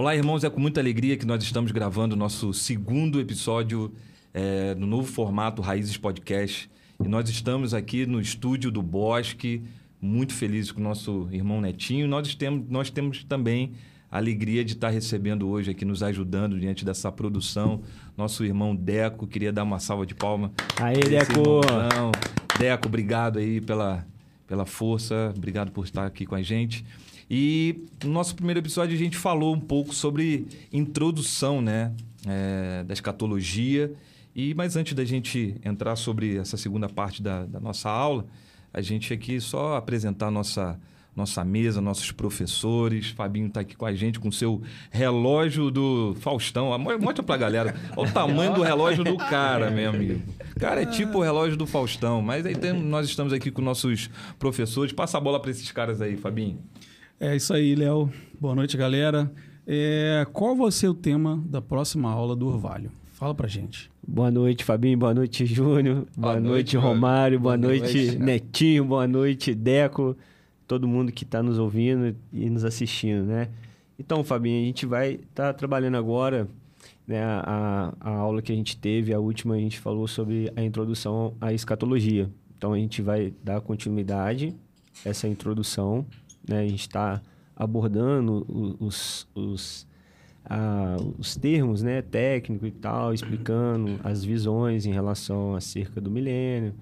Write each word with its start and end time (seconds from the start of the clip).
Olá, 0.00 0.16
irmãos, 0.16 0.42
é 0.44 0.48
com 0.48 0.58
muita 0.58 0.80
alegria 0.80 1.14
que 1.14 1.26
nós 1.26 1.42
estamos 1.42 1.72
gravando 1.72 2.14
o 2.14 2.18
nosso 2.18 2.54
segundo 2.54 3.20
episódio 3.20 3.92
é, 4.32 4.74
no 4.74 4.86
novo 4.86 5.06
formato 5.06 5.60
Raízes 5.60 5.98
Podcast. 5.98 6.70
E 7.04 7.06
nós 7.06 7.28
estamos 7.28 7.74
aqui 7.74 8.06
no 8.06 8.18
estúdio 8.18 8.70
do 8.70 8.80
Bosque, 8.80 9.62
muito 10.00 10.32
felizes 10.32 10.72
com 10.72 10.80
o 10.80 10.82
nosso 10.82 11.28
irmão 11.30 11.60
Netinho. 11.60 12.08
Nós 12.08 12.34
temos, 12.34 12.66
nós 12.70 12.88
temos 12.88 13.24
também 13.24 13.72
a 14.10 14.16
alegria 14.16 14.64
de 14.64 14.72
estar 14.72 14.88
recebendo 14.88 15.46
hoje 15.46 15.70
aqui, 15.72 15.84
nos 15.84 16.02
ajudando 16.02 16.58
diante 16.58 16.82
dessa 16.82 17.12
produção, 17.12 17.82
nosso 18.16 18.42
irmão 18.42 18.74
Deco. 18.74 19.26
Queria 19.26 19.52
dar 19.52 19.64
uma 19.64 19.78
salva 19.78 20.06
de 20.06 20.14
palma. 20.14 20.50
Aí, 20.80 20.98
Deco! 20.98 21.60
Deco, 22.58 22.88
obrigado 22.88 23.38
aí 23.38 23.60
pela, 23.60 24.06
pela 24.46 24.64
força, 24.64 25.30
obrigado 25.36 25.70
por 25.70 25.84
estar 25.84 26.06
aqui 26.06 26.24
com 26.24 26.36
a 26.36 26.40
gente. 26.40 26.86
E 27.30 27.86
no 28.02 28.10
nosso 28.10 28.34
primeiro 28.34 28.58
episódio 28.58 28.94
a 28.94 28.98
gente 28.98 29.16
falou 29.16 29.54
um 29.54 29.60
pouco 29.60 29.94
sobre 29.94 30.48
introdução 30.72 31.62
né, 31.62 31.92
é, 32.26 32.82
da 32.82 32.92
escatologia. 32.92 33.92
E 34.34 34.52
Mas 34.54 34.74
antes 34.74 34.94
da 34.94 35.04
gente 35.04 35.54
entrar 35.64 35.94
sobre 35.94 36.36
essa 36.36 36.56
segunda 36.56 36.88
parte 36.88 37.22
da, 37.22 37.44
da 37.46 37.60
nossa 37.60 37.88
aula, 37.88 38.26
a 38.74 38.80
gente 38.80 39.12
aqui 39.12 39.40
só 39.40 39.76
apresentar 39.76 40.30
nossa 40.30 40.78
nossa 41.14 41.44
mesa, 41.44 41.80
nossos 41.80 42.12
professores. 42.12 43.08
Fabinho 43.08 43.48
está 43.48 43.60
aqui 43.60 43.76
com 43.76 43.84
a 43.84 43.92
gente 43.92 44.18
com 44.18 44.30
seu 44.30 44.62
relógio 44.90 45.70
do 45.70 46.16
Faustão. 46.20 46.76
Mostra 46.78 47.22
para 47.22 47.34
a 47.34 47.38
galera. 47.38 47.76
O 47.96 48.06
tamanho 48.06 48.54
do 48.54 48.62
relógio 48.62 49.04
do 49.04 49.16
cara, 49.16 49.70
meu 49.70 49.90
amigo. 49.90 50.22
Cara, 50.58 50.82
é 50.82 50.86
tipo 50.86 51.18
o 51.18 51.20
relógio 51.20 51.56
do 51.56 51.66
Faustão. 51.66 52.22
Mas 52.22 52.46
aí 52.46 52.54
tem, 52.54 52.72
nós 52.72 53.08
estamos 53.08 53.32
aqui 53.32 53.50
com 53.50 53.60
nossos 53.60 54.08
professores. 54.38 54.92
Passa 54.92 55.18
a 55.18 55.20
bola 55.20 55.40
para 55.40 55.50
esses 55.50 55.70
caras 55.72 56.00
aí, 56.00 56.16
Fabinho. 56.16 56.58
É 57.22 57.36
isso 57.36 57.52
aí, 57.52 57.74
Léo. 57.74 58.10
Boa 58.40 58.54
noite, 58.54 58.78
galera. 58.78 59.30
É, 59.66 60.26
qual 60.32 60.56
vai 60.56 60.70
ser 60.72 60.88
o 60.88 60.94
tema 60.94 61.36
da 61.44 61.60
próxima 61.60 62.10
aula 62.10 62.34
do 62.34 62.46
Orvalho? 62.46 62.90
Fala 63.12 63.34
pra 63.34 63.46
gente. 63.46 63.90
Boa 64.08 64.30
noite, 64.30 64.64
Fabinho. 64.64 64.96
Boa 64.96 65.12
noite, 65.12 65.44
Júnior. 65.44 66.06
Boa, 66.16 66.32
boa 66.32 66.40
noite, 66.40 66.48
noite, 66.48 66.76
Romário. 66.78 67.38
Boa, 67.38 67.58
boa 67.58 67.68
noite, 67.68 68.06
noite, 68.06 68.18
Netinho. 68.18 68.86
Boa 68.86 69.06
noite, 69.06 69.54
Deco. 69.54 70.16
Todo 70.66 70.88
mundo 70.88 71.12
que 71.12 71.24
está 71.24 71.42
nos 71.42 71.58
ouvindo 71.58 72.16
e 72.32 72.48
nos 72.48 72.64
assistindo, 72.64 73.26
né? 73.26 73.50
Então, 73.98 74.24
Fabinho, 74.24 74.62
a 74.62 74.64
gente 74.64 74.86
vai 74.86 75.16
estar 75.16 75.48
tá 75.48 75.52
trabalhando 75.52 75.98
agora 75.98 76.48
né, 77.06 77.22
a, 77.22 77.92
a 78.00 78.10
aula 78.12 78.40
que 78.40 78.50
a 78.50 78.56
gente 78.56 78.78
teve, 78.78 79.12
a 79.12 79.20
última, 79.20 79.56
a 79.56 79.58
gente 79.58 79.78
falou 79.78 80.08
sobre 80.08 80.50
a 80.56 80.62
introdução 80.62 81.34
à 81.38 81.52
escatologia. 81.52 82.30
Então, 82.56 82.72
a 82.72 82.78
gente 82.78 83.02
vai 83.02 83.34
dar 83.44 83.60
continuidade 83.60 84.54
a 85.04 85.10
essa 85.10 85.28
introdução 85.28 86.06
né? 86.50 86.60
A 86.60 86.68
gente 86.68 86.80
está 86.80 87.22
abordando 87.56 88.46
os, 88.80 89.28
os, 89.34 89.86
a, 90.44 90.96
os 91.18 91.36
termos 91.36 91.82
né, 91.82 92.02
técnicos 92.02 92.68
e 92.68 92.72
tal, 92.72 93.14
explicando 93.14 94.00
as 94.02 94.24
visões 94.24 94.86
em 94.86 94.92
relação 94.92 95.54
acerca 95.54 96.00
do 96.00 96.10
milênio. 96.10 96.74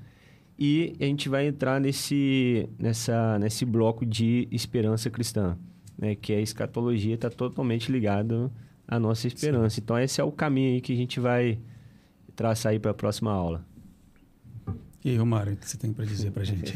E 0.58 0.97
a 1.00 1.05
gente 1.05 1.28
vai 1.28 1.47
entrar 1.47 1.80
nesse, 1.80 2.69
nessa, 2.78 3.38
nesse 3.38 3.64
bloco 3.64 4.05
de 4.05 4.48
esperança 4.50 5.08
cristã, 5.08 5.56
né? 5.97 6.16
que 6.16 6.32
a 6.32 6.41
escatologia 6.41 7.14
está 7.14 7.30
totalmente 7.30 7.92
ligada 7.92 8.50
à 8.86 8.98
nossa 8.98 9.28
esperança. 9.28 9.77
Sim. 9.77 9.82
Então, 9.84 9.98
esse 9.98 10.20
é 10.20 10.25
o 10.25 10.32
caminho 10.32 10.75
aí 10.75 10.80
que 10.80 10.92
a 10.92 10.97
gente 10.97 11.20
vai 11.20 11.58
traçar 12.34 12.72
aí 12.72 12.78
para 12.78 12.91
a 12.91 12.94
próxima 12.94 13.30
aula. 13.30 13.64
E 15.05 15.10
aí, 15.10 15.16
Romário, 15.16 15.53
o 15.53 15.56
que 15.56 15.69
você 15.69 15.77
tem 15.77 15.92
para 15.92 16.05
dizer 16.05 16.32
para 16.32 16.42
a 16.42 16.47
gente? 16.47 16.72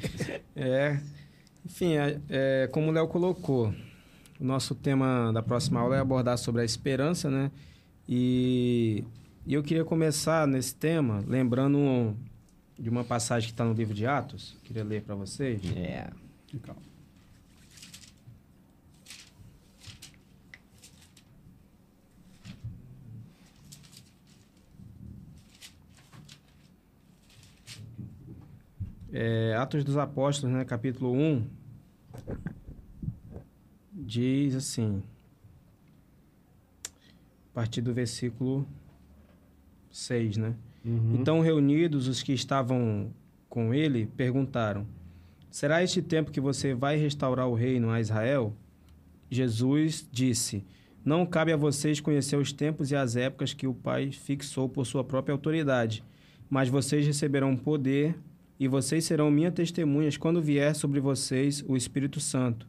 é, 0.54 1.00
enfim, 1.66 1.96
é, 1.96 2.20
é, 2.28 2.68
como 2.68 2.88
o 2.88 2.92
Léo 2.92 3.08
colocou, 3.08 3.74
o 4.40 4.44
nosso 4.44 4.72
tema 4.72 5.32
da 5.32 5.42
próxima 5.42 5.80
aula 5.80 5.96
é 5.96 5.98
abordar 5.98 6.38
sobre 6.38 6.62
a 6.62 6.64
esperança, 6.64 7.28
né? 7.28 7.50
E, 8.08 9.02
e 9.44 9.52
eu 9.52 9.64
queria 9.64 9.84
começar 9.84 10.46
nesse 10.46 10.76
tema 10.76 11.24
lembrando 11.26 12.16
de 12.78 12.88
uma 12.88 13.02
passagem 13.02 13.48
que 13.48 13.52
está 13.52 13.64
no 13.64 13.72
livro 13.72 13.94
de 13.94 14.06
Atos. 14.06 14.56
Queria 14.62 14.84
ler 14.84 15.02
para 15.02 15.16
vocês. 15.16 15.60
É. 15.74 15.80
Yeah. 15.80 16.12
É, 29.12 29.56
Atos 29.56 29.82
dos 29.82 29.96
Apóstolos, 29.96 30.54
né, 30.54 30.62
capítulo 30.64 31.10
1, 31.10 31.55
diz 33.92 34.54
assim, 34.54 35.02
a 37.50 37.54
partir 37.54 37.80
do 37.80 37.92
versículo 37.92 38.66
6, 39.90 40.36
né? 40.36 40.54
Uhum. 40.84 41.16
Então, 41.18 41.40
reunidos 41.40 42.06
os 42.06 42.22
que 42.22 42.32
estavam 42.32 43.10
com 43.48 43.74
ele, 43.74 44.06
perguntaram: 44.16 44.86
Será 45.50 45.82
este 45.82 46.02
tempo 46.02 46.30
que 46.30 46.40
você 46.40 46.74
vai 46.74 46.96
restaurar 46.96 47.48
o 47.48 47.54
reino 47.54 47.90
a 47.90 48.00
Israel? 48.00 48.54
Jesus 49.30 50.06
disse: 50.12 50.64
Não 51.04 51.26
cabe 51.26 51.52
a 51.52 51.56
vocês 51.56 51.98
conhecer 51.98 52.36
os 52.36 52.52
tempos 52.52 52.90
e 52.90 52.96
as 52.96 53.16
épocas 53.16 53.52
que 53.52 53.66
o 53.66 53.74
Pai 53.74 54.12
fixou 54.12 54.68
por 54.68 54.84
sua 54.84 55.02
própria 55.02 55.32
autoridade, 55.32 56.04
mas 56.48 56.68
vocês 56.68 57.06
receberão 57.06 57.56
poder 57.56 58.14
e 58.58 58.66
vocês 58.66 59.04
serão 59.04 59.30
minhas 59.30 59.54
testemunhas 59.54 60.16
quando 60.16 60.42
vier 60.42 60.74
sobre 60.74 61.00
vocês 61.00 61.64
o 61.68 61.76
Espírito 61.76 62.20
Santo. 62.20 62.66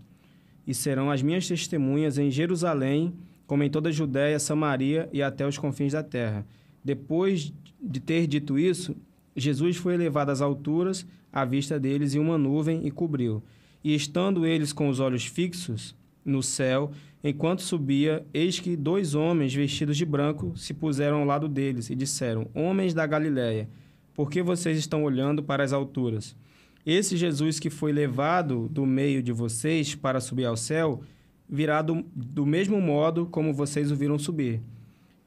E 0.65 0.73
serão 0.73 1.09
as 1.09 1.21
minhas 1.21 1.47
testemunhas 1.47 2.17
em 2.17 2.29
Jerusalém, 2.29 3.13
como 3.45 3.63
em 3.63 3.69
toda 3.69 3.89
a 3.89 3.91
Judéia, 3.91 4.37
Samaria 4.37 5.09
e 5.13 5.23
até 5.23 5.47
os 5.47 5.57
confins 5.57 5.93
da 5.93 6.03
terra. 6.03 6.45
Depois 6.83 7.53
de 7.81 7.99
ter 7.99 8.27
dito 8.27 8.59
isso, 8.59 8.95
Jesus 9.35 9.77
foi 9.77 9.93
elevado 9.93 10.31
às 10.31 10.41
alturas, 10.41 11.05
à 11.31 11.45
vista 11.45 11.79
deles, 11.79 12.13
e 12.13 12.19
uma 12.19 12.37
nuvem 12.37 12.85
e 12.85 12.91
cobriu. 12.91 13.41
E 13.83 13.95
estando 13.95 14.45
eles 14.45 14.73
com 14.73 14.89
os 14.89 14.99
olhos 14.99 15.25
fixos 15.25 15.95
no 16.25 16.43
céu, 16.43 16.91
enquanto 17.23 17.61
subia, 17.61 18.25
eis 18.33 18.59
que 18.59 18.75
dois 18.75 19.15
homens 19.15 19.53
vestidos 19.53 19.95
de 19.95 20.05
branco 20.05 20.51
se 20.57 20.73
puseram 20.73 21.19
ao 21.19 21.25
lado 21.25 21.47
deles 21.47 21.89
e 21.89 21.95
disseram: 21.95 22.47
Homens 22.53 22.93
da 22.93 23.05
Galiléia, 23.05 23.69
por 24.17 24.31
que 24.31 24.41
vocês 24.41 24.79
estão 24.79 25.03
olhando 25.03 25.43
para 25.43 25.63
as 25.63 25.71
alturas? 25.71 26.35
Esse 26.83 27.15
Jesus 27.15 27.59
que 27.59 27.69
foi 27.69 27.91
levado 27.91 28.67
do 28.67 28.83
meio 28.83 29.21
de 29.21 29.31
vocês 29.31 29.93
para 29.93 30.19
subir 30.19 30.45
ao 30.45 30.57
céu, 30.57 31.03
virá 31.47 31.83
do, 31.83 32.03
do 32.15 32.43
mesmo 32.43 32.81
modo 32.81 33.27
como 33.27 33.53
vocês 33.53 33.91
o 33.91 33.95
viram 33.95 34.17
subir. 34.17 34.59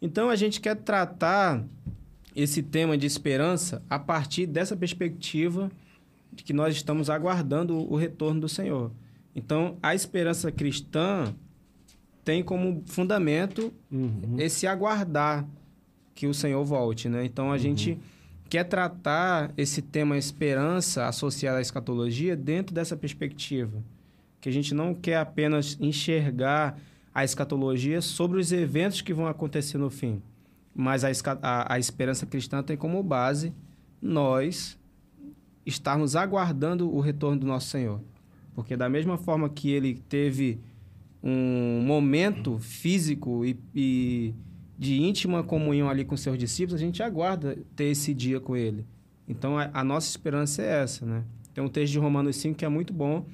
Então 0.02 0.28
a 0.28 0.34
gente 0.34 0.60
quer 0.60 0.74
tratar 0.74 1.64
esse 2.34 2.64
tema 2.64 2.98
de 2.98 3.06
esperança 3.06 3.80
a 3.88 3.96
partir 3.96 4.44
dessa 4.44 4.76
perspectiva 4.76 5.70
de 6.32 6.42
que 6.42 6.52
nós 6.52 6.74
estamos 6.74 7.08
aguardando 7.08 7.76
o 7.76 7.94
retorno 7.94 8.40
do 8.40 8.48
Senhor. 8.48 8.90
Então 9.36 9.76
a 9.80 9.94
esperança 9.94 10.50
cristã 10.50 11.32
tem 12.24 12.42
como 12.42 12.82
fundamento 12.86 13.72
uhum. 13.88 14.34
esse 14.36 14.66
aguardar 14.66 15.46
que 16.12 16.26
o 16.26 16.34
Senhor 16.34 16.64
volte, 16.64 17.08
né? 17.08 17.24
Então 17.24 17.50
a 17.50 17.52
uhum. 17.52 17.58
gente 17.58 17.96
quer 18.50 18.64
tratar 18.64 19.52
esse 19.56 19.80
tema 19.80 20.18
esperança 20.18 21.06
associado 21.06 21.58
à 21.58 21.60
escatologia 21.60 22.36
dentro 22.36 22.74
dessa 22.74 22.96
perspectiva. 22.96 23.80
Que 24.40 24.48
a 24.48 24.52
gente 24.52 24.74
não 24.74 24.92
quer 24.92 25.18
apenas 25.18 25.78
enxergar 25.80 26.76
a 27.14 27.22
escatologia 27.24 28.02
sobre 28.02 28.40
os 28.40 28.50
eventos 28.50 29.00
que 29.02 29.14
vão 29.14 29.28
acontecer 29.28 29.78
no 29.78 29.88
fim, 29.88 30.20
mas 30.74 31.04
a, 31.04 31.10
a, 31.42 31.74
a 31.74 31.78
esperança 31.78 32.26
cristã 32.26 32.62
tem 32.62 32.76
como 32.76 33.02
base 33.02 33.52
nós 34.02 34.76
estarmos 35.64 36.16
aguardando 36.16 36.92
o 36.92 37.00
retorno 37.00 37.38
do 37.38 37.46
nosso 37.46 37.68
Senhor. 37.68 38.00
Porque 38.54 38.76
da 38.76 38.88
mesma 38.88 39.16
forma 39.16 39.48
que 39.48 39.70
ele 39.70 39.94
teve 40.08 40.58
um 41.22 41.82
momento 41.82 42.58
físico 42.58 43.44
e, 43.44 43.60
e 43.74 44.34
de 44.80 44.98
íntima 44.98 45.42
comunhão 45.44 45.90
ali 45.90 46.06
com 46.06 46.16
seus 46.16 46.38
discípulos, 46.38 46.80
a 46.80 46.82
gente 46.82 47.02
aguarda 47.02 47.58
ter 47.76 47.84
esse 47.84 48.14
dia 48.14 48.40
com 48.40 48.56
ele. 48.56 48.86
Então, 49.28 49.58
a, 49.58 49.68
a 49.74 49.84
nossa 49.84 50.08
esperança 50.08 50.62
é 50.62 50.82
essa, 50.82 51.04
né? 51.04 51.22
Tem 51.52 51.62
um 51.62 51.68
texto 51.68 51.92
de 51.92 51.98
Romanos 51.98 52.36
5 52.36 52.56
que 52.56 52.64
é 52.64 52.68
muito 52.68 52.90
bom, 52.90 53.26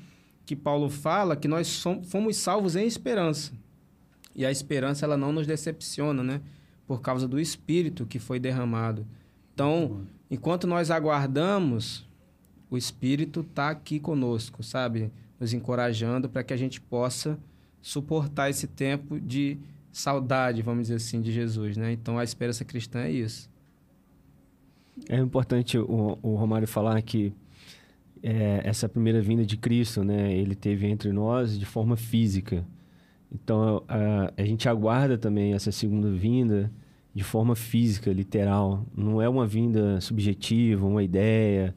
que 0.44 0.56
Paulo 0.56 0.90
fala 0.90 1.36
que 1.36 1.46
nós 1.46 1.84
fomos 2.08 2.36
salvos 2.36 2.74
em 2.74 2.84
esperança. 2.84 3.52
E 4.34 4.44
a 4.44 4.50
esperança, 4.50 5.06
ela 5.06 5.16
não 5.16 5.32
nos 5.32 5.46
decepciona, 5.46 6.20
né? 6.20 6.40
Por 6.84 7.00
causa 7.00 7.28
do 7.28 7.38
Espírito 7.38 8.06
que 8.06 8.18
foi 8.18 8.40
derramado. 8.40 9.06
Então, 9.54 10.00
enquanto 10.28 10.66
nós 10.66 10.90
aguardamos, 10.90 12.04
o 12.68 12.76
Espírito 12.76 13.42
está 13.42 13.70
aqui 13.70 14.00
conosco, 14.00 14.64
sabe? 14.64 15.12
Nos 15.38 15.54
encorajando 15.54 16.28
para 16.28 16.42
que 16.42 16.52
a 16.52 16.56
gente 16.56 16.80
possa 16.80 17.38
suportar 17.80 18.50
esse 18.50 18.66
tempo 18.66 19.20
de 19.20 19.58
saudade, 19.96 20.60
vamos 20.60 20.82
dizer 20.82 20.96
assim, 20.96 21.22
de 21.22 21.32
Jesus, 21.32 21.76
né? 21.76 21.92
Então 21.92 22.18
a 22.18 22.24
esperança 22.24 22.66
cristã 22.66 23.00
é 23.00 23.10
isso. 23.10 23.48
É 25.08 25.16
importante 25.16 25.78
o, 25.78 26.18
o 26.22 26.34
Romário 26.34 26.68
falar 26.68 27.00
que 27.00 27.32
é, 28.22 28.60
essa 28.62 28.88
primeira 28.90 29.22
vinda 29.22 29.44
de 29.44 29.56
Cristo, 29.56 30.04
né? 30.04 30.34
Ele 30.34 30.54
teve 30.54 30.86
entre 30.86 31.10
nós 31.12 31.58
de 31.58 31.64
forma 31.64 31.96
física. 31.96 32.62
Então 33.32 33.82
a, 33.88 34.32
a 34.36 34.44
gente 34.44 34.68
aguarda 34.68 35.16
também 35.16 35.54
essa 35.54 35.72
segunda 35.72 36.10
vinda 36.10 36.70
de 37.14 37.24
forma 37.24 37.56
física, 37.56 38.12
literal. 38.12 38.84
Não 38.94 39.22
é 39.22 39.28
uma 39.28 39.46
vinda 39.46 39.98
subjetiva, 40.02 40.86
uma 40.86 41.02
ideia. 41.02 41.74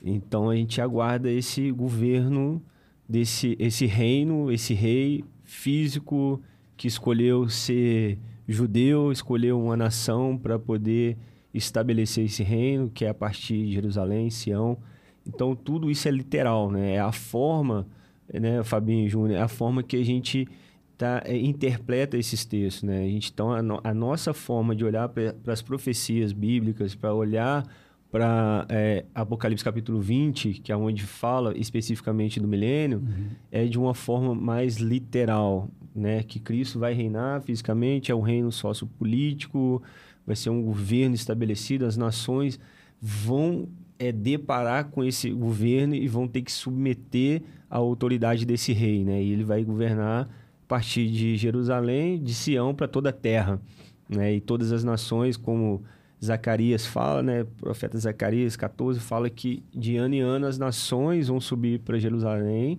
Então 0.00 0.48
a 0.48 0.54
gente 0.54 0.80
aguarda 0.80 1.28
esse 1.28 1.72
governo 1.72 2.62
desse 3.08 3.56
esse 3.58 3.84
reino, 3.84 4.52
esse 4.52 4.74
rei 4.74 5.24
físico 5.42 6.40
que 6.78 6.86
escolheu 6.86 7.48
ser 7.48 8.18
judeu, 8.46 9.12
escolheu 9.12 9.60
uma 9.60 9.76
nação 9.76 10.38
para 10.38 10.58
poder 10.58 11.18
estabelecer 11.52 12.24
esse 12.24 12.42
reino, 12.42 12.88
que 12.88 13.04
é 13.04 13.08
a 13.08 13.14
partir 13.14 13.66
de 13.66 13.72
Jerusalém, 13.72 14.30
Sião. 14.30 14.78
Então 15.26 15.54
tudo 15.54 15.90
isso 15.90 16.06
é 16.08 16.10
literal, 16.10 16.70
né? 16.70 16.94
É 16.94 17.00
a 17.00 17.12
forma, 17.12 17.86
né, 18.32 18.62
Fabinho 18.62 19.08
Júnior, 19.08 19.38
é 19.38 19.42
a 19.42 19.48
forma 19.48 19.82
que 19.82 19.96
a 19.96 20.04
gente 20.04 20.48
tá, 20.96 21.20
é, 21.24 21.36
interpreta 21.36 22.16
esses 22.16 22.44
textos, 22.44 22.84
né? 22.84 23.00
A 23.00 23.08
gente, 23.08 23.30
então, 23.32 23.52
a, 23.52 23.60
no, 23.60 23.80
a 23.82 23.92
nossa 23.92 24.32
forma 24.32 24.74
de 24.74 24.84
olhar 24.84 25.08
para 25.08 25.52
as 25.52 25.60
profecias 25.60 26.32
bíblicas, 26.32 26.94
para 26.94 27.12
olhar 27.12 27.66
para 28.10 28.66
é, 28.70 29.04
Apocalipse 29.14 29.64
capítulo 29.64 30.00
20, 30.00 30.54
que 30.54 30.72
é 30.72 30.76
onde 30.76 31.02
fala 31.02 31.56
especificamente 31.58 32.40
do 32.40 32.48
milênio, 32.48 32.98
uhum. 32.98 33.26
é 33.50 33.66
de 33.66 33.78
uma 33.78 33.94
forma 33.94 34.34
mais 34.34 34.76
literal, 34.76 35.68
né? 35.98 36.22
Que 36.22 36.38
Cristo 36.38 36.78
vai 36.78 36.94
reinar 36.94 37.42
fisicamente, 37.42 38.10
é 38.10 38.14
um 38.14 38.20
reino 38.20 38.50
sociopolítico, 38.50 39.82
vai 40.26 40.36
ser 40.36 40.50
um 40.50 40.62
governo 40.62 41.14
estabelecido, 41.14 41.86
as 41.86 41.96
nações 41.96 42.58
vão 43.00 43.68
é, 43.98 44.12
deparar 44.12 44.86
com 44.86 45.02
esse 45.04 45.30
governo 45.30 45.94
e 45.94 46.06
vão 46.06 46.28
ter 46.28 46.42
que 46.42 46.52
submeter 46.52 47.42
a 47.70 47.76
autoridade 47.76 48.46
desse 48.46 48.72
rei, 48.72 49.04
né? 49.04 49.22
E 49.22 49.32
ele 49.32 49.44
vai 49.44 49.64
governar 49.64 50.24
a 50.24 50.68
partir 50.68 51.10
de 51.10 51.36
Jerusalém, 51.36 52.22
de 52.22 52.34
Sião 52.34 52.74
para 52.74 52.88
toda 52.88 53.10
a 53.10 53.12
terra, 53.12 53.60
né? 54.08 54.34
E 54.34 54.40
todas 54.40 54.72
as 54.72 54.84
nações, 54.84 55.36
como 55.36 55.82
Zacarias 56.24 56.86
fala, 56.86 57.22
né? 57.22 57.42
O 57.42 57.46
profeta 57.46 57.98
Zacarias 57.98 58.56
14 58.56 59.00
fala 59.00 59.28
que 59.28 59.62
de 59.74 59.96
ano 59.96 60.14
em 60.14 60.20
ano 60.20 60.46
as 60.46 60.58
nações 60.58 61.28
vão 61.28 61.40
subir 61.40 61.80
para 61.80 61.98
Jerusalém 61.98 62.78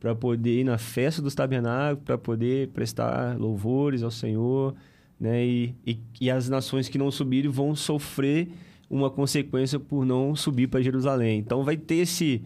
para 0.00 0.14
poder 0.14 0.60
ir 0.60 0.64
na 0.64 0.78
festa 0.78 1.20
dos 1.20 1.34
tabernáculos, 1.34 2.04
para 2.04 2.18
poder 2.18 2.68
prestar 2.68 3.36
louvores 3.38 4.02
ao 4.02 4.10
Senhor, 4.10 4.74
né? 5.18 5.44
E, 5.44 5.74
e, 5.86 5.98
e, 6.20 6.30
as 6.30 6.48
nações 6.48 6.88
que 6.88 6.96
não 6.96 7.10
subirem 7.10 7.50
vão 7.50 7.74
sofrer 7.74 8.48
uma 8.88 9.10
consequência 9.10 9.78
por 9.78 10.06
não 10.06 10.36
subir 10.36 10.68
para 10.68 10.80
Jerusalém. 10.80 11.40
Então 11.40 11.64
vai 11.64 11.76
ter 11.76 11.96
esse 11.96 12.42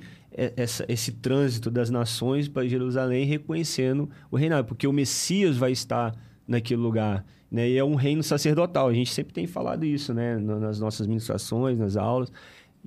essa, 0.56 0.84
esse 0.88 1.12
trânsito 1.12 1.70
das 1.70 1.90
nações 1.90 2.48
para 2.48 2.66
Jerusalém 2.66 3.26
reconhecendo 3.26 4.08
o 4.30 4.36
reinado, 4.36 4.66
porque 4.66 4.86
o 4.86 4.92
Messias 4.92 5.56
vai 5.56 5.72
estar 5.72 6.14
naquele 6.46 6.80
lugar. 6.80 7.24
Né? 7.50 7.70
E 7.70 7.76
é 7.76 7.84
um 7.84 7.94
reino 7.94 8.22
sacerdotal. 8.22 8.88
A 8.88 8.94
gente 8.94 9.12
sempre 9.12 9.32
tem 9.32 9.46
falado 9.46 9.84
isso 9.84 10.14
né? 10.14 10.38
nas 10.38 10.80
nossas 10.80 11.06
ministrações, 11.06 11.78
nas 11.78 11.96
aulas, 11.96 12.32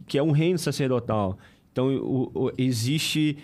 que 0.08 0.18
é 0.18 0.24
um 0.24 0.32
reino 0.32 0.58
sacerdotal. 0.58 1.38
Então, 1.72 1.96
o, 1.96 2.32
o, 2.34 2.52
existe 2.58 3.38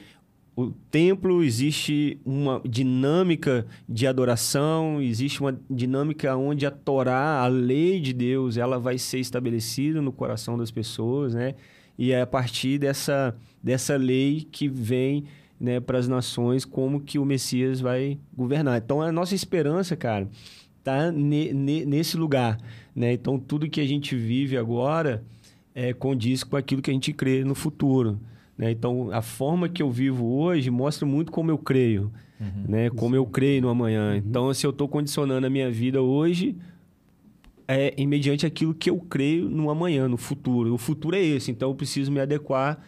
o 0.56 0.72
templo, 0.92 1.44
existe 1.44 2.20
uma 2.26 2.62
dinâmica 2.66 3.66
de 3.88 4.06
adoração, 4.06 5.02
existe 5.02 5.40
uma 5.40 5.58
dinâmica 5.70 6.36
onde 6.36 6.66
a 6.66 6.72
Torá, 6.72 7.42
a 7.42 7.48
lei 7.48 8.00
de 8.02 8.12
Deus, 8.12 8.58
ela 8.58 8.78
vai 8.78 8.98
ser 8.98 9.20
estabelecida 9.20 10.02
no 10.02 10.12
coração 10.12 10.58
das 10.58 10.70
pessoas, 10.70 11.34
né? 11.34 11.56
E 11.98 12.12
é 12.12 12.22
a 12.22 12.28
partir 12.28 12.78
dessa, 12.80 13.36
dessa 13.64 13.96
lei 13.96 14.48
que 14.52 14.68
vem 14.68 15.26
né, 15.60 15.80
para 15.80 16.00
as 16.00 16.08
nações 16.08 16.66
como 16.66 17.00
que 17.00 17.20
o 17.20 17.26
Messias 17.26 17.80
vai 17.80 18.18
governar. 18.36 18.78
Então, 18.78 19.02
a 19.02 19.12
nossa 19.12 19.36
esperança, 19.36 19.96
cara, 19.96 20.28
tá 20.84 21.12
ne, 21.12 21.54
ne, 21.54 21.86
nesse 21.86 22.18
lugar, 22.18 22.58
né? 22.96 23.14
Então, 23.14 23.40
tudo 23.40 23.70
que 23.70 23.80
a 23.80 23.88
gente 23.88 24.16
vive 24.16 24.58
agora 24.58 25.24
é, 25.74 25.94
condiz 25.94 26.44
com 26.44 26.58
aquilo 26.58 26.82
que 26.82 26.90
a 26.90 26.94
gente 26.94 27.14
crê 27.14 27.44
no 27.44 27.56
futuro. 27.56 28.20
Né? 28.62 28.70
Então, 28.70 29.12
a 29.12 29.24
forma 29.24 29.68
que 29.68 29.82
eu 29.82 29.90
vivo 29.90 30.24
hoje 30.24 30.70
mostra 30.70 31.04
muito 31.04 31.32
como 31.32 31.50
eu 31.50 31.58
creio, 31.58 32.12
uhum. 32.40 32.66
né? 32.68 32.90
como 32.92 33.16
eu 33.16 33.26
creio 33.26 33.64
no 33.64 33.70
amanhã. 33.70 34.12
Uhum. 34.12 34.18
Então, 34.18 34.54
se 34.54 34.68
eu 34.68 34.70
estou 34.70 34.88
condicionando 34.88 35.48
a 35.48 35.50
minha 35.50 35.72
vida 35.72 36.00
hoje, 36.00 36.56
é 37.68 38.06
mediante 38.06 38.46
aquilo 38.46 38.76
que 38.76 38.88
eu 38.88 39.00
creio 39.00 39.50
no 39.50 39.72
amanhã, 39.72 40.08
no 40.08 40.16
futuro. 40.16 40.72
O 40.76 40.78
futuro 40.78 41.16
é 41.16 41.20
esse, 41.20 41.50
então 41.50 41.72
eu 41.72 41.76
preciso 41.76 42.12
me 42.12 42.20
adequar 42.20 42.80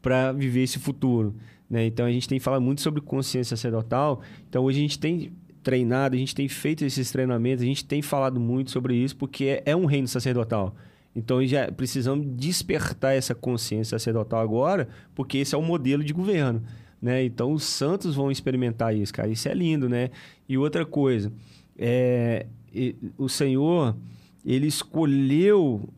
para 0.00 0.32
viver 0.32 0.62
esse 0.62 0.78
futuro. 0.78 1.34
Né? 1.68 1.84
Então, 1.84 2.06
a 2.06 2.10
gente 2.10 2.26
tem 2.26 2.40
falado 2.40 2.62
muito 2.62 2.80
sobre 2.80 3.02
consciência 3.02 3.54
sacerdotal. 3.54 4.22
Então, 4.48 4.64
hoje 4.64 4.78
a 4.78 4.80
gente 4.80 4.98
tem 4.98 5.30
treinado, 5.62 6.16
a 6.16 6.18
gente 6.18 6.34
tem 6.34 6.48
feito 6.48 6.86
esses 6.86 7.10
treinamentos, 7.10 7.62
a 7.62 7.66
gente 7.66 7.84
tem 7.84 8.00
falado 8.00 8.40
muito 8.40 8.70
sobre 8.70 8.96
isso, 8.96 9.14
porque 9.14 9.44
é, 9.44 9.62
é 9.66 9.76
um 9.76 9.84
reino 9.84 10.08
sacerdotal. 10.08 10.74
Então, 11.18 11.44
já 11.44 11.70
precisamos 11.72 12.24
despertar 12.36 13.12
essa 13.12 13.34
consciência 13.34 13.98
sacerdotal 13.98 14.40
agora, 14.40 14.88
porque 15.16 15.38
esse 15.38 15.52
é 15.52 15.58
o 15.58 15.62
modelo 15.62 16.04
de 16.04 16.12
governo. 16.12 16.62
Né? 17.02 17.24
Então, 17.24 17.52
os 17.52 17.64
santos 17.64 18.14
vão 18.14 18.30
experimentar 18.30 18.94
isso, 18.96 19.12
cara. 19.12 19.28
Isso 19.28 19.48
é 19.48 19.54
lindo, 19.54 19.88
né? 19.88 20.10
E 20.48 20.56
outra 20.56 20.86
coisa, 20.86 21.32
é, 21.76 22.46
o 23.16 23.28
Senhor, 23.28 23.96
ele 24.46 24.68
escolheu 24.68 25.88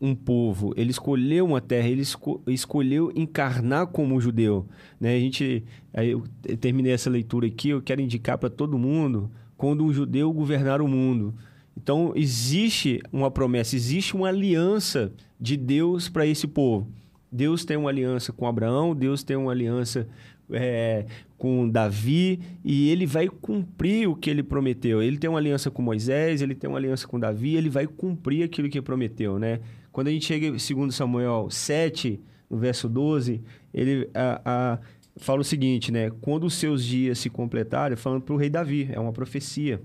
um 0.00 0.12
povo, 0.12 0.74
ele 0.76 0.90
escolheu 0.90 1.46
uma 1.46 1.60
terra, 1.60 1.88
ele 1.88 2.02
esco 2.02 2.42
escolheu 2.48 3.12
encarnar 3.14 3.86
como 3.86 4.20
judeu. 4.20 4.66
Né? 5.00 5.14
A 5.14 5.20
gente, 5.20 5.64
aí 5.92 6.10
eu 6.10 6.24
terminei 6.60 6.92
essa 6.92 7.08
leitura 7.08 7.46
aqui, 7.46 7.68
eu 7.68 7.80
quero 7.80 8.00
indicar 8.00 8.36
para 8.38 8.50
todo 8.50 8.76
mundo 8.76 9.30
quando 9.56 9.84
um 9.84 9.92
judeu 9.92 10.32
governar 10.32 10.82
o 10.82 10.88
mundo. 10.88 11.32
Então, 11.76 12.12
existe 12.14 13.00
uma 13.12 13.30
promessa, 13.30 13.76
existe 13.76 14.14
uma 14.14 14.28
aliança 14.28 15.12
de 15.40 15.56
Deus 15.56 16.08
para 16.08 16.26
esse 16.26 16.46
povo. 16.46 16.88
Deus 17.30 17.64
tem 17.64 17.76
uma 17.76 17.90
aliança 17.90 18.32
com 18.32 18.46
Abraão, 18.46 18.94
Deus 18.94 19.24
tem 19.24 19.36
uma 19.36 19.50
aliança 19.50 20.06
é, 20.50 21.04
com 21.36 21.68
Davi 21.68 22.40
e 22.64 22.88
ele 22.90 23.06
vai 23.06 23.28
cumprir 23.28 24.08
o 24.08 24.14
que 24.14 24.30
ele 24.30 24.42
prometeu. 24.42 25.02
Ele 25.02 25.18
tem 25.18 25.28
uma 25.28 25.38
aliança 25.38 25.70
com 25.70 25.82
Moisés, 25.82 26.42
ele 26.42 26.54
tem 26.54 26.70
uma 26.70 26.78
aliança 26.78 27.06
com 27.08 27.18
Davi, 27.18 27.56
ele 27.56 27.68
vai 27.68 27.86
cumprir 27.86 28.44
aquilo 28.44 28.68
que 28.68 28.80
prometeu, 28.80 29.38
né? 29.38 29.60
Quando 29.90 30.08
a 30.08 30.10
gente 30.10 30.26
chega 30.26 30.50
2 30.50 30.94
Samuel 30.94 31.48
7, 31.50 32.20
no 32.50 32.56
verso 32.56 32.88
12, 32.88 33.42
ele 33.72 34.08
a, 34.14 34.40
a, 34.44 34.78
fala 35.16 35.40
o 35.40 35.44
seguinte, 35.44 35.90
né? 35.90 36.10
Quando 36.20 36.44
os 36.44 36.54
seus 36.54 36.84
dias 36.84 37.18
se 37.18 37.30
completarem, 37.30 37.96
falando 37.96 38.22
para 38.22 38.34
o 38.34 38.38
rei 38.38 38.50
Davi, 38.50 38.88
é 38.92 38.98
uma 38.98 39.12
profecia. 39.12 39.80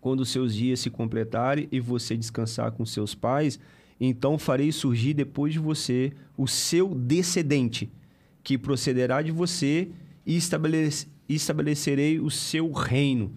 Quando 0.00 0.24
seus 0.24 0.54
dias 0.54 0.80
se 0.80 0.90
completarem 0.90 1.68
e 1.70 1.80
você 1.80 2.16
descansar 2.16 2.72
com 2.72 2.84
seus 2.84 3.14
pais, 3.14 3.58
então 4.00 4.38
farei 4.38 4.70
surgir 4.72 5.14
depois 5.14 5.52
de 5.52 5.58
você 5.58 6.12
o 6.36 6.46
seu 6.46 6.94
descendente, 6.94 7.90
que 8.42 8.58
procederá 8.58 9.22
de 9.22 9.32
você 9.32 9.88
e 10.24 10.36
estabelece, 10.36 11.08
estabelecerei 11.28 12.20
o 12.20 12.30
seu 12.30 12.70
reino 12.72 13.32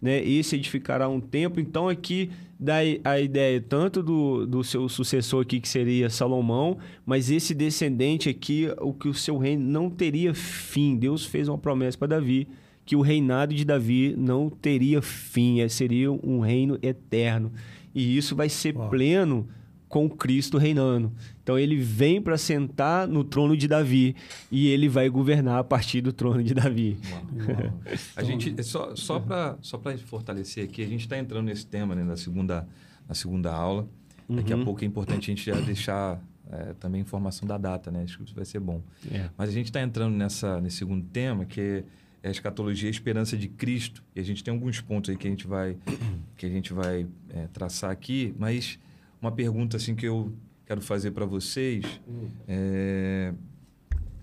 né? 0.00 0.22
Esse 0.24 0.56
edificará 0.56 1.08
um 1.08 1.20
templo. 1.20 1.60
Então, 1.60 1.88
aqui 1.88 2.30
dá 2.58 2.76
a 3.04 3.20
ideia 3.20 3.60
tanto 3.60 4.02
do, 4.02 4.46
do 4.46 4.64
seu 4.64 4.88
sucessor 4.88 5.42
aqui, 5.42 5.60
que 5.60 5.68
seria 5.68 6.10
Salomão, 6.10 6.78
mas 7.04 7.30
esse 7.30 7.54
descendente 7.54 8.28
aqui, 8.28 8.68
o 8.80 8.92
que 8.92 9.08
o 9.08 9.14
seu 9.14 9.38
reino 9.38 9.64
não 9.64 9.90
teria 9.90 10.34
fim. 10.34 10.96
Deus 10.96 11.24
fez 11.24 11.48
uma 11.48 11.58
promessa 11.58 11.98
para 11.98 12.08
Davi 12.08 12.48
que 12.88 12.96
o 12.96 13.02
reinado 13.02 13.54
de 13.54 13.66
Davi 13.66 14.14
não 14.16 14.48
teria 14.48 15.02
fim, 15.02 15.60
é, 15.60 15.68
seria 15.68 16.10
um 16.10 16.40
reino 16.40 16.78
eterno. 16.80 17.52
E 17.94 18.16
isso 18.16 18.34
vai 18.34 18.48
ser 18.48 18.74
Uau. 18.74 18.88
pleno 18.88 19.46
com 19.90 20.08
Cristo 20.08 20.56
reinando. 20.56 21.12
Então 21.42 21.58
ele 21.58 21.76
vem 21.76 22.18
para 22.22 22.38
sentar 22.38 23.06
no 23.06 23.22
trono 23.22 23.54
de 23.54 23.68
Davi 23.68 24.16
e 24.50 24.68
ele 24.68 24.88
vai 24.88 25.10
governar 25.10 25.58
a 25.58 25.64
partir 25.64 26.00
do 26.00 26.14
trono 26.14 26.42
de 26.42 26.54
Davi. 26.54 26.96
Uau, 27.10 27.22
uau. 27.46 27.74
a 28.16 28.22
gente 28.22 28.62
só 28.64 28.96
só 28.96 29.20
para 29.20 29.58
só 29.60 29.76
para 29.76 29.98
fortalecer 29.98 30.64
aqui, 30.64 30.82
a 30.82 30.88
gente 30.88 31.00
está 31.00 31.18
entrando 31.18 31.44
nesse 31.44 31.66
tema 31.66 31.94
né, 31.94 32.02
na 32.02 32.16
segunda 32.16 32.66
na 33.06 33.14
segunda 33.14 33.52
aula. 33.52 33.86
Daqui 34.26 34.54
uhum. 34.54 34.62
a 34.62 34.64
pouco 34.64 34.82
é 34.82 34.86
importante 34.86 35.30
a 35.30 35.34
gente 35.34 35.44
já 35.44 35.60
deixar 35.60 36.18
é, 36.50 36.72
também 36.80 37.02
informação 37.02 37.46
da 37.46 37.58
data, 37.58 37.90
né? 37.90 38.04
Acho 38.04 38.16
que 38.16 38.24
isso 38.24 38.34
vai 38.34 38.46
ser 38.46 38.60
bom. 38.60 38.80
É. 39.12 39.28
Mas 39.36 39.50
a 39.50 39.52
gente 39.52 39.66
está 39.66 39.82
entrando 39.82 40.16
nessa 40.16 40.58
nesse 40.58 40.78
segundo 40.78 41.04
tema 41.04 41.44
que 41.44 41.60
é 41.60 41.84
a 42.22 42.30
escatologia, 42.30 42.88
a 42.88 42.90
esperança 42.90 43.36
de 43.36 43.48
Cristo. 43.48 44.02
E 44.14 44.20
a 44.20 44.22
gente 44.22 44.42
tem 44.42 44.52
alguns 44.52 44.80
pontos 44.80 45.10
aí 45.10 45.16
que 45.16 45.26
a 45.26 45.30
gente 45.30 45.46
vai 45.46 45.76
que 46.36 46.46
a 46.46 46.48
gente 46.48 46.72
vai 46.72 47.06
é, 47.30 47.46
traçar 47.48 47.90
aqui, 47.90 48.34
mas 48.38 48.78
uma 49.20 49.32
pergunta 49.32 49.76
assim 49.76 49.94
que 49.94 50.06
eu 50.06 50.32
quero 50.66 50.80
fazer 50.80 51.12
para 51.12 51.24
vocês. 51.24 51.84
Hum. 52.06 52.28
É... 52.46 53.34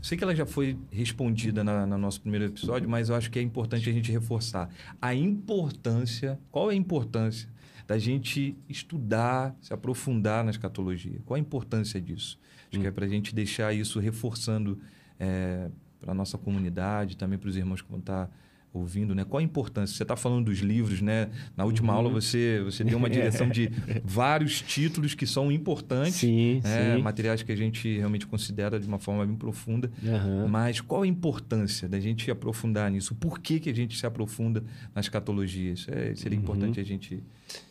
Sei 0.01 0.15
que 0.15 0.23
ela 0.23 0.35
já 0.35 0.45
foi 0.45 0.77
respondida 0.91 1.63
na, 1.63 1.85
no 1.87 1.97
nosso 1.97 2.21
primeiro 2.21 2.45
episódio, 2.45 2.87
mas 2.87 3.09
eu 3.09 3.15
acho 3.15 3.31
que 3.31 3.39
é 3.39 3.41
importante 3.41 3.89
a 3.89 3.93
gente 3.93 4.11
reforçar 4.11 4.69
a 5.01 5.15
importância. 5.15 6.39
Qual 6.51 6.69
é 6.69 6.75
a 6.75 6.77
importância 6.77 7.49
da 7.87 7.97
gente 7.97 8.55
estudar, 8.69 9.55
se 9.59 9.73
aprofundar 9.73 10.43
na 10.43 10.51
escatologia? 10.51 11.19
Qual 11.25 11.35
a 11.35 11.39
importância 11.39 11.99
disso? 11.99 12.39
Acho 12.69 12.79
hum. 12.79 12.81
que 12.83 12.87
é 12.87 12.91
para 12.91 13.05
a 13.05 13.09
gente 13.09 13.33
deixar 13.33 13.73
isso 13.73 13.99
reforçando 13.99 14.79
é, 15.19 15.69
para 15.99 16.11
a 16.11 16.15
nossa 16.15 16.37
comunidade, 16.37 17.17
também 17.17 17.37
para 17.37 17.49
os 17.49 17.57
irmãos 17.57 17.81
que 17.81 17.89
vão 17.89 17.99
estar 17.99 18.27
tá 18.27 18.31
ouvindo, 18.77 19.15
né? 19.15 19.23
Qual 19.23 19.39
a 19.39 19.43
importância? 19.43 19.95
Você 19.95 20.03
está 20.03 20.15
falando 20.15 20.45
dos 20.45 20.59
livros, 20.59 21.01
né? 21.01 21.29
Na 21.55 21.63
última 21.63 21.93
uhum. 21.93 21.99
aula 21.99 22.09
você, 22.09 22.61
você 22.63 22.83
deu 22.83 22.97
uma 22.97 23.09
direção 23.09 23.47
de 23.47 23.71
vários 24.03 24.61
títulos 24.61 25.15
que 25.15 25.25
são 25.25 25.51
importantes, 25.51 26.15
sim, 26.15 26.59
né? 26.63 26.95
sim. 26.95 27.01
materiais 27.01 27.41
que 27.41 27.51
a 27.51 27.55
gente 27.55 27.97
realmente 27.97 28.27
considera 28.27 28.79
de 28.79 28.87
uma 28.87 28.99
forma 28.99 29.25
bem 29.25 29.35
profunda. 29.35 29.89
Uhum. 30.03 30.47
Mas 30.47 30.81
qual 30.81 31.03
a 31.03 31.07
importância 31.07 31.87
da 31.87 31.99
gente 31.99 32.29
aprofundar 32.29 32.91
nisso? 32.91 33.15
Por 33.15 33.39
que, 33.39 33.59
que 33.59 33.69
a 33.69 33.75
gente 33.75 33.97
se 33.97 34.05
aprofunda 34.05 34.63
nas 34.93 35.07
catologias? 35.07 35.87
É, 35.89 36.13
seria 36.15 36.37
uhum. 36.37 36.43
importante 36.43 36.79
a 36.79 36.83
gente 36.83 37.23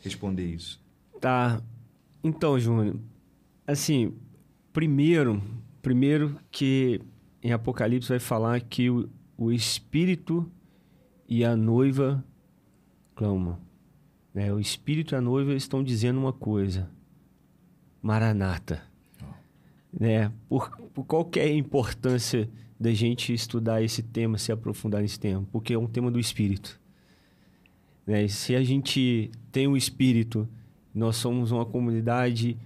responder 0.03 0.47
isso. 0.47 0.81
Tá. 1.21 1.61
Então, 2.23 2.59
Júnior, 2.59 2.97
assim, 3.67 4.15
primeiro, 4.73 5.43
primeiro 5.83 6.37
que 6.51 7.01
em 7.45 7.53
Apocalipse 7.53 8.09
vai 8.09 8.19
falar 8.19 8.59
que 8.63 8.89
o, 8.89 9.07
o 9.37 9.53
Espírito 9.53 10.51
e 11.29 11.45
a 11.45 11.55
noiva 11.55 12.25
clamam. 13.15 13.59
Né? 14.33 14.51
O 14.51 14.59
Espírito 14.59 15.15
e 15.15 15.17
a 15.17 15.21
noiva 15.21 15.53
estão 15.53 15.85
dizendo 15.85 16.19
uma 16.19 16.33
coisa. 16.33 16.91
Maranata. 18.01 18.83
Né? 19.93 20.33
Por, 20.49 20.71
por 20.95 21.05
qual 21.05 21.31
é 21.37 21.43
a 21.43 21.55
importância 21.55 22.49
da 22.81 22.93
gente 22.95 23.35
estudar 23.35 23.83
esse 23.83 24.03
tema, 24.03 24.39
se 24.39 24.51
aprofundar 24.51 25.03
nesse 25.03 25.21
tema? 25.21 25.47
Porque 25.53 25.75
é 25.75 25.79
um 25.79 25.87
tema 25.87 26.11
do 26.11 26.19
Espírito. 26.19 26.81
Né? 28.07 28.27
Se 28.27 28.57
a 28.57 28.65
gente 28.65 29.31
tem 29.53 29.69
o 29.69 29.77
Espírito, 29.77 30.49
nós 30.95 31.17
somos 31.17 31.53
uma 31.53 31.67
comunidade 31.67 32.57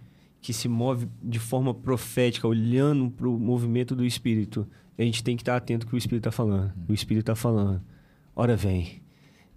que 0.41 0.53
se 0.53 0.69
move 0.69 1.09
de 1.23 1.39
forma 1.39 1.75
profética, 1.75 2.47
olhando 2.47 3.11
para 3.11 3.29
o 3.29 3.39
movimento 3.39 3.95
do 3.95 4.05
Espírito. 4.05 4.67
A 4.97 5.03
gente 5.03 5.23
tem 5.23 5.37
que 5.37 5.43
estar 5.43 5.57
atento 5.57 5.87
ao 5.87 5.91
que 5.91 5.97
o 5.97 5.99
Espírito 5.99 6.29
está 6.29 6.33
falando. 6.33 6.73
O 6.89 6.93
Espírito 6.93 7.23
está 7.23 7.35
falando. 7.35 7.83
Ora, 8.35 8.57
vem. 8.57 9.03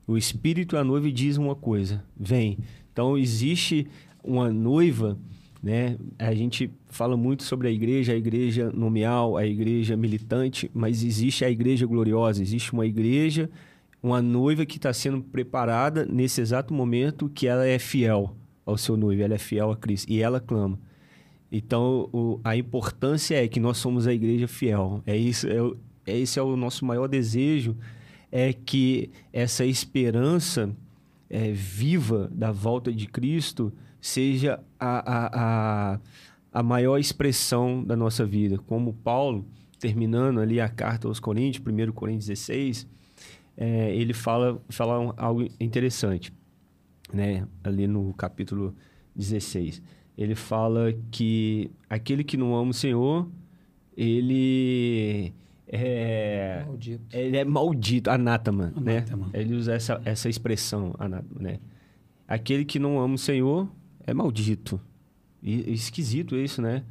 O 0.08 0.18
Espírito 0.18 0.78
a 0.78 0.84
noiva 0.84 1.12
diz 1.12 1.38
uma 1.38 1.56
coisa: 1.56 2.04
vem. 2.20 2.58
Então, 2.92 3.18
existe 3.18 3.88
uma 4.24 4.52
noiva, 4.52 5.18
né? 5.62 5.98
A 6.20 6.34
gente 6.34 6.72
fala 6.90 7.16
muito 7.16 7.44
sobre 7.44 7.68
a 7.68 7.72
igreja, 7.72 8.14
a 8.14 8.16
igreja 8.16 8.72
nomeal, 8.72 9.38
a 9.38 9.46
igreja 9.46 9.96
militante, 9.96 10.70
mas 10.74 11.04
existe 11.04 11.46
a 11.46 11.50
igreja 11.50 11.86
gloriosa, 11.86 12.42
existe 12.42 12.74
uma 12.74 12.86
igreja, 12.86 13.50
uma 14.02 14.22
noiva 14.22 14.66
que 14.66 14.78
está 14.78 14.92
sendo 14.92 15.22
preparada 15.22 16.06
nesse 16.06 16.42
exato 16.42 16.74
momento 16.74 17.30
que 17.30 17.48
ela 17.48 17.66
é 17.66 17.80
fiel 17.80 18.36
ao 18.66 18.78
seu 18.78 18.96
noivo, 18.96 19.22
ela 19.22 19.36
é 19.36 19.38
fiel 19.38 19.72
a 19.72 19.78
Cristo 19.78 20.12
e 20.12 20.22
ela 20.22 20.40
clama. 20.40 20.80
Então, 21.52 22.10
o, 22.14 22.40
a 22.44 22.56
importância 22.56 23.44
é 23.44 23.48
que 23.48 23.60
nós 23.60 23.78
somos 23.78 24.08
a 24.08 24.14
igreja 24.14 24.48
fiel. 24.48 25.02
É 25.06 25.16
isso, 25.16 25.48
é, 25.48 26.12
é 26.12 26.20
esse 26.20 26.40
é 26.40 26.42
o 26.42 26.56
nosso 26.56 26.86
maior 26.86 27.08
desejo 27.08 27.76
é 28.32 28.54
que 28.54 29.12
essa 29.34 29.66
esperança 29.66 30.74
é, 31.30 31.52
viva 31.52 32.30
da 32.34 32.52
volta 32.52 32.92
de 32.92 33.06
Cristo 33.06 33.74
seja 34.00 34.60
a, 34.80 35.00
a, 35.00 35.94
a, 35.94 36.00
a 36.54 36.64
maior 36.64 36.98
expressão 36.98 37.84
da 37.84 37.96
nossa 37.96 38.26
vida. 38.26 38.58
Como 38.58 38.94
Paulo, 38.94 39.46
terminando 39.80 40.40
ali 40.40 40.62
a 40.62 40.70
carta 40.70 41.08
aos 41.08 41.20
Coríntios, 41.20 41.64
1 41.66 41.92
Coríntios 41.92 42.28
16, 42.28 42.88
é, 43.58 43.94
ele 43.96 44.14
fala, 44.14 44.62
fala 44.70 45.14
algo 45.18 45.46
interessante, 45.60 46.34
né? 47.14 47.48
ali 47.64 47.88
no 47.88 48.14
capítulo 48.14 48.76
16. 49.16 49.82
Ele 50.18 50.36
fala 50.36 50.94
que 51.10 51.72
aquele 51.90 52.24
que 52.24 52.38
não 52.38 52.56
ama 52.56 52.72
o 52.72 52.74
Senhor, 52.74 53.28
ele 53.96 55.34
é, 55.68 56.64
maldito. 56.66 57.18
Ele 57.18 57.38
é 57.38 57.46
maldito, 57.46 58.10
anátema, 58.10 58.74
né? 58.76 59.06
Ele 59.34 59.56
usa 59.56 59.74
essa, 59.74 60.02
essa 60.04 60.28
expressão, 60.28 60.94
anátema, 61.00 61.42
né? 61.42 61.60
Aquele 62.28 62.66
que 62.66 62.78
não 62.78 63.00
ama 63.00 63.16
o 63.16 63.18
Senhor 63.18 63.70
é 64.06 64.14
maldito. 64.14 64.80
E, 65.42 65.72
esquisito 65.74 66.36
isso, 66.36 66.62
né? 66.62 66.84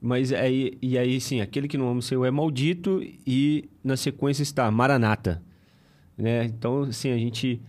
Mas 0.00 0.32
aí, 0.32 0.78
e 0.80 0.96
aí, 0.96 1.20
sim, 1.20 1.40
aquele 1.40 1.68
que 1.68 1.76
não 1.76 1.90
ama 1.90 1.98
o 1.98 2.02
Senhor 2.02 2.24
é 2.24 2.30
maldito 2.30 3.02
e 3.26 3.68
na 3.84 3.96
sequência 3.96 4.42
está 4.42 4.70
Maranata. 4.70 5.42
Né? 6.16 6.44
Então, 6.44 6.84
assim, 6.84 7.10
a 7.10 7.18
gente 7.18 7.60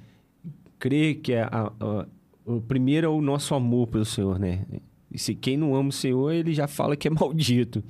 crê 0.81 1.13
que 1.13 1.31
é 1.31 1.43
a, 1.43 1.71
a, 1.79 2.05
o 2.43 2.59
primeiro 2.59 3.05
é 3.05 3.09
o 3.09 3.21
nosso 3.21 3.53
amor 3.53 3.87
pelo 3.87 4.03
Senhor, 4.03 4.39
né? 4.39 4.65
E 5.11 5.19
se 5.19 5.35
quem 5.35 5.55
não 5.55 5.75
ama 5.75 5.89
o 5.89 5.93
Senhor, 5.93 6.31
ele 6.31 6.53
já 6.53 6.67
fala 6.67 6.97
que 6.97 7.07
é 7.07 7.11
maldito. 7.13 7.83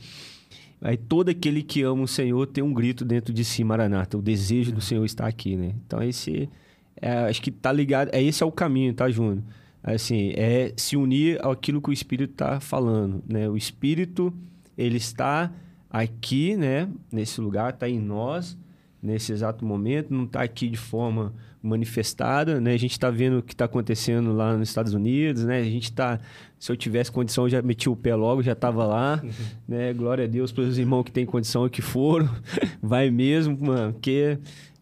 Aí 0.81 0.97
todo 0.97 1.29
aquele 1.29 1.63
que 1.63 1.81
ama 1.83 2.03
o 2.03 2.07
Senhor 2.07 2.45
tem 2.47 2.63
um 2.63 2.73
grito 2.73 3.05
dentro 3.05 3.33
de 3.33 3.45
si, 3.45 3.63
Maranata. 3.63 4.17
O 4.17 4.21
desejo 4.21 4.71
é. 4.71 4.73
do 4.75 4.81
Senhor 4.81 5.05
está 5.05 5.25
aqui, 5.25 5.55
né? 5.55 5.73
Então 5.85 6.03
esse, 6.03 6.49
é, 6.97 7.11
acho 7.29 7.41
que 7.41 7.49
tá 7.49 7.71
ligado. 7.71 8.09
É 8.13 8.21
esse 8.21 8.43
é 8.43 8.45
o 8.45 8.51
caminho, 8.51 8.93
tá, 8.93 9.09
Júnior? 9.09 9.43
Assim, 9.81 10.33
é 10.35 10.73
se 10.75 10.97
unir 10.97 11.43
àquilo 11.45 11.81
que 11.81 11.89
o 11.89 11.93
Espírito 11.93 12.33
está 12.33 12.59
falando, 12.59 13.23
né? 13.27 13.47
O 13.47 13.55
Espírito 13.55 14.33
ele 14.77 14.97
está 14.97 15.51
aqui, 15.89 16.57
né? 16.57 16.89
Nesse 17.11 17.39
lugar, 17.39 17.73
está 17.73 17.87
em 17.87 17.99
nós 17.99 18.57
nesse 19.01 19.31
exato 19.31 19.65
momento, 19.65 20.13
não 20.13 20.25
está 20.25 20.43
aqui 20.43 20.69
de 20.69 20.77
forma 20.77 21.33
manifestada, 21.61 22.59
né? 22.59 22.73
A 22.73 22.77
gente 22.77 22.91
está 22.91 23.09
vendo 23.09 23.39
o 23.39 23.43
que 23.43 23.53
está 23.53 23.65
acontecendo 23.65 24.33
lá 24.33 24.57
nos 24.57 24.69
Estados 24.69 24.93
Unidos, 24.93 25.45
né? 25.45 25.59
A 25.59 25.63
gente 25.63 25.83
está, 25.85 26.19
se 26.59 26.71
eu 26.71 26.75
tivesse 26.75 27.11
condição, 27.11 27.45
eu 27.45 27.49
já 27.49 27.61
meti 27.61 27.87
o 27.87 27.95
pé 27.95 28.15
logo, 28.15 28.41
já 28.41 28.53
estava 28.53 28.85
lá, 28.85 29.21
uhum. 29.23 29.29
né? 29.67 29.93
Glória 29.93 30.25
a 30.25 30.27
Deus 30.27 30.51
pelos 30.51 30.77
irmãos 30.77 31.03
que 31.03 31.11
têm 31.11 31.25
condição 31.25 31.67
e 31.67 31.69
que 31.69 31.81
foram, 31.81 32.29
vai 32.81 33.11
mesmo, 33.11 33.57
mano, 33.59 33.93
porque 33.93 34.39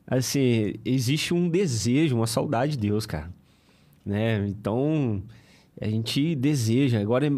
assim 0.07 0.74
existe 0.86 1.33
um 1.33 1.50
desejo, 1.50 2.15
uma 2.15 2.27
saudade 2.27 2.74
de 2.74 2.77
Deus, 2.77 3.05
cara, 3.05 3.29
né? 4.05 4.45
Então 4.48 5.21
a 5.81 5.88
gente 5.88 6.36
deseja. 6.36 7.00
Agora, 7.00 7.29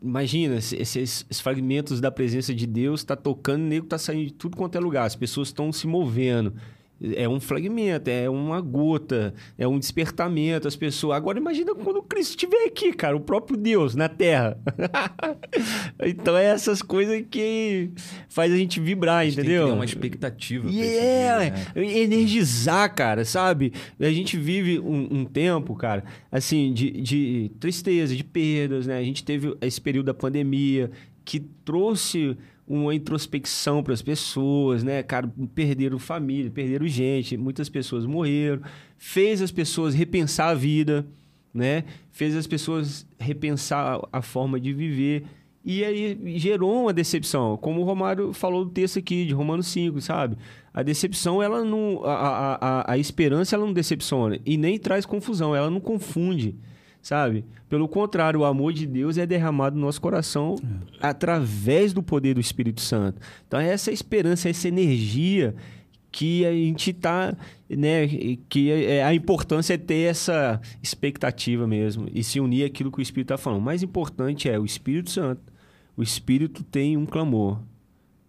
imagina, 0.00 0.56
esses, 0.56 1.24
fragmentos 1.40 2.00
da 2.00 2.10
presença 2.10 2.54
de 2.54 2.66
Deus 2.66 3.00
está 3.00 3.16
tocando, 3.16 3.62
o 3.62 3.66
nego 3.66 3.86
está 3.86 3.98
saindo 3.98 4.26
de 4.26 4.32
tudo 4.32 4.56
quanto 4.56 4.76
é 4.76 4.80
lugar. 4.80 5.04
As 5.04 5.16
pessoas 5.16 5.48
estão 5.48 5.72
se 5.72 5.86
movendo 5.86 6.54
é 7.00 7.28
um 7.28 7.38
fragmento, 7.38 8.10
é 8.10 8.28
uma 8.28 8.60
gota, 8.60 9.32
é 9.56 9.66
um 9.68 9.78
despertamento. 9.78 10.66
As 10.66 10.74
pessoas. 10.74 11.16
Agora 11.16 11.38
imagina 11.38 11.74
quando 11.74 12.02
Cristo 12.02 12.30
estiver 12.30 12.64
aqui, 12.66 12.92
cara, 12.92 13.16
o 13.16 13.20
próprio 13.20 13.56
Deus 13.56 13.94
na 13.94 14.08
Terra. 14.08 14.58
então 16.04 16.36
é 16.36 16.46
essas 16.46 16.82
coisas 16.82 17.24
que 17.30 17.90
faz 18.28 18.52
a 18.52 18.56
gente 18.56 18.80
vibrar, 18.80 19.18
a 19.18 19.24
gente 19.24 19.38
entendeu? 19.38 19.62
Tem 19.62 19.72
que 19.72 19.78
uma 19.78 19.84
expectativa. 19.84 20.68
E 20.68 20.82
é, 20.82 21.38
né? 21.38 21.64
energizar, 21.76 22.92
cara, 22.94 23.24
sabe? 23.24 23.72
A 24.00 24.10
gente 24.10 24.36
vive 24.36 24.80
um, 24.80 25.20
um 25.20 25.24
tempo, 25.24 25.74
cara, 25.76 26.04
assim, 26.32 26.72
de, 26.72 26.90
de 26.90 27.50
tristeza, 27.60 28.16
de 28.16 28.24
perdas, 28.24 28.86
né? 28.86 28.98
A 28.98 29.04
gente 29.04 29.22
teve 29.24 29.56
esse 29.60 29.80
período 29.80 30.06
da 30.06 30.14
pandemia 30.14 30.90
que 31.24 31.38
trouxe 31.38 32.36
uma 32.68 32.94
introspecção 32.94 33.82
para 33.82 33.94
as 33.94 34.02
pessoas, 34.02 34.84
né? 34.84 35.02
Cara, 35.02 35.32
perderam 35.54 35.98
família, 35.98 36.50
perderam 36.50 36.86
gente, 36.86 37.36
muitas 37.36 37.68
pessoas 37.68 38.04
morreram, 38.04 38.62
fez 38.96 39.40
as 39.40 39.50
pessoas 39.50 39.94
repensar 39.94 40.50
a 40.50 40.54
vida, 40.54 41.06
né? 41.52 41.84
Fez 42.12 42.36
as 42.36 42.46
pessoas 42.46 43.06
repensar 43.18 44.00
a 44.12 44.20
forma 44.20 44.60
de 44.60 44.72
viver 44.72 45.24
e 45.64 45.84
aí 45.84 46.38
gerou 46.38 46.82
uma 46.82 46.92
decepção, 46.92 47.56
como 47.56 47.80
o 47.80 47.84
Romário 47.84 48.32
falou 48.32 48.64
do 48.64 48.70
texto 48.70 48.98
aqui 48.98 49.26
de 49.26 49.34
Romanos 49.34 49.66
5, 49.66 50.00
sabe? 50.00 50.38
A 50.72 50.82
decepção, 50.82 51.42
ela 51.42 51.62
não 51.64 52.02
a, 52.04 52.54
a, 52.54 52.92
a 52.92 52.98
esperança 52.98 53.54
ela 53.54 53.66
não 53.66 53.72
decepciona 53.72 54.38
e 54.46 54.56
nem 54.56 54.78
traz 54.78 55.04
confusão, 55.04 55.54
ela 55.54 55.68
não 55.68 55.80
confunde 55.80 56.56
sabe? 57.02 57.44
Pelo 57.68 57.88
contrário, 57.88 58.40
o 58.40 58.44
amor 58.44 58.72
de 58.72 58.86
Deus 58.86 59.18
é 59.18 59.26
derramado 59.26 59.76
no 59.76 59.82
nosso 59.82 60.00
coração 60.00 60.56
é. 60.62 60.98
através 61.00 61.92
do 61.92 62.02
poder 62.02 62.34
do 62.34 62.40
Espírito 62.40 62.80
Santo. 62.80 63.20
Então, 63.46 63.60
é 63.60 63.68
essa 63.68 63.90
esperança, 63.90 64.48
essa 64.48 64.68
energia 64.68 65.54
que 66.10 66.44
a 66.46 66.52
gente 66.52 66.90
está, 66.90 67.36
né, 67.68 68.06
que 68.48 68.70
é, 68.70 69.04
a 69.04 69.14
importância 69.14 69.74
é 69.74 69.78
ter 69.78 70.10
essa 70.10 70.60
expectativa 70.82 71.66
mesmo 71.66 72.08
e 72.12 72.24
se 72.24 72.40
unir 72.40 72.64
àquilo 72.64 72.90
que 72.90 72.98
o 72.98 73.02
Espírito 73.02 73.32
está 73.32 73.38
falando. 73.38 73.60
O 73.60 73.64
mais 73.64 73.82
importante 73.82 74.48
é 74.48 74.58
o 74.58 74.64
Espírito 74.64 75.10
Santo. 75.10 75.52
O 75.96 76.02
Espírito 76.02 76.62
tem 76.64 76.96
um 76.96 77.04
clamor. 77.04 77.60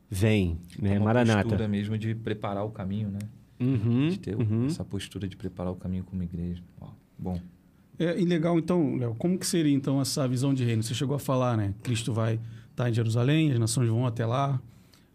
Vem, 0.09 0.57
né? 0.79 0.95
É 0.95 0.97
uma 0.97 1.05
Maranata. 1.05 1.43
postura 1.43 1.67
mesmo 1.67 1.97
de 1.97 2.15
preparar 2.15 2.65
o 2.65 2.71
caminho, 2.71 3.09
né? 3.09 3.19
Uhum, 3.59 4.07
de 4.09 4.19
ter 4.19 4.35
uhum. 4.35 4.65
essa 4.65 4.83
postura 4.83 5.27
de 5.27 5.35
preparar 5.35 5.71
o 5.71 5.75
caminho 5.75 6.03
como 6.03 6.23
igreja. 6.23 6.63
Ó, 6.81 6.87
bom. 7.17 7.39
É, 7.99 8.17
e 8.17 8.23
legal, 8.23 8.57
então, 8.57 8.95
Léo, 8.95 9.13
como 9.15 9.37
que 9.37 9.45
seria 9.45 9.75
então 9.75 9.99
essa 9.99 10.25
visão 10.25 10.53
de 10.53 10.63
reino? 10.63 10.81
Você 10.81 10.93
chegou 10.93 11.17
a 11.17 11.19
falar, 11.19 11.57
né? 11.57 11.73
Cristo 11.83 12.13
vai 12.13 12.35
estar 12.35 12.85
tá 12.85 12.89
em 12.89 12.93
Jerusalém, 12.93 13.51
as 13.51 13.59
nações 13.59 13.89
vão 13.89 14.07
até 14.07 14.25
lá. 14.25 14.59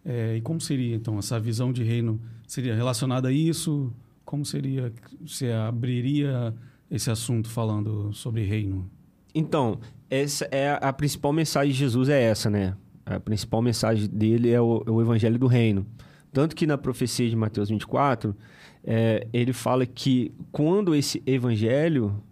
É, 0.05 0.37
e 0.37 0.43
como 0.43 0.61
seria, 0.61 0.95
então, 0.95 1.19
essa 1.19 1.41
visão 1.41 1.73
de 1.73 1.83
reino? 1.83 2.21
Seria 2.47 2.75
relacionada 2.75 3.29
a 3.29 3.33
isso? 3.33 3.91
Como 4.23 4.45
seria, 4.45 4.93
você 5.25 5.51
abriria 5.51 6.55
esse 6.91 7.11
assunto 7.11 7.49
falando 7.49 8.13
sobre 8.13 8.45
reino? 8.45 8.91
Então, 9.35 9.81
essa 10.11 10.45
é 10.51 10.79
a 10.79 10.93
principal 10.93 11.33
mensagem 11.33 11.73
de 11.73 11.79
Jesus 11.79 12.11
é 12.11 12.23
essa, 12.23 12.51
né? 12.51 12.77
A 13.07 13.19
principal 13.19 13.63
mensagem 13.63 14.09
dele 14.09 14.51
é 14.51 14.61
o, 14.61 14.85
é 14.87 14.91
o 14.91 15.01
evangelho 15.01 15.39
do 15.39 15.47
reino. 15.47 15.87
Tanto 16.33 16.55
que 16.55 16.67
na 16.67 16.77
profecia 16.77 17.31
de 17.31 17.37
Mateus 17.37 17.71
24, 17.71 18.37
é, 18.85 19.27
ele 19.33 19.55
fala 19.55 19.87
que 19.87 20.33
quando 20.53 20.95
esse 20.95 21.23
evangelho 21.27 22.23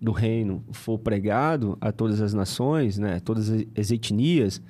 do 0.00 0.12
reino 0.12 0.64
for 0.72 0.98
pregado 0.98 1.76
a 1.80 1.92
todas 1.92 2.20
as 2.20 2.32
nações, 2.32 2.98
né, 2.98 3.20
todas 3.20 3.50
as 3.76 3.90
etnias, 3.90 4.62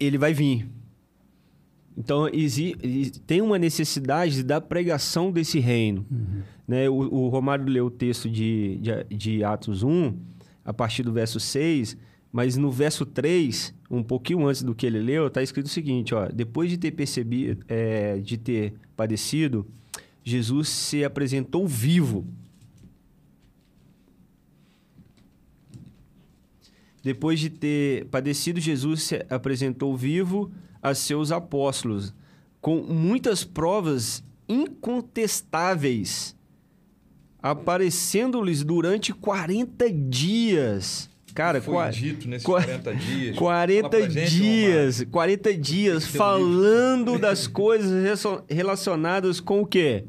ele 0.00 0.18
vai 0.18 0.34
vir. 0.34 0.68
Então, 1.96 2.26
tem 3.26 3.40
uma 3.40 3.58
necessidade 3.58 4.42
da 4.42 4.60
pregação 4.60 5.32
desse 5.32 5.58
reino. 5.58 6.04
Uhum. 6.10 6.42
Né? 6.68 6.88
O, 6.90 6.94
o, 6.94 7.28
Romário 7.28 7.64
leu 7.64 7.86
o 7.86 7.90
texto 7.90 8.28
de, 8.28 8.78
de, 8.78 9.16
de, 9.16 9.44
Atos 9.44 9.82
1, 9.82 10.14
a 10.62 10.74
partir 10.74 11.02
do 11.02 11.12
verso 11.12 11.40
6, 11.40 11.96
mas 12.30 12.56
no 12.56 12.70
verso 12.70 13.06
3, 13.06 13.74
um 13.90 14.02
pouquinho 14.02 14.46
antes 14.46 14.62
do 14.62 14.74
que 14.74 14.84
ele 14.84 15.00
leu, 15.00 15.28
está 15.28 15.42
escrito 15.42 15.66
o 15.66 15.70
seguinte, 15.70 16.14
ó, 16.14 16.28
depois 16.28 16.68
de 16.68 16.76
ter 16.76 16.90
percebido, 16.90 17.64
é, 17.66 18.18
de 18.18 18.36
ter 18.36 18.74
padecido, 18.94 19.66
Jesus 20.22 20.68
se 20.68 21.02
apresentou 21.02 21.66
vivo. 21.66 22.26
Depois 27.06 27.38
de 27.38 27.48
ter 27.48 28.06
padecido, 28.06 28.58
Jesus 28.58 29.04
se 29.04 29.24
apresentou 29.30 29.96
vivo 29.96 30.50
a 30.82 30.92
seus 30.92 31.30
apóstolos, 31.30 32.12
com 32.60 32.82
muitas 32.82 33.44
provas 33.44 34.24
incontestáveis, 34.48 36.34
aparecendo-lhes 37.40 38.64
durante 38.64 39.12
40 39.12 39.88
dias. 39.88 41.08
Cara, 41.32 41.62
foi 41.62 41.74
qua... 41.74 41.90
dito 41.90 42.28
nesses 42.28 42.44
40 42.44 42.94
dias. 42.96 43.36
40 43.38 44.08
dias, 44.08 45.06
40 45.08 45.54
dias 45.54 46.06
falando 46.08 47.20
das 47.22 47.46
coisas 47.46 48.20
relacionadas 48.48 49.38
com 49.38 49.60
o 49.60 49.66
quê? 49.66 50.06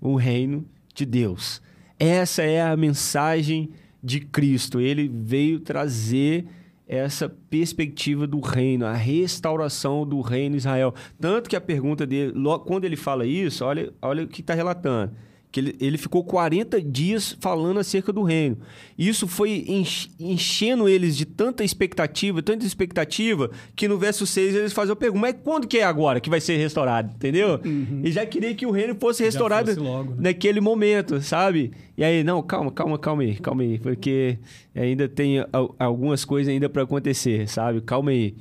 O 0.00 0.16
reino 0.16 0.64
de 0.94 1.04
Deus. 1.04 1.60
Essa 1.98 2.42
é 2.42 2.62
a 2.62 2.74
mensagem 2.74 3.68
de 4.02 4.20
Cristo. 4.20 4.80
Ele 4.80 5.08
veio 5.08 5.60
trazer 5.60 6.46
essa 6.86 7.28
perspectiva 7.28 8.26
do 8.26 8.40
reino, 8.40 8.86
a 8.86 8.94
restauração 8.94 10.06
do 10.06 10.20
reino 10.20 10.56
Israel. 10.56 10.94
Tanto 11.20 11.50
que 11.50 11.56
a 11.56 11.60
pergunta 11.60 12.06
dele, 12.06 12.32
quando 12.64 12.84
ele 12.84 12.96
fala 12.96 13.26
isso, 13.26 13.64
olha, 13.64 13.92
olha 14.00 14.24
o 14.24 14.28
que 14.28 14.40
está 14.40 14.54
relatando 14.54 15.12
que 15.50 15.60
ele, 15.60 15.76
ele 15.80 15.98
ficou 15.98 16.22
40 16.22 16.80
dias 16.82 17.36
falando 17.40 17.80
acerca 17.80 18.12
do 18.12 18.22
reino. 18.22 18.58
Isso 18.98 19.26
foi 19.26 19.64
enchendo 20.18 20.88
eles 20.88 21.16
de 21.16 21.24
tanta 21.24 21.64
expectativa, 21.64 22.42
tanta 22.42 22.66
expectativa, 22.66 23.50
que 23.74 23.88
no 23.88 23.98
verso 23.98 24.26
6 24.26 24.54
eles 24.54 24.72
fazem 24.72 24.92
a 24.92 24.96
pergunta: 24.96 25.20
mas 25.20 25.36
quando 25.42 25.66
que 25.66 25.78
é 25.78 25.84
agora 25.84 26.20
que 26.20 26.28
vai 26.28 26.40
ser 26.40 26.56
restaurado? 26.56 27.14
Entendeu? 27.14 27.60
Uhum. 27.64 28.02
E 28.04 28.12
já 28.12 28.26
queria 28.26 28.54
que 28.54 28.66
o 28.66 28.70
reino 28.70 28.94
fosse 28.94 29.22
restaurado 29.22 29.68
fosse 29.68 29.80
logo, 29.80 30.10
né? 30.10 30.16
naquele 30.20 30.60
momento, 30.60 31.20
sabe? 31.22 31.72
E 31.96 32.04
aí, 32.04 32.22
não, 32.22 32.42
calma, 32.42 32.70
calma, 32.70 32.98
calma 32.98 33.22
aí, 33.22 33.36
calma 33.36 33.62
aí, 33.62 33.78
porque 33.78 34.38
ainda 34.74 35.08
tem 35.08 35.44
algumas 35.78 36.24
coisas 36.24 36.52
ainda 36.52 36.68
para 36.68 36.82
acontecer, 36.82 37.48
sabe? 37.48 37.80
Calma 37.80 38.10
aí. 38.10 38.36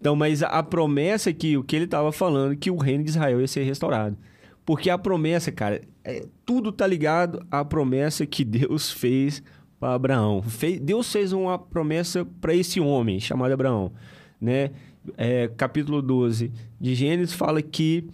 Então, 0.00 0.16
mas 0.16 0.42
a 0.42 0.62
promessa 0.62 1.32
que 1.32 1.56
o 1.56 1.62
que 1.62 1.76
ele 1.76 1.84
estava 1.84 2.10
falando, 2.10 2.56
que 2.56 2.70
o 2.70 2.76
reino 2.76 3.04
de 3.04 3.10
Israel 3.10 3.40
ia 3.40 3.46
ser 3.46 3.62
restaurado. 3.62 4.16
Porque 4.64 4.88
a 4.90 4.96
promessa, 4.96 5.50
cara, 5.50 5.80
é, 6.04 6.24
tudo 6.44 6.70
tá 6.70 6.86
ligado 6.86 7.44
à 7.50 7.64
promessa 7.64 8.26
que 8.26 8.44
Deus 8.44 8.90
fez 8.90 9.42
para 9.80 9.94
Abraão. 9.94 10.42
Deus 10.80 11.10
fez 11.10 11.32
uma 11.32 11.58
promessa 11.58 12.24
para 12.40 12.54
esse 12.54 12.80
homem 12.80 13.18
chamado 13.18 13.52
Abraão, 13.52 13.92
né? 14.40 14.70
É, 15.16 15.48
capítulo 15.56 16.00
12 16.00 16.52
de 16.80 16.94
Gênesis 16.94 17.34
fala 17.34 17.60
que 17.60 18.06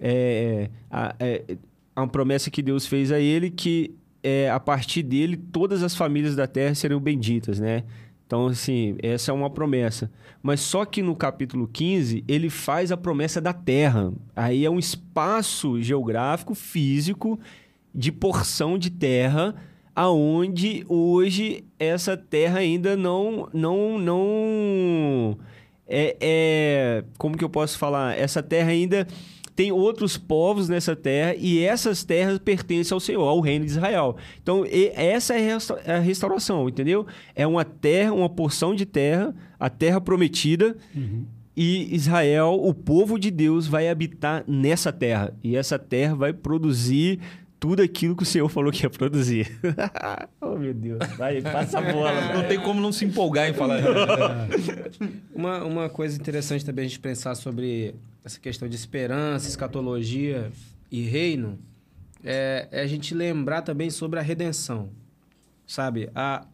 é, 0.00 0.68
a, 0.90 1.14
é, 1.20 1.56
a 1.94 2.04
promessa 2.08 2.50
que 2.50 2.60
Deus 2.60 2.84
fez 2.84 3.12
a 3.12 3.20
ele 3.20 3.48
que 3.48 3.94
é, 4.24 4.50
a 4.50 4.58
partir 4.58 5.04
dele 5.04 5.36
todas 5.36 5.84
as 5.84 5.94
famílias 5.94 6.34
da 6.34 6.48
terra 6.48 6.74
serão 6.74 6.98
benditas, 6.98 7.60
né? 7.60 7.84
Então, 8.32 8.46
assim, 8.46 8.96
essa 9.02 9.30
é 9.30 9.34
uma 9.34 9.50
promessa. 9.50 10.10
Mas 10.42 10.60
só 10.60 10.86
que 10.86 11.02
no 11.02 11.14
capítulo 11.14 11.68
15, 11.68 12.24
ele 12.26 12.48
faz 12.48 12.90
a 12.90 12.96
promessa 12.96 13.42
da 13.42 13.52
terra. 13.52 14.10
Aí 14.34 14.64
é 14.64 14.70
um 14.70 14.78
espaço 14.78 15.82
geográfico, 15.82 16.54
físico, 16.54 17.38
de 17.94 18.10
porção 18.10 18.78
de 18.78 18.88
terra, 18.88 19.54
aonde 19.94 20.82
hoje 20.88 21.62
essa 21.78 22.16
terra 22.16 22.60
ainda 22.60 22.96
não. 22.96 23.50
não, 23.52 23.98
não 23.98 25.38
é, 25.86 26.16
é, 26.18 27.04
como 27.18 27.36
que 27.36 27.44
eu 27.44 27.50
posso 27.50 27.76
falar? 27.76 28.18
Essa 28.18 28.42
terra 28.42 28.70
ainda 28.70 29.06
tem 29.54 29.70
outros 29.70 30.16
povos 30.16 30.68
nessa 30.68 30.96
terra 30.96 31.34
e 31.36 31.62
essas 31.62 32.04
terras 32.04 32.38
pertencem 32.38 32.94
ao 32.94 33.00
Senhor, 33.00 33.26
ao 33.26 33.40
reino 33.40 33.64
de 33.64 33.70
Israel. 33.70 34.16
Então, 34.42 34.64
essa 34.94 35.34
é, 35.34 35.56
é 35.84 35.94
a 35.96 35.98
restauração, 35.98 36.68
entendeu? 36.68 37.06
É 37.34 37.46
uma 37.46 37.64
terra, 37.64 38.12
uma 38.12 38.28
porção 38.28 38.74
de 38.74 38.86
terra, 38.86 39.34
a 39.60 39.68
terra 39.68 40.00
prometida. 40.00 40.76
Uhum. 40.94 41.24
E 41.54 41.94
Israel, 41.94 42.58
o 42.62 42.72
povo 42.72 43.18
de 43.18 43.30
Deus, 43.30 43.66
vai 43.66 43.88
habitar 43.88 44.42
nessa 44.48 44.90
terra. 44.90 45.34
E 45.44 45.54
essa 45.54 45.78
terra 45.78 46.14
vai 46.14 46.32
produzir 46.32 47.20
tudo 47.60 47.82
aquilo 47.82 48.16
que 48.16 48.22
o 48.22 48.26
Senhor 48.26 48.48
falou 48.48 48.72
que 48.72 48.84
ia 48.84 48.90
produzir. 48.90 49.60
oh, 50.40 50.56
meu 50.56 50.72
Deus. 50.72 50.98
Vai, 51.16 51.42
passa 51.42 51.78
a 51.78 51.92
bola. 51.92 52.34
Não 52.34 52.48
tem 52.48 52.58
como 52.58 52.80
não 52.80 52.90
se 52.90 53.04
empolgar 53.04 53.50
em 53.50 53.52
falar. 53.52 53.80
uma, 55.32 55.62
uma 55.62 55.88
coisa 55.90 56.18
interessante 56.18 56.64
também 56.64 56.86
a 56.86 56.88
gente 56.88 56.98
pensar 56.98 57.34
sobre 57.34 57.94
essa 58.24 58.38
questão 58.38 58.68
de 58.68 58.76
esperança, 58.76 59.48
escatologia 59.48 60.50
e 60.90 61.02
reino, 61.02 61.58
é, 62.22 62.68
é 62.70 62.80
a 62.82 62.86
gente 62.86 63.14
lembrar 63.14 63.62
também 63.62 63.90
sobre 63.90 64.18
a 64.18 64.22
redenção. 64.22 64.90
Sabe? 65.66 66.10
A, 66.14 66.46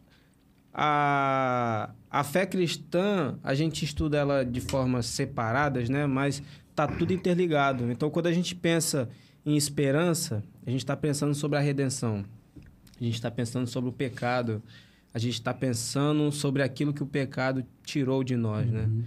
a, 0.73 1.91
a 2.09 2.23
fé 2.23 2.45
cristã, 2.45 3.37
a 3.43 3.53
gente 3.53 3.83
estuda 3.83 4.17
ela 4.17 4.43
de 4.43 4.61
formas 4.61 5.05
separadas, 5.05 5.89
né? 5.89 6.07
Mas 6.07 6.41
tá 6.75 6.87
tudo 6.87 7.13
interligado. 7.13 7.91
Então, 7.91 8.09
quando 8.09 8.27
a 8.27 8.33
gente 8.33 8.55
pensa 8.55 9.09
em 9.45 9.55
esperança, 9.55 10.43
a 10.65 10.69
gente 10.69 10.81
está 10.81 10.95
pensando 10.95 11.35
sobre 11.35 11.57
a 11.57 11.61
redenção. 11.61 12.23
A 12.99 13.03
gente 13.03 13.15
está 13.15 13.29
pensando 13.29 13.67
sobre 13.67 13.89
o 13.89 13.93
pecado. 13.93 14.61
A 15.13 15.19
gente 15.19 15.33
está 15.33 15.53
pensando 15.53 16.31
sobre 16.31 16.61
aquilo 16.61 16.93
que 16.93 17.03
o 17.03 17.05
pecado 17.05 17.65
tirou 17.83 18.23
de 18.23 18.35
nós, 18.35 18.69
né? 18.69 18.81
uhum. 18.81 18.87
né? 18.87 19.03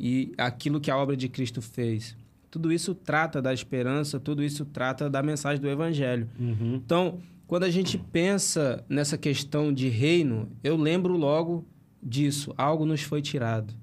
E 0.00 0.32
aquilo 0.38 0.80
que 0.80 0.90
a 0.90 0.96
obra 0.96 1.14
de 1.14 1.28
Cristo 1.28 1.60
fez. 1.60 2.16
Tudo 2.50 2.72
isso 2.72 2.94
trata 2.94 3.42
da 3.42 3.52
esperança, 3.52 4.18
tudo 4.18 4.42
isso 4.42 4.64
trata 4.64 5.10
da 5.10 5.22
mensagem 5.22 5.60
do 5.60 5.68
Evangelho. 5.68 6.26
Uhum. 6.40 6.76
Então, 6.76 7.20
quando 7.46 7.64
a 7.64 7.70
gente 7.70 7.98
pensa 7.98 8.82
nessa 8.88 9.18
questão 9.18 9.70
de 9.70 9.88
reino, 9.90 10.50
eu 10.64 10.74
lembro 10.74 11.18
logo 11.18 11.66
disso. 12.02 12.54
Algo 12.56 12.86
nos 12.86 13.02
foi 13.02 13.20
tirado. 13.20 13.74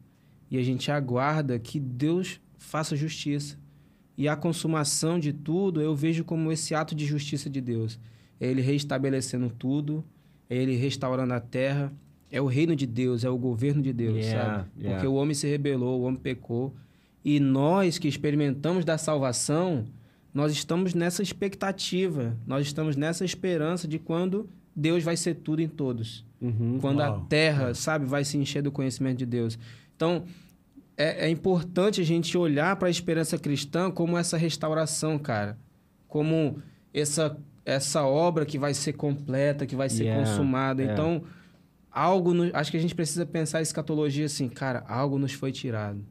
E 0.49 0.57
a 0.57 0.63
gente 0.63 0.89
aguarda 0.89 1.59
que 1.59 1.79
Deus 1.79 2.41
faça 2.57 2.95
justiça. 2.95 3.55
E 4.17 4.27
a 4.27 4.35
consumação 4.35 5.19
de 5.19 5.31
tudo 5.31 5.79
eu 5.79 5.95
vejo 5.95 6.23
como 6.23 6.51
esse 6.51 6.73
ato 6.73 6.95
de 6.95 7.05
justiça 7.05 7.47
de 7.47 7.61
Deus. 7.61 7.99
É 8.39 8.47
Ele 8.47 8.61
restabelecendo 8.61 9.51
tudo, 9.51 10.03
é 10.49 10.55
Ele 10.55 10.75
restaurando 10.75 11.33
a 11.33 11.39
terra, 11.39 11.93
é 12.31 12.41
o 12.41 12.45
reino 12.45 12.75
de 12.75 12.85
Deus, 12.85 13.23
é 13.23 13.29
o 13.29 13.37
governo 13.37 13.81
de 13.81 13.93
Deus, 13.93 14.17
yeah, 14.17 14.43
sabe? 14.43 14.69
Yeah. 14.77 14.95
Porque 14.95 15.07
o 15.07 15.15
homem 15.15 15.33
se 15.33 15.47
rebelou, 15.47 16.01
o 16.01 16.03
homem 16.03 16.19
pecou. 16.19 16.73
E 17.23 17.39
nós 17.39 17.97
que 17.97 18.07
experimentamos 18.07 18.85
da 18.85 18.97
salvação, 18.97 19.85
nós 20.33 20.51
estamos 20.51 20.93
nessa 20.93 21.23
expectativa, 21.23 22.37
nós 22.45 22.65
estamos 22.65 22.95
nessa 22.95 23.23
esperança 23.25 23.87
de 23.87 23.97
quando 23.97 24.49
Deus 24.75 25.03
vai 25.03 25.17
ser 25.17 25.35
tudo 25.35 25.61
em 25.61 25.67
todos. 25.67 26.25
Uhum, 26.39 26.77
quando 26.79 26.99
uau. 26.99 27.15
a 27.15 27.19
terra, 27.21 27.73
sabe, 27.73 28.05
vai 28.05 28.23
se 28.23 28.37
encher 28.37 28.61
do 28.61 28.71
conhecimento 28.71 29.17
de 29.17 29.25
Deus. 29.25 29.57
Então, 29.95 30.23
é, 30.95 31.25
é 31.25 31.29
importante 31.29 32.01
a 32.01 32.03
gente 32.03 32.37
olhar 32.37 32.75
para 32.75 32.87
a 32.87 32.91
esperança 32.91 33.37
cristã 33.37 33.89
como 33.89 34.17
essa 34.17 34.37
restauração, 34.37 35.17
cara. 35.17 35.57
Como 36.07 36.61
essa, 36.93 37.37
essa 37.65 38.03
obra 38.03 38.45
que 38.45 38.57
vai 38.57 38.73
ser 38.73 38.93
completa, 38.93 39.65
que 39.65 39.75
vai 39.75 39.89
ser 39.89 40.05
yeah, 40.05 40.23
consumada. 40.23 40.83
Yeah. 40.83 41.01
Então 41.01 41.23
algo 41.97 42.31
no, 42.31 42.49
acho 42.53 42.69
que 42.69 42.77
a 42.77 42.79
gente 42.79 42.93
precisa 42.93 43.25
pensar 43.25 43.57
a 43.57 43.61
escatologia 43.61 44.27
assim, 44.27 44.47
cara, 44.47 44.83
algo 44.87 45.17
nos 45.17 45.33
foi 45.33 45.51
tirado. 45.51 46.05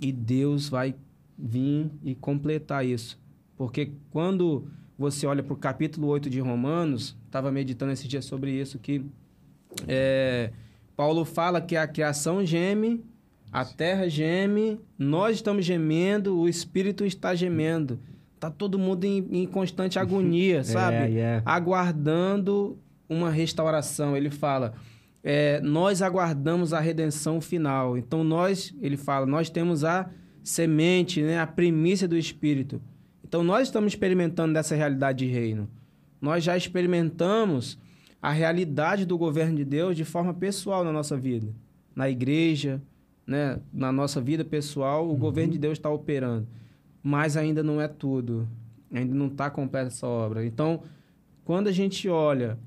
E 0.00 0.10
Deus 0.10 0.70
vai 0.70 0.94
vir 1.38 1.90
e 2.02 2.14
completar 2.14 2.86
isso. 2.86 3.20
Porque 3.58 3.92
quando 4.10 4.66
você 4.98 5.26
olha 5.26 5.42
para 5.42 5.52
o 5.52 5.56
capítulo 5.56 6.06
8 6.08 6.30
de 6.30 6.40
Romanos, 6.40 7.14
estava 7.26 7.52
meditando 7.52 7.92
esse 7.92 8.08
dia 8.08 8.22
sobre 8.22 8.52
isso, 8.52 8.78
que 8.78 9.04
é, 9.86 10.50
Paulo 10.96 11.26
fala 11.26 11.60
que 11.60 11.76
a 11.76 11.86
criação 11.86 12.44
geme, 12.44 13.04
a 13.52 13.66
terra 13.66 14.08
geme, 14.08 14.80
nós 14.98 15.36
estamos 15.36 15.66
gemendo, 15.66 16.38
o 16.38 16.48
Espírito 16.48 17.04
está 17.04 17.34
gemendo. 17.34 18.00
Tá 18.38 18.50
todo 18.50 18.78
mundo 18.78 19.04
em, 19.04 19.26
em 19.30 19.46
constante 19.46 19.98
agonia, 19.98 20.64
sabe? 20.64 20.96
É, 20.96 21.06
yeah. 21.08 21.42
Aguardando 21.44 22.78
uma 23.10 23.28
restauração. 23.28 24.16
Ele 24.16 24.30
fala, 24.30 24.72
é, 25.22 25.60
nós 25.60 26.00
aguardamos 26.00 26.72
a 26.72 26.80
redenção 26.80 27.40
final. 27.40 27.98
Então, 27.98 28.22
nós, 28.22 28.72
ele 28.80 28.96
fala, 28.96 29.26
nós 29.26 29.50
temos 29.50 29.84
a 29.84 30.08
semente, 30.42 31.20
né? 31.20 31.38
a 31.40 31.46
primícia 31.46 32.08
do 32.08 32.16
Espírito. 32.16 32.80
Então, 33.26 33.42
nós 33.42 33.68
estamos 33.68 33.92
experimentando 33.92 34.54
dessa 34.54 34.74
realidade 34.74 35.26
de 35.26 35.30
reino. 35.30 35.68
Nós 36.20 36.44
já 36.44 36.56
experimentamos 36.56 37.78
a 38.22 38.30
realidade 38.30 39.04
do 39.04 39.18
governo 39.18 39.56
de 39.56 39.64
Deus 39.64 39.96
de 39.96 40.04
forma 40.04 40.32
pessoal 40.32 40.84
na 40.84 40.92
nossa 40.92 41.16
vida. 41.16 41.48
Na 41.94 42.08
igreja, 42.08 42.80
né? 43.26 43.58
na 43.72 43.90
nossa 43.90 44.20
vida 44.20 44.44
pessoal, 44.44 45.06
o 45.06 45.10
uhum. 45.10 45.18
governo 45.18 45.52
de 45.52 45.58
Deus 45.58 45.78
está 45.78 45.90
operando. 45.90 46.46
Mas 47.02 47.36
ainda 47.36 47.62
não 47.62 47.80
é 47.80 47.88
tudo. 47.88 48.48
Ainda 48.92 49.14
não 49.14 49.26
está 49.26 49.48
completa 49.48 49.88
essa 49.88 50.06
obra. 50.06 50.44
Então, 50.44 50.82
quando 51.44 51.68
a 51.68 51.72
gente 51.72 52.08
olha 52.08 52.58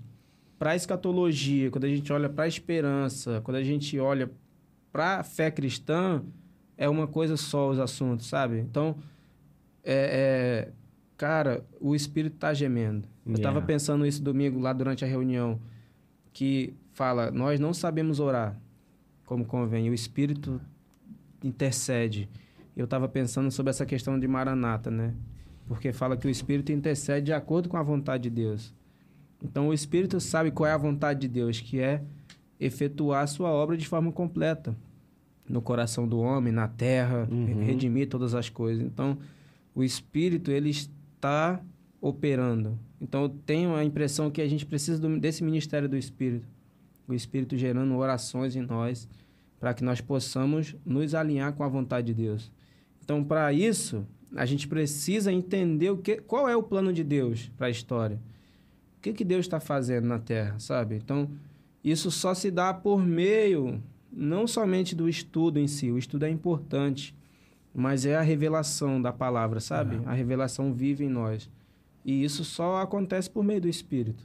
para 0.57 0.71
a 0.71 0.75
escatologia, 0.75 1.69
quando 1.71 1.85
a 1.85 1.89
gente 1.89 2.11
olha 2.11 2.29
para 2.29 2.45
a 2.45 2.47
esperança, 2.47 3.41
quando 3.43 3.57
a 3.57 3.63
gente 3.63 3.99
olha 3.99 4.31
para 4.91 5.19
a 5.19 5.23
fé 5.23 5.49
cristã, 5.51 6.23
é 6.77 6.87
uma 6.87 7.07
coisa 7.07 7.35
só 7.35 7.69
os 7.69 7.79
assuntos, 7.79 8.27
sabe? 8.27 8.59
Então, 8.59 8.95
é, 9.83 10.69
é 10.69 10.71
cara, 11.17 11.63
o 11.79 11.95
espírito 11.95 12.35
está 12.35 12.53
gemendo. 12.53 13.07
Eu 13.25 13.35
estava 13.35 13.61
pensando 13.61 14.05
isso 14.05 14.21
domingo 14.21 14.59
lá 14.59 14.73
durante 14.73 15.05
a 15.05 15.07
reunião, 15.07 15.59
que 16.31 16.73
fala, 16.91 17.31
nós 17.31 17.59
não 17.59 17.73
sabemos 17.73 18.19
orar 18.19 18.59
como 19.25 19.45
convém, 19.45 19.89
o 19.89 19.93
espírito 19.93 20.59
intercede. 21.43 22.29
Eu 22.75 22.85
estava 22.85 23.07
pensando 23.07 23.49
sobre 23.51 23.69
essa 23.69 23.85
questão 23.85 24.19
de 24.19 24.27
Maranata, 24.27 24.91
né? 24.91 25.13
Porque 25.67 25.93
fala 25.93 26.17
que 26.17 26.27
o 26.27 26.29
espírito 26.29 26.71
intercede 26.71 27.27
de 27.27 27.33
acordo 27.33 27.69
com 27.69 27.77
a 27.77 27.83
vontade 27.83 28.23
de 28.23 28.29
Deus. 28.29 28.73
Então 29.43 29.67
o 29.67 29.73
espírito 29.73 30.19
sabe 30.19 30.51
qual 30.51 30.67
é 30.67 30.71
a 30.71 30.77
vontade 30.77 31.21
de 31.21 31.27
Deus, 31.27 31.59
que 31.59 31.79
é 31.79 32.01
efetuar 32.59 33.23
a 33.23 33.27
sua 33.27 33.49
obra 33.49 33.75
de 33.75 33.87
forma 33.87 34.11
completa 34.11 34.75
no 35.47 35.61
coração 35.61 36.07
do 36.07 36.19
homem, 36.19 36.53
na 36.53 36.67
terra, 36.67 37.27
uhum. 37.29 37.63
redimir 37.63 38.07
todas 38.07 38.33
as 38.33 38.49
coisas. 38.49 38.83
Então, 38.83 39.17
o 39.75 39.83
espírito 39.83 40.51
ele 40.51 40.69
está 40.69 41.61
operando. 41.99 42.77
Então, 43.01 43.23
eu 43.23 43.29
tenho 43.29 43.75
a 43.75 43.83
impressão 43.83 44.31
que 44.31 44.41
a 44.41 44.47
gente 44.47 44.65
precisa 44.65 44.99
do, 44.99 45.19
desse 45.19 45.43
ministério 45.43 45.89
do 45.89 45.97
espírito, 45.97 46.47
o 47.07 47.13
espírito 47.13 47.57
gerando 47.57 47.95
orações 47.97 48.55
em 48.55 48.61
nós, 48.61 49.07
para 49.59 49.73
que 49.73 49.83
nós 49.83 49.99
possamos 49.99 50.75
nos 50.85 51.13
alinhar 51.13 51.53
com 51.53 51.63
a 51.63 51.67
vontade 51.67 52.07
de 52.07 52.13
Deus. 52.13 52.51
Então, 53.03 53.23
para 53.23 53.51
isso, 53.51 54.05
a 54.35 54.45
gente 54.45 54.67
precisa 54.67 55.31
entender 55.31 55.89
o 55.89 55.97
que, 55.97 56.17
qual 56.17 56.47
é 56.47 56.55
o 56.55 56.63
plano 56.63 56.93
de 56.93 57.03
Deus 57.03 57.51
para 57.57 57.67
a 57.67 57.69
história. 57.69 58.19
O 59.03 59.09
que, 59.11 59.11
que 59.11 59.25
Deus 59.25 59.45
está 59.45 59.59
fazendo 59.59 60.07
na 60.07 60.17
Terra, 60.17 60.57
sabe? 60.59 60.95
Então, 60.95 61.29
isso 61.83 62.09
só 62.09 62.33
se 62.33 62.49
dá 62.49 62.73
por 62.73 63.05
meio 63.05 63.83
não 64.09 64.47
somente 64.47 64.95
do 64.95 65.09
estudo 65.09 65.59
em 65.59 65.67
si, 65.67 65.91
o 65.91 65.97
estudo 65.97 66.23
é 66.23 66.29
importante, 66.29 67.13
mas 67.75 68.05
é 68.05 68.15
a 68.15 68.21
revelação 68.21 69.01
da 69.01 69.11
palavra, 69.11 69.59
sabe? 69.59 69.97
Uhum. 69.97 70.03
A 70.05 70.13
revelação 70.13 70.71
vive 70.71 71.03
em 71.03 71.09
nós. 71.09 71.49
E 72.05 72.23
isso 72.23 72.45
só 72.45 72.77
acontece 72.77 73.29
por 73.29 73.43
meio 73.43 73.59
do 73.59 73.67
Espírito. 73.67 74.23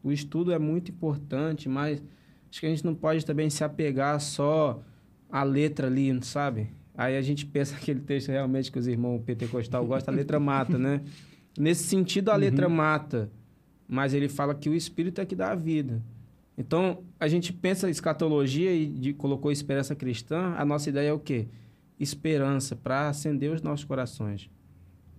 O 0.00 0.12
estudo 0.12 0.52
é 0.52 0.60
muito 0.60 0.92
importante, 0.92 1.68
mas 1.68 2.00
acho 2.48 2.60
que 2.60 2.66
a 2.66 2.70
gente 2.70 2.84
não 2.84 2.94
pode 2.94 3.26
também 3.26 3.50
se 3.50 3.64
apegar 3.64 4.20
só 4.20 4.80
à 5.28 5.42
letra 5.42 5.88
ali, 5.88 6.16
sabe? 6.22 6.68
Aí 6.94 7.16
a 7.16 7.22
gente 7.22 7.44
pensa 7.44 7.74
aquele 7.80 7.98
texto 7.98 8.28
realmente 8.28 8.70
que 8.70 8.78
os 8.78 8.86
irmãos 8.86 9.20
pentecostal 9.24 9.84
gostam, 9.84 10.14
a 10.14 10.16
letra 10.16 10.38
mata, 10.38 10.78
né? 10.78 11.00
Nesse 11.58 11.82
sentido, 11.82 12.30
a 12.30 12.36
letra 12.36 12.68
uhum. 12.68 12.74
mata, 12.74 13.28
mas 13.90 14.14
ele 14.14 14.28
fala 14.28 14.54
que 14.54 14.70
o 14.70 14.74
Espírito 14.74 15.20
é 15.20 15.26
que 15.26 15.34
dá 15.34 15.50
a 15.50 15.54
vida. 15.56 16.00
Então, 16.56 17.02
a 17.18 17.26
gente 17.26 17.52
pensa 17.52 17.90
escatologia 17.90 18.72
e 18.72 18.86
de, 18.86 19.12
colocou 19.12 19.50
esperança 19.50 19.96
cristã, 19.96 20.54
a 20.56 20.64
nossa 20.64 20.88
ideia 20.88 21.08
é 21.08 21.12
o 21.12 21.18
quê? 21.18 21.48
Esperança, 21.98 22.76
para 22.76 23.08
acender 23.08 23.50
os 23.50 23.62
nossos 23.62 23.84
corações. 23.84 24.48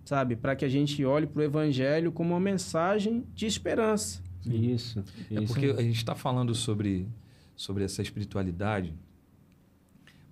Sabe? 0.06 0.36
Para 0.36 0.56
que 0.56 0.64
a 0.64 0.68
gente 0.68 1.04
olhe 1.04 1.26
para 1.26 1.40
o 1.40 1.42
evangelho 1.42 2.10
como 2.10 2.30
uma 2.30 2.40
mensagem 2.40 3.24
de 3.34 3.44
esperança. 3.44 4.22
Isso. 4.46 5.04
É 5.30 5.42
isso. 5.42 5.52
porque 5.52 5.66
a 5.66 5.82
gente 5.82 5.96
está 5.96 6.14
falando 6.14 6.54
sobre, 6.54 7.06
sobre 7.54 7.84
essa 7.84 8.00
espiritualidade. 8.00 8.94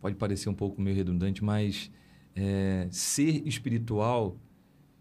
Pode 0.00 0.16
parecer 0.16 0.48
um 0.48 0.54
pouco 0.54 0.80
meio 0.80 0.96
redundante, 0.96 1.44
mas 1.44 1.90
é, 2.34 2.88
ser 2.90 3.46
espiritual 3.46 4.36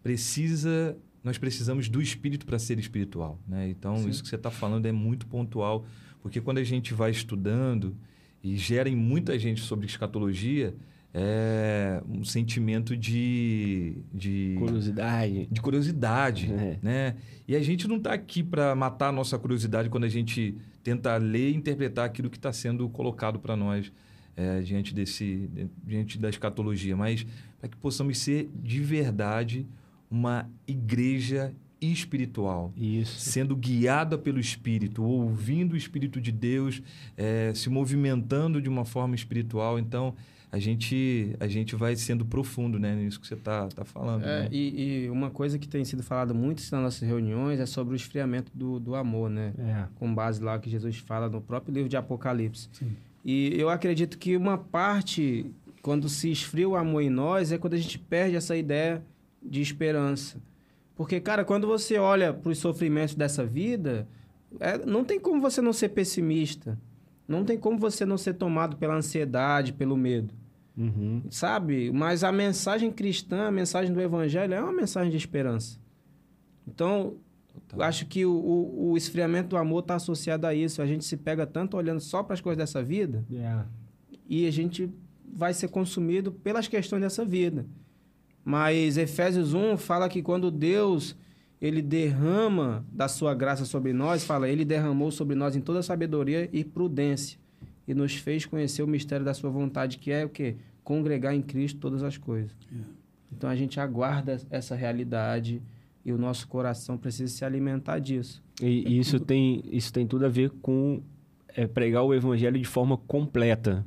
precisa 0.02 0.96
nós 1.22 1.38
precisamos 1.38 1.88
do 1.88 2.00
espírito 2.00 2.46
para 2.46 2.58
ser 2.58 2.78
espiritual. 2.78 3.38
Né? 3.46 3.68
Então, 3.68 3.96
Sim. 3.98 4.08
isso 4.08 4.22
que 4.22 4.28
você 4.28 4.36
está 4.36 4.50
falando 4.50 4.86
é 4.86 4.92
muito 4.92 5.26
pontual, 5.26 5.84
porque 6.22 6.40
quando 6.40 6.58
a 6.58 6.64
gente 6.64 6.94
vai 6.94 7.10
estudando 7.10 7.96
e 8.42 8.56
gera 8.56 8.88
em 8.88 8.96
muita 8.96 9.38
gente 9.38 9.60
sobre 9.60 9.86
escatologia, 9.86 10.74
é 11.12 12.00
um 12.08 12.24
sentimento 12.24 12.96
de, 12.96 13.96
de 14.14 14.54
curiosidade 14.58 15.48
de 15.50 15.60
curiosidade 15.60 16.52
é. 16.52 16.78
né 16.80 17.16
e 17.48 17.56
a 17.56 17.60
gente 17.60 17.88
não 17.88 17.96
está 17.96 18.12
aqui 18.12 18.44
para 18.44 18.76
matar 18.76 19.08
a 19.08 19.12
nossa 19.12 19.36
curiosidade 19.36 19.88
quando 19.88 20.04
a 20.04 20.08
gente 20.08 20.56
tenta 20.84 21.16
ler 21.16 21.50
e 21.50 21.56
interpretar 21.56 22.06
aquilo 22.06 22.30
que 22.30 22.36
está 22.36 22.52
sendo 22.52 22.88
colocado 22.88 23.40
para 23.40 23.56
nós 23.56 23.90
é, 24.36 24.60
diante 24.60 24.94
desse 24.94 25.50
diante 25.84 26.16
da 26.16 26.28
escatologia 26.28 26.96
mas 26.96 27.26
para 27.58 27.68
que 27.68 27.76
possamos 27.76 28.16
ser 28.18 28.48
de 28.54 28.78
verdade 28.78 29.66
uma 30.10 30.50
igreja 30.66 31.54
espiritual. 31.80 32.72
Isso. 32.76 33.18
Sendo 33.18 33.56
guiada 33.56 34.18
pelo 34.18 34.38
Espírito, 34.38 35.02
ouvindo 35.02 35.72
o 35.72 35.76
Espírito 35.76 36.20
de 36.20 36.30
Deus, 36.30 36.82
é, 37.16 37.52
se 37.54 37.70
movimentando 37.70 38.60
de 38.60 38.68
uma 38.68 38.84
forma 38.84 39.14
espiritual. 39.14 39.78
Então, 39.78 40.14
a 40.52 40.58
gente, 40.58 41.34
a 41.38 41.46
gente 41.46 41.76
vai 41.76 41.94
sendo 41.96 42.24
profundo 42.24 42.78
né, 42.78 42.94
nisso 42.94 43.20
que 43.20 43.26
você 43.26 43.34
está 43.34 43.68
tá 43.68 43.84
falando. 43.84 44.24
É, 44.24 44.42
né? 44.42 44.48
e, 44.50 45.04
e, 45.04 45.10
uma 45.10 45.30
coisa 45.30 45.58
que 45.58 45.68
tem 45.68 45.84
sido 45.84 46.02
falada 46.02 46.34
muito 46.34 46.60
nas 46.60 46.82
nossas 46.82 47.08
reuniões 47.08 47.60
é 47.60 47.66
sobre 47.66 47.94
o 47.94 47.96
esfriamento 47.96 48.50
do, 48.54 48.80
do 48.80 48.94
amor, 48.94 49.30
né? 49.30 49.52
É. 49.58 49.86
Com 49.94 50.12
base 50.12 50.42
lá 50.42 50.58
que 50.58 50.68
Jesus 50.68 50.96
fala 50.98 51.28
no 51.28 51.40
próprio 51.40 51.72
livro 51.72 51.88
de 51.88 51.96
Apocalipse. 51.96 52.68
Sim. 52.72 52.96
E 53.24 53.54
eu 53.56 53.68
acredito 53.68 54.18
que 54.18 54.36
uma 54.36 54.58
parte, 54.58 55.46
quando 55.82 56.08
se 56.08 56.30
esfria 56.30 56.68
o 56.68 56.74
amor 56.74 57.02
em 57.02 57.10
nós, 57.10 57.52
é 57.52 57.58
quando 57.58 57.74
a 57.74 57.78
gente 57.78 57.98
perde 57.98 58.34
essa 58.34 58.56
ideia 58.56 59.02
de 59.42 59.60
esperança. 59.60 60.40
Porque, 60.94 61.20
cara, 61.20 61.44
quando 61.44 61.66
você 61.66 61.98
olha 61.98 62.32
para 62.32 62.50
os 62.50 62.58
sofrimentos 62.58 63.14
dessa 63.14 63.44
vida, 63.44 64.06
é, 64.58 64.78
não 64.84 65.04
tem 65.04 65.18
como 65.18 65.40
você 65.40 65.60
não 65.62 65.72
ser 65.72 65.90
pessimista. 65.90 66.78
Não 67.26 67.44
tem 67.44 67.56
como 67.56 67.78
você 67.78 68.04
não 68.04 68.18
ser 68.18 68.34
tomado 68.34 68.76
pela 68.76 68.96
ansiedade, 68.96 69.72
pelo 69.72 69.96
medo. 69.96 70.34
Uhum. 70.76 71.22
Sabe? 71.30 71.90
Mas 71.92 72.24
a 72.24 72.32
mensagem 72.32 72.90
cristã, 72.90 73.46
a 73.46 73.50
mensagem 73.50 73.92
do 73.92 74.00
evangelho 74.00 74.54
é 74.54 74.60
uma 74.60 74.72
mensagem 74.72 75.10
de 75.10 75.16
esperança. 75.16 75.78
Então, 76.66 77.16
Total. 77.68 77.86
acho 77.86 78.06
que 78.06 78.24
o, 78.24 78.32
o, 78.32 78.90
o, 78.90 78.96
esfriamento 78.96 79.48
do 79.50 79.56
amor 79.56 79.80
está 79.80 79.94
associado 79.94 80.46
a 80.46 80.54
isso. 80.54 80.82
A 80.82 80.86
gente 80.86 81.04
se 81.04 81.16
pega 81.16 81.46
tanto 81.46 81.76
olhando 81.76 82.00
só 82.00 82.22
para 82.22 82.34
as 82.34 82.40
coisas 82.40 82.58
dessa 82.58 82.82
vida 82.82 83.24
yeah. 83.30 83.66
e 84.28 84.46
a 84.46 84.50
gente 84.50 84.90
vai 85.32 85.54
ser 85.54 85.68
consumido 85.68 86.32
pelas 86.32 86.66
questões 86.66 87.02
dessa 87.02 87.24
vida. 87.24 87.66
Mas 88.50 88.96
Efésios 88.96 89.54
1 89.54 89.76
fala 89.76 90.08
que 90.08 90.20
quando 90.20 90.50
Deus 90.50 91.16
ele 91.62 91.80
derrama 91.80 92.84
da 92.90 93.06
sua 93.06 93.32
graça 93.32 93.64
sobre 93.64 93.92
nós, 93.92 94.24
fala, 94.24 94.48
ele 94.48 94.64
derramou 94.64 95.12
sobre 95.12 95.36
nós 95.36 95.54
em 95.54 95.60
toda 95.60 95.84
sabedoria 95.84 96.48
e 96.52 96.64
prudência 96.64 97.38
e 97.86 97.94
nos 97.94 98.16
fez 98.16 98.44
conhecer 98.44 98.82
o 98.82 98.88
mistério 98.88 99.24
da 99.24 99.34
sua 99.34 99.50
vontade, 99.50 99.98
que 99.98 100.10
é 100.10 100.24
o 100.24 100.28
quê? 100.28 100.56
Congregar 100.82 101.32
em 101.32 101.40
Cristo 101.40 101.78
todas 101.78 102.02
as 102.02 102.16
coisas. 102.16 102.50
Yeah. 102.72 102.90
Então 103.30 103.48
a 103.48 103.54
gente 103.54 103.78
aguarda 103.78 104.40
essa 104.50 104.74
realidade 104.74 105.62
e 106.04 106.10
o 106.10 106.18
nosso 106.18 106.48
coração 106.48 106.98
precisa 106.98 107.32
se 107.32 107.44
alimentar 107.44 108.00
disso. 108.00 108.42
E 108.60 108.84
é 108.84 108.90
isso 108.90 109.18
tudo... 109.20 109.26
tem 109.26 109.62
isso 109.70 109.92
tem 109.92 110.08
tudo 110.08 110.26
a 110.26 110.28
ver 110.28 110.50
com 110.60 111.00
é, 111.54 111.68
pregar 111.68 112.02
o 112.02 112.12
evangelho 112.12 112.58
de 112.58 112.66
forma 112.66 112.96
completa, 112.96 113.86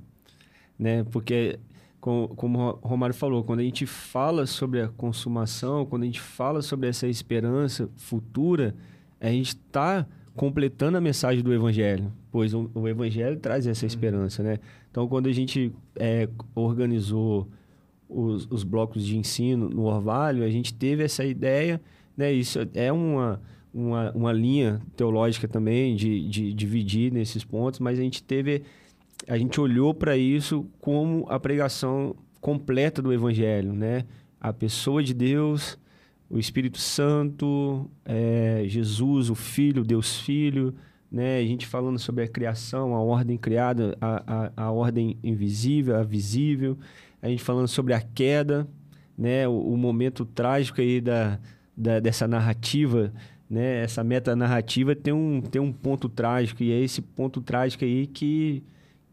né? 0.80 1.04
Porque 1.12 1.60
como, 2.04 2.80
o 2.82 2.88
Romário 2.88 3.16
falou, 3.16 3.46
quando 3.46 3.62
a 3.62 3.63
gente 3.63 3.86
fala 3.86 4.46
sobre 4.46 4.82
a 4.82 4.89
consumação, 4.89 5.86
quando 5.86 6.04
a 6.04 6.06
gente 6.06 6.20
fala 6.20 6.62
sobre 6.62 6.89
essa 6.89 7.08
esperança 7.08 7.89
futura, 7.96 8.76
a 9.22 9.30
gente 9.30 9.56
está 9.56 10.06
completando 10.36 10.98
a 10.98 11.02
mensagem 11.02 11.42
do 11.42 11.54
Evangelho, 11.54 12.12
pois 12.30 12.54
o, 12.54 12.70
o, 12.74 12.89
Evangelho 12.89 13.39
traz 13.39 13.66
essa 13.68 13.86
uhum. 13.86 13.88
esperança, 13.88 14.44
né? 14.44 14.60
Então, 14.92 15.08
quando 15.08 15.28
a 15.28 15.32
gente 15.32 15.72
é, 15.96 16.28
organizou 16.54 17.48
os, 18.10 18.50
os, 18.52 18.66
blocos 18.66 19.06
de 19.06 19.18
ensino 19.18 19.70
no 19.70 19.84
Orvalho, 19.84 20.44
a 20.44 20.50
gente 20.50 20.74
teve 20.74 21.06
essa 21.06 21.24
ideia, 21.24 21.80
né? 22.18 22.34
Isso 22.34 22.60
é 22.74 22.92
uma, 22.92 23.39
uma, 23.74 24.12
uma 24.12 24.34
linha 24.34 24.82
teológica 24.98 25.48
também 25.48 25.96
de, 25.96 26.28
de 26.28 26.54
dividir 26.54 27.13
nesses 27.13 27.46
pontos, 27.46 27.80
mas 27.80 27.98
a 27.98 28.02
gente 28.02 28.22
teve 28.22 28.63
a 29.27 29.38
gente 29.38 29.59
olhou 29.59 29.93
para 29.93 30.17
isso 30.17 30.65
como 30.79 31.25
a 31.29 31.39
pregação 31.39 32.15
completa 32.41 33.01
do 33.01 33.13
Evangelho, 33.13 33.73
né? 33.73 34.05
A 34.39 34.51
pessoa 34.51 35.01
de 35.01 35.13
Deus, 35.13 35.77
o 36.29 36.38
Espírito 36.38 36.77
Santo, 36.77 37.89
é, 38.03 38.63
Jesus, 38.67 39.29
o 39.29 39.36
Filho, 39.36 39.83
Deus 39.83 40.19
Filho, 40.19 40.73
né? 41.12 41.38
A 41.38 41.43
gente 41.43 41.65
falando 41.65 41.99
sobre 41.99 42.23
a 42.23 42.27
criação, 42.27 42.95
a 42.95 43.01
ordem 43.01 43.38
criada, 43.38 43.97
a, 44.01 44.23
a, 44.25 44.65
a 44.65 44.71
ordem 44.71 45.17
invisível, 45.23 45.95
a 45.95 46.03
visível. 46.03 46.77
a 47.21 47.29
gente 47.29 47.43
falando 47.43 47.67
sobre 47.67 47.93
a 47.93 48.01
queda, 48.01 48.67
né? 49.17 49.47
O, 49.47 49.73
o 49.73 49.77
momento 49.77 50.25
trágico 50.25 50.81
aí 50.81 50.99
da, 50.99 51.39
da, 51.77 51.99
dessa 51.99 52.27
narrativa, 52.27 53.13
né? 53.49 53.83
Essa 53.83 54.03
meta 54.03 54.36
narrativa 54.36 54.95
tem 54.95 55.13
um, 55.13 55.39
tem 55.39 55.62
um 55.62 55.71
ponto 55.71 56.09
trágico 56.09 56.62
e 56.63 56.71
é 56.71 56.79
esse 56.81 57.01
ponto 57.01 57.39
trágico 57.39 57.86
aí 57.86 58.05
que 58.05 58.63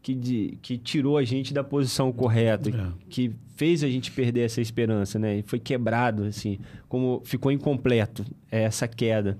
que, 0.01 0.15
de, 0.15 0.57
que 0.61 0.77
tirou 0.77 1.17
a 1.17 1.23
gente 1.23 1.53
da 1.53 1.63
posição 1.63 2.11
correta, 2.11 2.69
é. 2.69 2.91
que 3.09 3.31
fez 3.55 3.83
a 3.83 3.87
gente 3.87 4.11
perder 4.11 4.41
essa 4.41 4.59
esperança, 4.59 5.19
né? 5.19 5.39
E 5.39 5.41
foi 5.43 5.59
quebrado, 5.59 6.23
assim, 6.23 6.59
como 6.89 7.21
ficou 7.23 7.51
incompleto 7.51 8.25
essa 8.49 8.87
queda. 8.87 9.37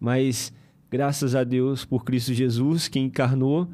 Mas 0.00 0.52
graças 0.90 1.34
a 1.34 1.44
Deus 1.44 1.84
por 1.84 2.04
Cristo 2.04 2.32
Jesus 2.32 2.88
que 2.88 2.98
encarnou 2.98 3.68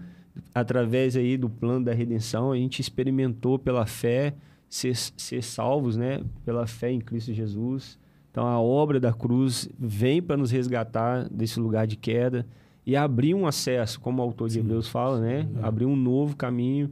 através 0.53 1.17
aí 1.17 1.37
do 1.37 1.49
plano 1.49 1.85
da 1.85 1.95
redenção, 1.95 2.51
a 2.51 2.57
gente 2.57 2.81
experimentou 2.81 3.57
pela 3.59 3.87
fé 3.87 4.35
ser, 4.69 4.97
ser 4.97 5.43
salvos, 5.43 5.97
né? 5.97 6.21
Pela 6.45 6.67
fé 6.67 6.91
em 6.91 7.01
Cristo 7.01 7.33
Jesus. 7.33 7.99
Então 8.33 8.49
a 8.49 8.61
obra 8.61 8.99
da 8.99 9.13
cruz 9.13 9.69
vem 9.79 10.21
para 10.21 10.37
nos 10.37 10.51
resgatar 10.51 11.29
desse 11.31 11.61
lugar 11.61 11.87
de 11.87 11.95
queda 11.97 12.45
e 12.87 12.97
abrir 12.97 13.35
um 13.35 13.47
acesso, 13.47 14.01
como 14.01 14.21
o 14.21 14.25
autor 14.25 14.49
de 14.49 14.59
Hebreus 14.59 14.89
fala, 14.89 15.21
né? 15.21 15.49
É. 15.57 15.67
Abrir 15.67 15.87
um 15.87 15.97
novo 15.97 16.37
caminho 16.37 16.91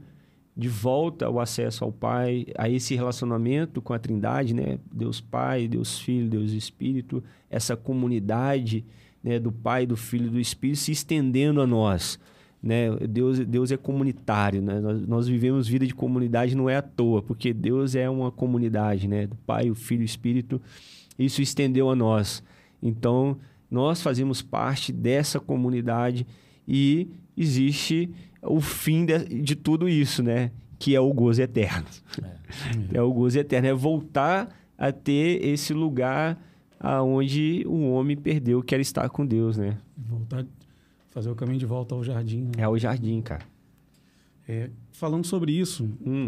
de 0.56 0.68
volta 0.68 1.26
ao 1.26 1.40
acesso 1.40 1.84
ao 1.84 1.92
Pai, 1.92 2.46
a 2.56 2.68
esse 2.68 2.94
relacionamento 2.94 3.80
com 3.80 3.92
a 3.92 3.98
Trindade, 3.98 4.54
né? 4.54 4.78
Deus 4.90 5.20
Pai, 5.20 5.66
Deus 5.66 5.98
Filho, 5.98 6.28
Deus 6.28 6.52
Espírito, 6.52 7.22
essa 7.50 7.76
comunidade, 7.76 8.84
né, 9.22 9.38
do 9.38 9.52
Pai, 9.52 9.86
do 9.86 9.96
Filho 9.96 10.26
e 10.26 10.30
do 10.30 10.40
Espírito 10.40 10.78
se 10.78 10.92
estendendo 10.92 11.60
a 11.60 11.66
nós, 11.66 12.18
né? 12.62 12.90
Deus, 13.08 13.38
Deus 13.40 13.72
é 13.72 13.76
comunitário, 13.76 14.60
né? 14.60 14.80
Nós, 14.80 15.06
nós 15.06 15.28
vivemos 15.28 15.68
vida 15.68 15.86
de 15.86 15.94
comunidade 15.94 16.54
não 16.54 16.68
é 16.68 16.76
à 16.76 16.82
toa, 16.82 17.22
porque 17.22 17.52
Deus 17.52 17.94
é 17.94 18.08
uma 18.08 18.30
comunidade, 18.30 19.08
né? 19.08 19.26
Do 19.26 19.36
Pai, 19.36 19.70
o 19.70 19.74
Filho 19.74 20.02
e 20.02 20.04
o 20.04 20.06
Espírito, 20.06 20.60
isso 21.18 21.40
estendeu 21.40 21.90
a 21.90 21.96
nós. 21.96 22.42
Então, 22.82 23.38
nós 23.72 24.02
fazemos 24.02 24.42
parte 24.42 24.92
dessa 24.92 25.40
comunidade 25.40 26.26
e 26.68 27.08
existe 27.34 28.10
o 28.42 28.60
fim 28.60 29.06
de, 29.06 29.18
de 29.40 29.56
tudo 29.56 29.88
isso, 29.88 30.22
né? 30.22 30.52
Que 30.78 30.94
é 30.94 31.00
o 31.00 31.10
gozo 31.10 31.40
eterno. 31.40 31.86
É, 32.92 32.98
é 32.98 33.02
o 33.02 33.10
gozo 33.10 33.38
eterno, 33.38 33.68
é 33.68 33.72
voltar 33.72 34.54
a 34.76 34.92
ter 34.92 35.42
esse 35.42 35.72
lugar 35.72 36.38
aonde 36.78 37.64
o 37.66 37.92
homem 37.92 38.14
perdeu, 38.14 38.62
que 38.62 38.74
era 38.74 38.82
estar 38.82 39.08
com 39.08 39.24
Deus, 39.24 39.56
né? 39.56 39.78
Voltar, 39.96 40.44
fazer 41.10 41.30
o 41.30 41.34
caminho 41.34 41.58
de 41.58 41.66
volta 41.66 41.94
ao 41.94 42.04
jardim. 42.04 42.42
Né? 42.42 42.52
É 42.58 42.68
o 42.68 42.76
jardim, 42.76 43.22
cara. 43.22 43.46
É, 44.46 44.68
falando 44.92 45.24
sobre 45.24 45.52
isso, 45.52 45.88
hum. 46.04 46.26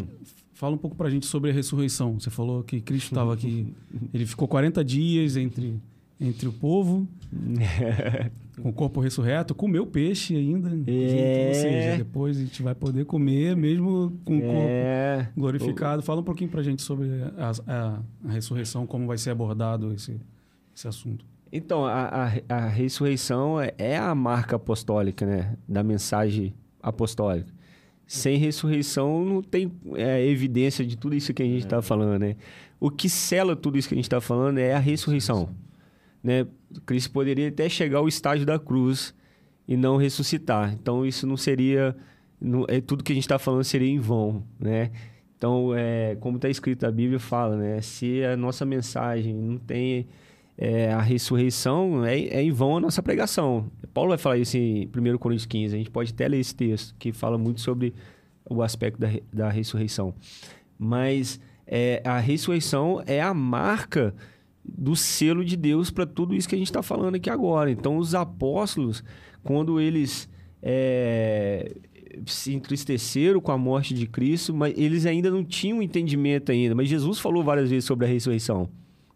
fala 0.55 0.75
um 0.75 0.79
pouco 0.79 0.97
pra 0.97 1.11
gente 1.11 1.27
sobre 1.27 1.51
a 1.51 1.53
ressurreição. 1.53 2.19
Você 2.19 2.31
falou 2.31 2.63
que 2.63 2.81
Cristo 2.81 3.09
estava 3.09 3.35
aqui, 3.35 3.75
ele 4.15 4.25
ficou 4.25 4.49
40 4.49 4.83
dias 4.83 5.37
entre 5.37 5.79
entre 6.21 6.49
o 6.49 6.53
povo, 6.53 7.09
com 8.61 8.69
o 8.69 8.73
corpo 8.73 9.01
ressurreto, 9.01 9.55
comeu 9.55 9.87
peixe 9.87 10.37
ainda. 10.37 10.69
É. 10.87 11.49
Ou 11.49 11.55
seja, 11.55 11.97
depois 11.99 12.37
a 12.37 12.41
gente 12.41 12.63
vai 12.63 12.75
poder 12.75 13.05
comer 13.05 13.57
mesmo 13.57 14.13
com 14.25 14.39
o 14.39 14.43
é. 14.43 15.17
corpo 15.25 15.41
glorificado. 15.41 16.03
Fala 16.03 16.21
um 16.21 16.25
pouquinho 16.25 16.51
para 16.51 16.61
a 16.61 16.65
gente 16.65 16.83
sobre 16.83 17.09
a, 17.37 17.53
a, 17.67 18.01
a, 18.29 18.33
ressurreição, 18.33 18.87
como 18.87 19.07
vai 19.07 19.19
ser 19.19 19.31
abordado 19.31 19.93
esse, 19.93 20.21
esse 20.75 20.87
assunto. 20.87 21.25
Então, 21.53 21.85
a, 21.85 22.33
a, 22.49 22.57
a 22.57 22.69
ressurreição 22.69 23.61
é, 23.61 23.73
é 23.79 23.97
a 23.97 24.15
marca 24.15 24.57
apostólica, 24.57 25.25
né? 25.25 25.57
Da 25.69 25.83
mensagem 25.83 26.55
apostólica. 26.83 27.53
Sem 28.07 28.37
ressurreição 28.39 29.25
não 29.25 29.43
tem 29.43 29.73
é, 29.95 30.27
evidência 30.27 30.85
de 30.85 30.97
tudo 30.97 31.15
isso 31.15 31.33
que 31.33 31.43
a 31.43 31.47
gente 31.47 31.65
está 31.65 31.79
é. 31.79 31.83
falando, 31.83 32.21
né? 32.21 32.37
O 32.79 32.91
que 32.91 33.09
sela 33.09 33.57
tudo 33.57 33.79
isso 33.79 33.89
que 33.89 33.95
a 33.95 33.97
gente 33.97 34.05
está 34.05 34.21
falando 34.21 34.59
é 34.59 34.75
a 34.75 34.79
ressurreição 34.79 35.49
né? 36.25 36.47
Cristo 36.87 37.13
poderia 37.13 37.49
até 37.49 37.69
chegar 37.69 37.99
ao 37.99 38.09
estágio 38.09 38.47
da 38.47 38.59
cruz 38.59 39.15
e 39.69 39.77
não 39.77 39.99
ressuscitar. 39.99 40.73
Então 40.73 41.05
isso 41.05 41.27
não 41.27 41.37
seria, 41.37 41.95
não, 42.41 42.65
é 42.67 42.81
tudo 42.81 43.05
que 43.05 43.13
a 43.13 43.15
gente 43.15 43.25
está 43.25 43.39
falando 43.39 43.63
seria 43.63 43.91
em 43.91 44.01
vão, 44.01 44.43
né? 44.59 44.91
Então, 45.37 45.75
é, 45.75 46.17
como 46.21 46.37
está 46.37 46.49
escrito 46.49 46.87
na 46.87 46.91
Bíblia, 46.91 47.19
fala, 47.21 47.57
né? 47.57 47.81
Se 47.83 48.25
a 48.25 48.35
nossa 48.35 48.65
mensagem 48.65 49.35
não 49.35 49.59
tem 49.59 50.07
é, 50.57 50.91
a 50.91 51.03
ressurreição, 51.03 52.03
é, 52.05 52.19
é, 52.19 52.43
em 52.43 52.51
vão 52.51 52.79
a 52.79 52.81
nossa 52.81 53.03
pregação. 53.03 53.71
Paulo 53.93 54.09
vai 54.11 54.19
falar 54.19 54.39
isso 54.39 54.57
em 54.57 54.87
1 54.87 55.19
Coríntios 55.19 55.45
15. 55.45 55.75
A 55.75 55.79
gente 55.79 55.91
pode 55.91 56.13
até 56.13 56.27
ler 56.27 56.39
esse 56.39 56.55
texto, 56.55 56.95
que 56.99 57.13
fala 57.13 57.37
muito 57.37 57.61
sobre 57.61 57.93
o 58.49 58.63
aspecto 58.63 58.99
da, 58.99 59.09
da 59.31 59.51
ressurreição. 59.51 60.15
Mas 60.79 61.39
é, 61.67 62.01
a 62.05 62.19
ressurreição 62.19 63.03
é 63.07 63.21
a 63.21 63.35
marca 63.35 64.15
do 64.65 64.97
selo 64.97 65.45
de 65.45 65.57
Deus 65.57 65.91
para 65.91 66.07
tudo 66.07 66.35
isso 66.35 66.49
que 66.49 66.55
a 66.55 66.59
gente 66.59 66.69
está 66.69 66.83
falando 66.83 67.17
aqui 67.17 67.29
agora. 67.29 67.71
Então, 67.71 67.99
os 67.99 68.15
apóstolos, 68.15 69.05
quando 69.43 69.79
eles 69.79 70.29
é, 70.63 71.77
se 72.27 72.55
entristeceram 72.55 73.41
com 73.41 73.53
a 73.53 73.59
morte 73.59 73.93
de 73.93 74.07
Cristo, 74.07 74.55
mas 74.55 74.75
eles 74.77 75.05
ainda 75.07 75.31
não 75.31 75.45
tinham 75.45 75.83
entendimento 75.83 76.51
ainda. 76.51 76.75
Mas 76.75 76.89
Jesus 76.89 77.19
falou 77.19 77.43
várias 77.43 77.71
vezes 77.71 77.85
sobre 77.85 78.07
a 78.07 78.09
ressurreição, 78.09 78.69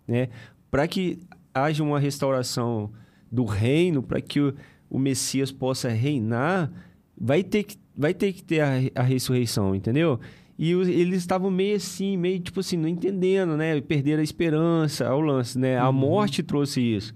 né? 0.06 0.28
Para 0.70 0.86
que 0.86 1.18
haja 1.54 1.82
uma 1.82 1.98
restauração 1.98 2.90
do 3.30 3.44
reino, 3.44 4.02
para 4.02 4.20
que 4.20 4.40
o, 4.40 4.54
o, 4.90 4.98
Messias 4.98 5.50
possa 5.50 5.88
reinar, 5.88 6.70
vai 7.16 7.42
ter 7.42 7.64
que, 7.64 7.76
vai 7.96 8.12
ter, 8.12 8.32
que 8.32 8.42
ter 8.42 8.60
a, 8.60 8.72
a 8.94 9.02
ressurreição, 9.02 9.74
entendeu? 9.74 10.20
E 10.58 10.72
eles 10.72 11.18
estavam 11.18 11.52
meio 11.52 11.76
assim, 11.76 12.16
meio 12.16 12.40
tipo 12.40 12.58
assim, 12.58 12.76
não 12.76 12.88
entendendo, 12.88 13.56
né? 13.56 13.80
Perderam 13.80 14.20
a 14.20 14.24
esperança 14.24 15.06
ao 15.06 15.20
lance, 15.20 15.56
né? 15.56 15.78
A 15.78 15.86
uhum. 15.86 15.92
morte 15.92 16.42
trouxe 16.42 16.80
isso. 16.80 17.14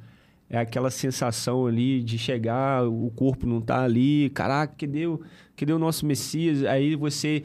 É 0.49 0.59
aquela 0.59 0.91
sensação 0.91 1.67
ali 1.67 2.03
de 2.03 2.19
chegar, 2.19 2.87
o 2.87 3.11
corpo 3.11 3.47
não 3.47 3.61
tá 3.61 3.83
ali, 3.83 4.31
caraca, 4.31 4.75
que 4.77 4.87
deu, 4.87 5.23
que 5.57 5.67
deu 5.67 5.77
o 5.77 5.79
nosso 5.79 6.07
Messias. 6.07 6.63
Aí 6.65 6.95
você, 6.95 7.43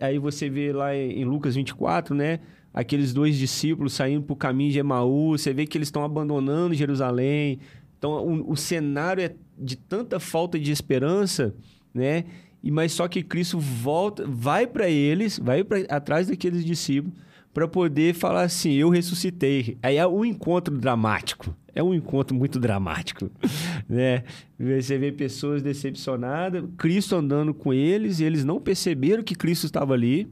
aí 0.00 0.18
você 0.18 0.48
vê 0.48 0.72
lá 0.72 0.96
em 0.96 1.24
Lucas 1.24 1.56
24, 1.56 2.14
né? 2.14 2.40
Aqueles 2.72 3.12
dois 3.12 3.36
discípulos 3.36 3.92
saindo 3.92 4.22
para 4.22 4.32
o 4.32 4.36
caminho 4.36 4.70
de 4.70 4.78
Emaú, 4.78 5.36
você 5.36 5.52
vê 5.52 5.66
que 5.66 5.76
eles 5.76 5.88
estão 5.88 6.04
abandonando 6.04 6.74
Jerusalém. 6.74 7.58
Então, 7.98 8.12
o, 8.24 8.52
o 8.52 8.56
cenário 8.56 9.22
é 9.22 9.34
de 9.58 9.76
tanta 9.76 10.20
falta 10.20 10.58
de 10.58 10.70
esperança, 10.70 11.54
né? 11.92 12.24
E 12.68 12.70
mas 12.70 12.92
só 12.92 13.08
que 13.08 13.22
Cristo 13.22 13.58
volta, 13.58 14.26
vai 14.28 14.66
para 14.66 14.90
eles, 14.90 15.38
vai 15.38 15.64
para 15.64 15.78
atrás 15.88 16.26
daqueles 16.26 16.62
discípulos 16.62 17.18
para 17.54 17.66
poder 17.66 18.12
falar 18.12 18.42
assim, 18.42 18.72
eu 18.72 18.90
ressuscitei. 18.90 19.78
Aí 19.82 19.96
é 19.96 20.06
um 20.06 20.22
encontro 20.22 20.76
dramático. 20.76 21.56
É 21.74 21.82
um 21.82 21.94
encontro 21.94 22.36
muito 22.36 22.60
dramático, 22.60 23.30
né? 23.88 24.22
Você 24.60 24.98
vê 24.98 25.10
pessoas 25.10 25.62
decepcionadas, 25.62 26.62
Cristo 26.76 27.16
andando 27.16 27.54
com 27.54 27.72
eles, 27.72 28.20
e 28.20 28.24
eles 28.24 28.44
não 28.44 28.60
perceberam 28.60 29.22
que 29.22 29.34
Cristo 29.34 29.64
estava 29.64 29.94
ali, 29.94 30.28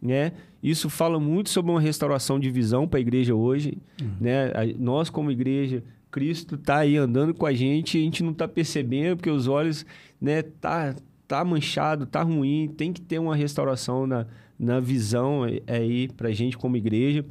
né? 0.00 0.32
Isso 0.62 0.88
fala 0.88 1.20
muito 1.20 1.50
sobre 1.50 1.70
uma 1.70 1.80
restauração 1.82 2.40
de 2.40 2.50
visão 2.50 2.88
para 2.88 2.98
a 2.98 3.02
igreja 3.02 3.34
hoje, 3.34 3.76
uhum. 4.00 4.08
né? 4.22 4.50
Nós 4.78 5.10
como 5.10 5.30
igreja, 5.30 5.84
Cristo 6.10 6.54
está 6.54 6.78
aí 6.78 6.96
andando 6.96 7.34
com 7.34 7.44
a 7.44 7.52
gente, 7.52 7.98
a 7.98 8.00
gente 8.00 8.22
não 8.22 8.32
está 8.32 8.48
percebendo 8.48 9.18
porque 9.18 9.30
os 9.30 9.48
olhos, 9.48 9.84
né, 10.18 10.40
tá 10.40 10.94
tá 11.34 11.44
manchado, 11.44 12.06
tá 12.06 12.22
ruim, 12.22 12.72
tem 12.76 12.92
que 12.92 13.00
ter 13.00 13.18
uma 13.18 13.34
restauração 13.34 14.06
na, 14.06 14.24
na 14.56 14.78
visão 14.78 15.42
aí 15.66 16.06
pra 16.16 16.30
gente 16.30 16.56
como 16.56 16.76
igreja. 16.76 17.24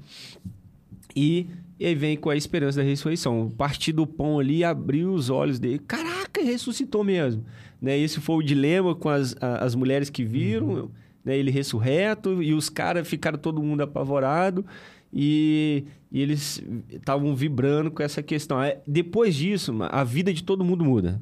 E, 1.16 1.48
e 1.80 1.86
aí 1.86 1.96
vem 1.96 2.18
com 2.18 2.30
a 2.30 2.36
esperança 2.36 2.82
da 2.82 2.84
ressurreição. 2.84 3.50
Partir 3.58 3.94
do 3.94 4.06
pão 4.06 4.40
ali, 4.40 4.62
abrir 4.62 5.06
os 5.06 5.30
olhos 5.30 5.58
dele. 5.58 5.80
Caraca, 5.80 6.44
ressuscitou 6.44 7.02
mesmo. 7.02 7.46
Né? 7.82 7.98
Esse 7.98 8.20
foi 8.20 8.36
o 8.36 8.42
dilema 8.42 8.94
com 8.94 9.08
as, 9.08 9.38
as 9.40 9.74
mulheres 9.74 10.10
que 10.10 10.26
viram 10.26 10.68
uhum. 10.68 10.90
né? 11.24 11.38
ele 11.38 11.50
ressurreto 11.50 12.44
e 12.44 12.54
os 12.54 12.68
caras 12.68 13.08
ficaram 13.08 13.38
todo 13.38 13.64
mundo 13.64 13.82
apavorado 13.82 14.66
e, 15.14 15.86
e 16.12 16.22
eles 16.22 16.62
estavam 16.90 17.34
vibrando 17.34 17.90
com 17.90 18.04
essa 18.04 18.22
questão. 18.22 18.58
Depois 18.86 19.34
disso, 19.34 19.74
a 19.90 20.04
vida 20.04 20.34
de 20.34 20.44
todo 20.44 20.66
mundo 20.66 20.84
muda. 20.84 21.22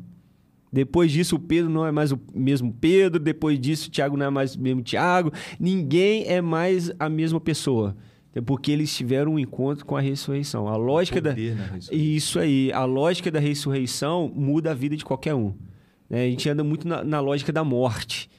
Depois 0.71 1.11
disso, 1.11 1.35
o 1.35 1.39
Pedro 1.39 1.69
não 1.69 1.85
é 1.85 1.91
mais 1.91 2.11
o 2.11 2.19
mesmo 2.33 2.73
Pedro. 2.73 3.19
Depois 3.19 3.59
disso, 3.59 3.89
o 3.89 3.91
Tiago 3.91 4.15
não 4.15 4.25
é 4.25 4.29
mais 4.29 4.55
o 4.55 4.61
mesmo 4.61 4.81
Tiago. 4.81 5.31
Ninguém 5.59 6.25
é 6.27 6.41
mais 6.41 6.91
a 6.97 7.09
mesma 7.09 7.41
pessoa. 7.41 7.95
É 8.33 8.39
porque 8.39 8.71
eles 8.71 8.95
tiveram 8.95 9.33
um 9.33 9.39
encontro 9.39 9.85
com 9.85 9.97
a 9.97 10.01
ressurreição. 10.01 10.69
A 10.69 10.77
lógica 10.77 11.19
da 11.19 11.35
isso 11.91 12.39
aí, 12.39 12.71
a 12.71 12.85
lógica 12.85 13.29
da 13.29 13.39
ressurreição 13.39 14.31
muda 14.33 14.71
a 14.71 14.73
vida 14.73 14.95
de 14.95 15.03
qualquer 15.03 15.35
um. 15.35 15.53
Né? 16.09 16.25
A 16.25 16.29
gente 16.29 16.47
anda 16.47 16.63
muito 16.63 16.87
na, 16.87 17.03
na 17.03 17.19
lógica 17.19 17.51
da 17.51 17.63
morte. 17.63 18.29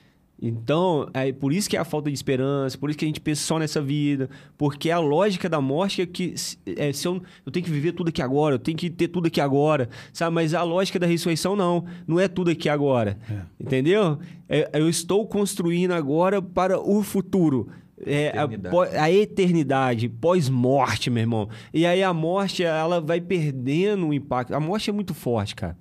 Então, 0.44 1.08
é 1.14 1.30
por 1.30 1.52
isso 1.52 1.70
que 1.70 1.76
é 1.76 1.80
a 1.80 1.84
falta 1.84 2.10
de 2.10 2.16
esperança, 2.16 2.76
por 2.76 2.90
isso 2.90 2.98
que 2.98 3.04
a 3.04 3.08
gente 3.08 3.20
pensa 3.20 3.42
só 3.42 3.60
nessa 3.60 3.80
vida, 3.80 4.28
porque 4.58 4.90
a 4.90 4.98
lógica 4.98 5.48
da 5.48 5.60
morte 5.60 6.02
é 6.02 6.06
que 6.06 6.34
é, 6.66 6.92
se 6.92 7.06
eu, 7.06 7.22
eu 7.46 7.52
tenho 7.52 7.64
que 7.64 7.70
viver 7.70 7.92
tudo 7.92 8.08
aqui 8.08 8.20
agora, 8.20 8.56
eu 8.56 8.58
tenho 8.58 8.76
que 8.76 8.90
ter 8.90 9.06
tudo 9.06 9.28
aqui 9.28 9.40
agora, 9.40 9.88
sabe? 10.12 10.34
Mas 10.34 10.52
a 10.52 10.64
lógica 10.64 10.98
da 10.98 11.06
ressurreição 11.06 11.54
não, 11.54 11.84
não 12.08 12.18
é 12.18 12.26
tudo 12.26 12.50
aqui 12.50 12.68
agora, 12.68 13.16
é. 13.30 13.42
entendeu? 13.60 14.18
É, 14.48 14.68
eu 14.72 14.88
estou 14.88 15.24
construindo 15.28 15.92
agora 15.92 16.42
para 16.42 16.76
o 16.80 17.04
futuro. 17.04 17.68
é, 18.04 18.30
eternidade. 18.30 18.96
A, 18.96 19.02
a, 19.04 19.12
eternidade, 19.12 20.08
pós-morte, 20.08 21.08
meu 21.08 21.20
irmão. 21.20 21.48
E 21.72 21.86
aí 21.86 22.02
a 22.02 22.12
morte, 22.12 22.64
ela 22.64 23.00
vai 23.00 23.20
perdendo 23.20 24.08
o 24.08 24.12
impacto. 24.12 24.54
A 24.54 24.58
morte 24.58 24.90
é 24.90 24.92
muito 24.92 25.14
forte, 25.14 25.54
cara. 25.54 25.78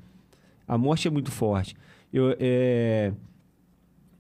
A 0.68 0.78
morte 0.78 1.08
é 1.08 1.12
muito 1.12 1.32
forte. 1.32 1.76
Eu, 2.14 2.36
é, 2.40 3.12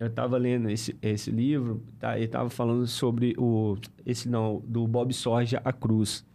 eu 0.01 0.09
tava 0.09 0.35
lendo 0.35 0.67
esse, 0.67 0.97
esse 0.99 1.29
livro, 1.29 1.83
tá, 1.99 2.17
ele 2.17 2.27
tava 2.27 2.49
falando 2.49 2.87
sobre 2.87 3.35
o... 3.37 3.77
Esse 4.03 4.27
não, 4.27 4.59
do 4.65 4.87
Bob 4.87 5.13
Sorge, 5.13 5.55
A 5.63 5.71
Cruz. 5.71 6.25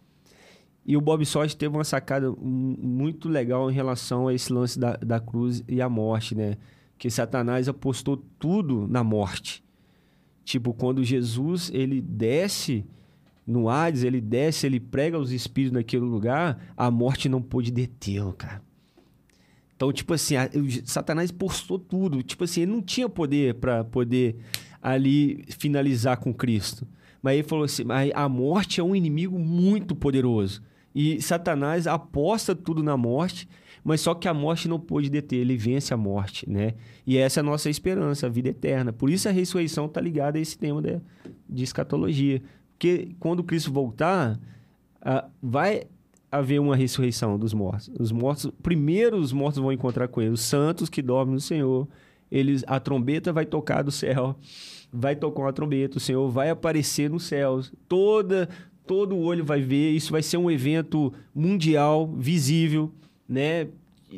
E 0.85 0.95
o 0.95 1.01
Bob 1.01 1.25
Sorge 1.25 1.53
teve 1.53 1.75
uma 1.75 1.83
sacada 1.83 2.31
muito 2.31 3.27
legal 3.27 3.69
em 3.69 3.73
relação 3.73 4.29
a 4.29 4.33
esse 4.33 4.53
lance 4.53 4.79
da, 4.79 4.95
da 4.95 5.19
cruz 5.19 5.61
e 5.67 5.81
a 5.81 5.89
morte, 5.89 6.33
né? 6.33 6.55
Que 6.97 7.09
Satanás 7.09 7.67
apostou 7.67 8.15
tudo 8.39 8.87
na 8.87 9.03
morte. 9.03 9.61
Tipo, 10.45 10.73
quando 10.73 11.03
Jesus 11.03 11.69
ele 11.73 11.99
desce 11.99 12.85
no 13.45 13.67
Hades, 13.67 14.03
ele 14.03 14.21
desce, 14.21 14.65
ele 14.65 14.79
prega 14.79 15.19
os 15.19 15.33
espíritos 15.33 15.73
naquele 15.73 16.05
lugar, 16.05 16.71
a 16.77 16.89
morte 16.89 17.27
não 17.27 17.41
pôde 17.41 17.69
detê-lo, 17.69 18.31
cara. 18.31 18.61
Então, 19.77 19.93
tipo 19.93 20.11
assim, 20.11 20.35
a, 20.35 20.49
Satanás 20.83 21.31
postou 21.31 21.77
tudo. 21.77 22.23
Tipo 22.23 22.43
assim, 22.43 22.63
ele 22.63 22.71
não 22.71 22.81
tinha 22.81 23.07
poder 23.07 23.53
para 23.53 23.83
poder 23.83 24.35
ali 24.81 25.45
finalizar 25.57 26.17
com 26.17 26.33
Cristo. 26.33 26.85
Mas 27.21 27.35
ele 27.35 27.47
falou 27.47 27.63
assim: 27.63 27.83
a 28.13 28.27
morte 28.27 28.81
é 28.81 28.83
um 28.83 28.95
inimigo 28.95 29.37
muito 29.37 29.95
poderoso. 29.95 30.63
E 30.95 31.21
Satanás 31.21 31.85
aposta 31.85 32.55
tudo 32.55 32.81
na 32.81 32.97
morte, 32.97 33.47
mas 33.83 34.01
só 34.01 34.15
que 34.15 34.27
a 34.27 34.33
morte 34.33 34.67
não 34.67 34.79
pôde 34.79 35.11
deter, 35.11 35.41
ele 35.41 35.55
vence 35.55 35.93
a 35.93 35.97
morte, 35.97 36.49
né? 36.49 36.73
E 37.05 37.17
essa 37.17 37.39
é 37.39 37.41
a 37.41 37.43
nossa 37.43 37.69
esperança, 37.69 38.25
a 38.25 38.29
vida 38.29 38.49
eterna. 38.49 38.91
Por 38.91 39.11
isso 39.11 39.29
a 39.29 39.31
ressurreição 39.31 39.85
está 39.85 40.01
ligada 40.01 40.39
a 40.39 40.41
esse 40.41 40.57
tema 40.57 40.81
de, 40.81 40.99
de 41.47 41.63
escatologia. 41.63 42.41
Porque 42.71 43.09
quando 43.19 43.43
Cristo 43.43 43.71
voltar, 43.71 44.39
vai 45.41 45.83
haver 46.31 46.59
uma 46.59 46.75
ressurreição 46.75 47.37
dos 47.37 47.53
mortos. 47.53 47.89
Os 47.99 48.11
mortos, 48.11 48.51
primeiro 48.61 49.17
os 49.17 49.31
mortos 49.31 49.61
vão 49.61 49.71
encontrar 49.71 50.07
com 50.07 50.21
ele, 50.21 50.31
os 50.31 50.41
santos 50.41 50.89
que 50.89 51.01
dormem 51.01 51.35
no 51.35 51.41
Senhor. 51.41 51.87
Eles, 52.29 52.63
a 52.67 52.79
trombeta 52.79 53.31
vai 53.31 53.45
tocar 53.45 53.81
do 53.81 53.91
céu, 53.91 54.35
vai 54.91 55.15
tocar 55.15 55.43
uma 55.43 55.53
trombeta, 55.53 55.97
o 55.97 56.01
Senhor 56.01 56.29
vai 56.29 56.49
aparecer 56.49 57.09
nos 57.09 57.23
céus. 57.23 57.71
Toda 57.87 58.49
todo 58.87 59.15
o 59.15 59.21
olho 59.21 59.43
vai 59.43 59.61
ver, 59.61 59.91
isso 59.91 60.11
vai 60.11 60.23
ser 60.23 60.37
um 60.37 60.49
evento 60.49 61.13
mundial, 61.35 62.07
visível, 62.07 62.89
né? 63.27 63.67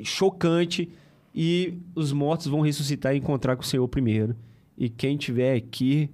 Chocante 0.04 0.88
e 1.34 1.74
os 1.96 2.14
mortos 2.14 2.48
vão 2.48 2.62
ressuscitar 2.62 3.16
e 3.16 3.18
encontrar 3.18 3.56
com 3.56 3.64
o 3.64 3.66
Senhor 3.66 3.88
primeiro. 3.88 4.36
E 4.78 4.88
quem 4.88 5.18
tiver 5.18 5.56
aqui 5.56 6.10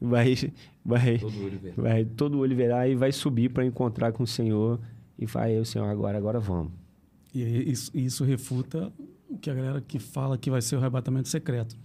vai 0.00 0.36
vai 0.84 1.18
todo 1.18 1.44
olho 1.44 1.58
verá, 1.58 1.74
vai, 1.76 2.04
todo 2.04 2.38
olho 2.38 2.56
verá 2.56 2.88
e 2.88 2.94
vai 2.94 3.10
subir 3.10 3.50
para 3.50 3.66
encontrar 3.66 4.12
com 4.12 4.22
o 4.22 4.26
Senhor 4.26 4.78
e 5.18 5.26
vai 5.26 5.58
o 5.58 5.64
Senhor 5.64 5.88
agora, 5.88 6.16
agora 6.16 6.38
vamos. 6.38 6.72
E 7.34 7.70
isso, 7.70 7.90
isso 7.94 8.24
refuta 8.24 8.92
o 9.28 9.36
que 9.36 9.50
a 9.50 9.54
galera 9.54 9.80
que 9.80 9.98
fala 9.98 10.38
que 10.38 10.50
vai 10.50 10.62
ser 10.62 10.76
o 10.76 10.78
arrebatamento 10.78 11.28
secreto. 11.28 11.76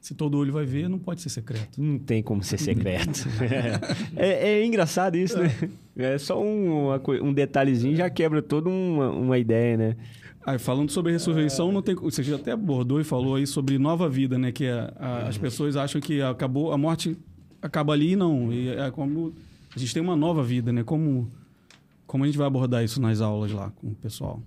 Se 0.00 0.14
todo 0.14 0.38
olho 0.38 0.52
vai 0.52 0.64
ver, 0.64 0.88
não 0.88 0.98
pode 0.98 1.20
ser 1.20 1.28
secreto. 1.28 1.80
Não 1.80 1.98
tem 1.98 2.22
como 2.22 2.42
ser 2.42 2.58
secreto. 2.58 3.26
é, 4.16 4.50
é, 4.50 4.64
engraçado 4.64 5.16
isso, 5.16 5.38
né? 5.38 5.50
É 5.96 6.18
só 6.18 6.42
um, 6.42 6.92
um 7.22 7.32
detalhezinho 7.32 7.96
já 7.96 8.08
quebra 8.08 8.40
toda 8.40 8.68
uma, 8.68 9.10
uma 9.10 9.38
ideia, 9.38 9.76
né? 9.76 9.96
Aí, 10.46 10.58
falando 10.58 10.90
sobre 10.90 11.12
ressurreição, 11.12 11.70
não 11.70 11.82
tem, 11.82 11.94
você 11.94 12.22
já 12.22 12.36
até 12.36 12.52
abordou 12.52 13.00
e 13.00 13.04
falou 13.04 13.34
aí 13.34 13.46
sobre 13.46 13.76
nova 13.78 14.08
vida, 14.08 14.38
né? 14.38 14.50
Que 14.50 14.66
a, 14.66 14.92
a, 14.96 15.28
as 15.28 15.36
pessoas 15.36 15.76
acham 15.76 16.00
que 16.00 16.22
acabou, 16.22 16.72
a 16.72 16.78
morte 16.78 17.16
acaba 17.60 17.92
ali 17.92 18.12
e 18.12 18.16
não. 18.16 18.52
E 18.52 18.70
é 18.70 18.90
como 18.90 19.34
a 19.74 19.78
gente 19.78 19.92
tem 19.92 20.02
uma 20.02 20.16
nova 20.16 20.42
vida, 20.42 20.72
né? 20.72 20.82
Como, 20.82 21.30
como 22.08 22.24
a 22.24 22.26
gente 22.26 22.38
vai 22.38 22.46
abordar 22.46 22.82
isso 22.82 23.00
nas 23.00 23.20
aulas 23.20 23.52
lá 23.52 23.70
com 23.70 23.88
o 23.88 23.94
pessoal? 23.94 24.42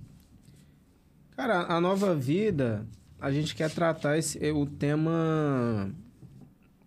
Cara, 1.35 1.71
a 1.71 1.79
nova 1.79 2.15
vida 2.15 2.85
a 3.19 3.31
gente 3.31 3.55
quer 3.55 3.69
tratar 3.69 4.17
esse, 4.17 4.39
o 4.51 4.65
tema 4.65 5.93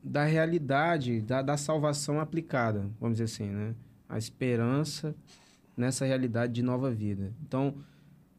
da 0.02 0.24
realidade, 0.24 1.20
da, 1.20 1.40
da 1.42 1.56
salvação 1.56 2.20
aplicada, 2.20 2.90
vamos 3.00 3.18
dizer 3.18 3.24
assim, 3.24 3.48
né? 3.50 3.74
A 4.08 4.18
esperança 4.18 5.14
nessa 5.76 6.04
realidade 6.04 6.52
de 6.52 6.62
nova 6.62 6.90
vida. 6.90 7.32
Então, 7.46 7.76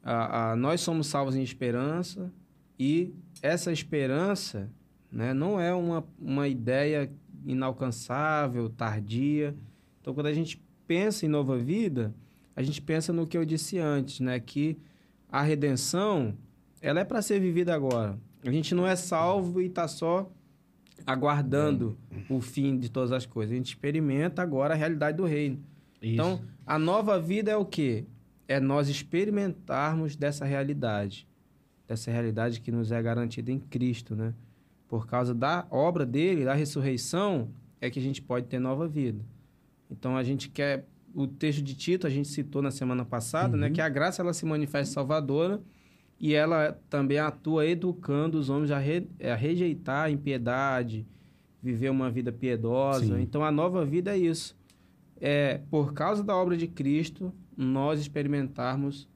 a, 0.04 0.52
a, 0.52 0.56
nós 0.58 0.82
somos 0.82 1.08
salvos 1.08 1.36
em 1.36 1.42
esperança 1.42 2.30
e 2.78 3.14
essa 3.42 3.72
esperança 3.72 4.70
né, 5.10 5.34
não 5.34 5.60
é 5.60 5.74
uma, 5.74 6.06
uma 6.20 6.50
ideia 6.50 7.10
inalcançável, 7.46 8.70
tardia. 8.70 9.56
Então, 10.02 10.14
quando 10.14 10.28
a 10.28 10.34
gente 10.34 10.62
pensa 10.86 11.26
em 11.26 11.30
nova 11.30 11.58
vida, 11.58 12.14
a 12.56 12.64
gente 12.64 12.82
pensa 12.82 13.12
no 13.12 13.28
que 13.28 13.38
eu 13.38 13.44
disse 13.44 13.78
antes, 13.78 14.20
né? 14.20 14.40
Que 14.40 14.78
a 15.30 15.42
redenção 15.42 16.36
ela 16.82 17.00
é 17.00 17.04
para 17.04 17.22
ser 17.22 17.40
vivida 17.40 17.74
agora. 17.74 18.18
A 18.44 18.52
gente 18.52 18.76
não 18.76 18.88
é 18.88 18.96
salvo 18.96 19.62
e 19.62 19.66
está 19.66 19.88
só 19.88 20.32
aguardando 21.06 21.98
o 22.30 22.40
fim 22.40 22.78
de 22.78 22.90
todas 22.90 23.12
as 23.12 23.26
coisas. 23.26 23.52
A 23.52 23.58
gente 23.58 23.68
experimenta 23.68 24.42
agora 24.42 24.74
a 24.74 24.78
realidade 24.78 25.18
do 25.18 25.26
reino. 25.26 25.60
Isso. 26.02 26.14
Então, 26.14 26.42
a 26.66 26.78
nova 26.78 27.20
vida 27.20 27.52
é 27.52 27.58
o 27.58 27.66
quê? 27.66 28.06
É 28.48 28.60
nós 28.60 28.88
experimentarmos 28.88 30.16
dessa 30.16 30.46
realidade. 30.46 31.28
Dessa 31.88 32.12
realidade 32.12 32.62
que 32.62 32.72
nos 32.72 32.92
é 32.92 33.02
garantida 33.02 33.52
em 33.52 33.60
Cristo, 33.60 34.16
né? 34.16 34.34
Por 34.88 35.08
causa 35.08 35.34
da 35.34 35.66
obra 35.72 36.06
dele, 36.06 36.46
da 36.46 36.54
ressurreição, 36.54 37.50
é 37.82 37.90
que 37.90 38.00
a 38.00 38.02
gente 38.02 38.22
pode 38.22 38.46
ter 38.46 38.60
nova 38.60 38.88
vida. 38.88 39.26
Então, 39.90 40.16
a 40.16 40.24
gente 40.24 40.50
quer... 40.50 40.88
O 41.16 41.26
texto 41.26 41.62
de 41.62 41.74
Tito, 41.74 42.06
a 42.06 42.10
gente 42.10 42.28
citou 42.28 42.62
na 42.62 42.72
semana 42.72 43.06
passada, 43.06 43.56
né? 43.56 43.68
uhum. 43.68 43.70
né? 43.70 43.70
Que 43.72 43.82
a 43.82 43.88
graça, 43.88 44.22
ela 44.22 44.34
se 44.34 44.46
manifesta 44.46 44.94
salvadora 44.94 45.62
e 46.20 46.34
ela 46.34 46.78
também 46.90 47.18
atua 47.18 47.66
educando 47.66 48.38
os 48.38 48.50
homens 48.50 48.70
a, 48.70 48.78
re, 48.78 49.08
a 49.24 49.36
rejeitar 49.36 50.06
a 50.06 50.12
impiedade, 50.12 51.08
viver 51.64 51.90
uma 51.90 52.12
vida 52.12 52.32
piedosa. 52.32 53.16
Sim. 53.16 53.22
Então, 53.22 53.44
a 53.44 53.52
nova 53.52 53.86
vida 53.86 54.14
é 54.14 54.18
isso. 54.18 54.56
É, 55.20 55.62
por 55.70 55.94
causa 55.94 56.24
da 56.24 56.36
obra 56.36 56.58
de 56.58 56.68
Cristo, 56.68 57.34
nós 57.56 58.00
experimentarmos 58.00 59.08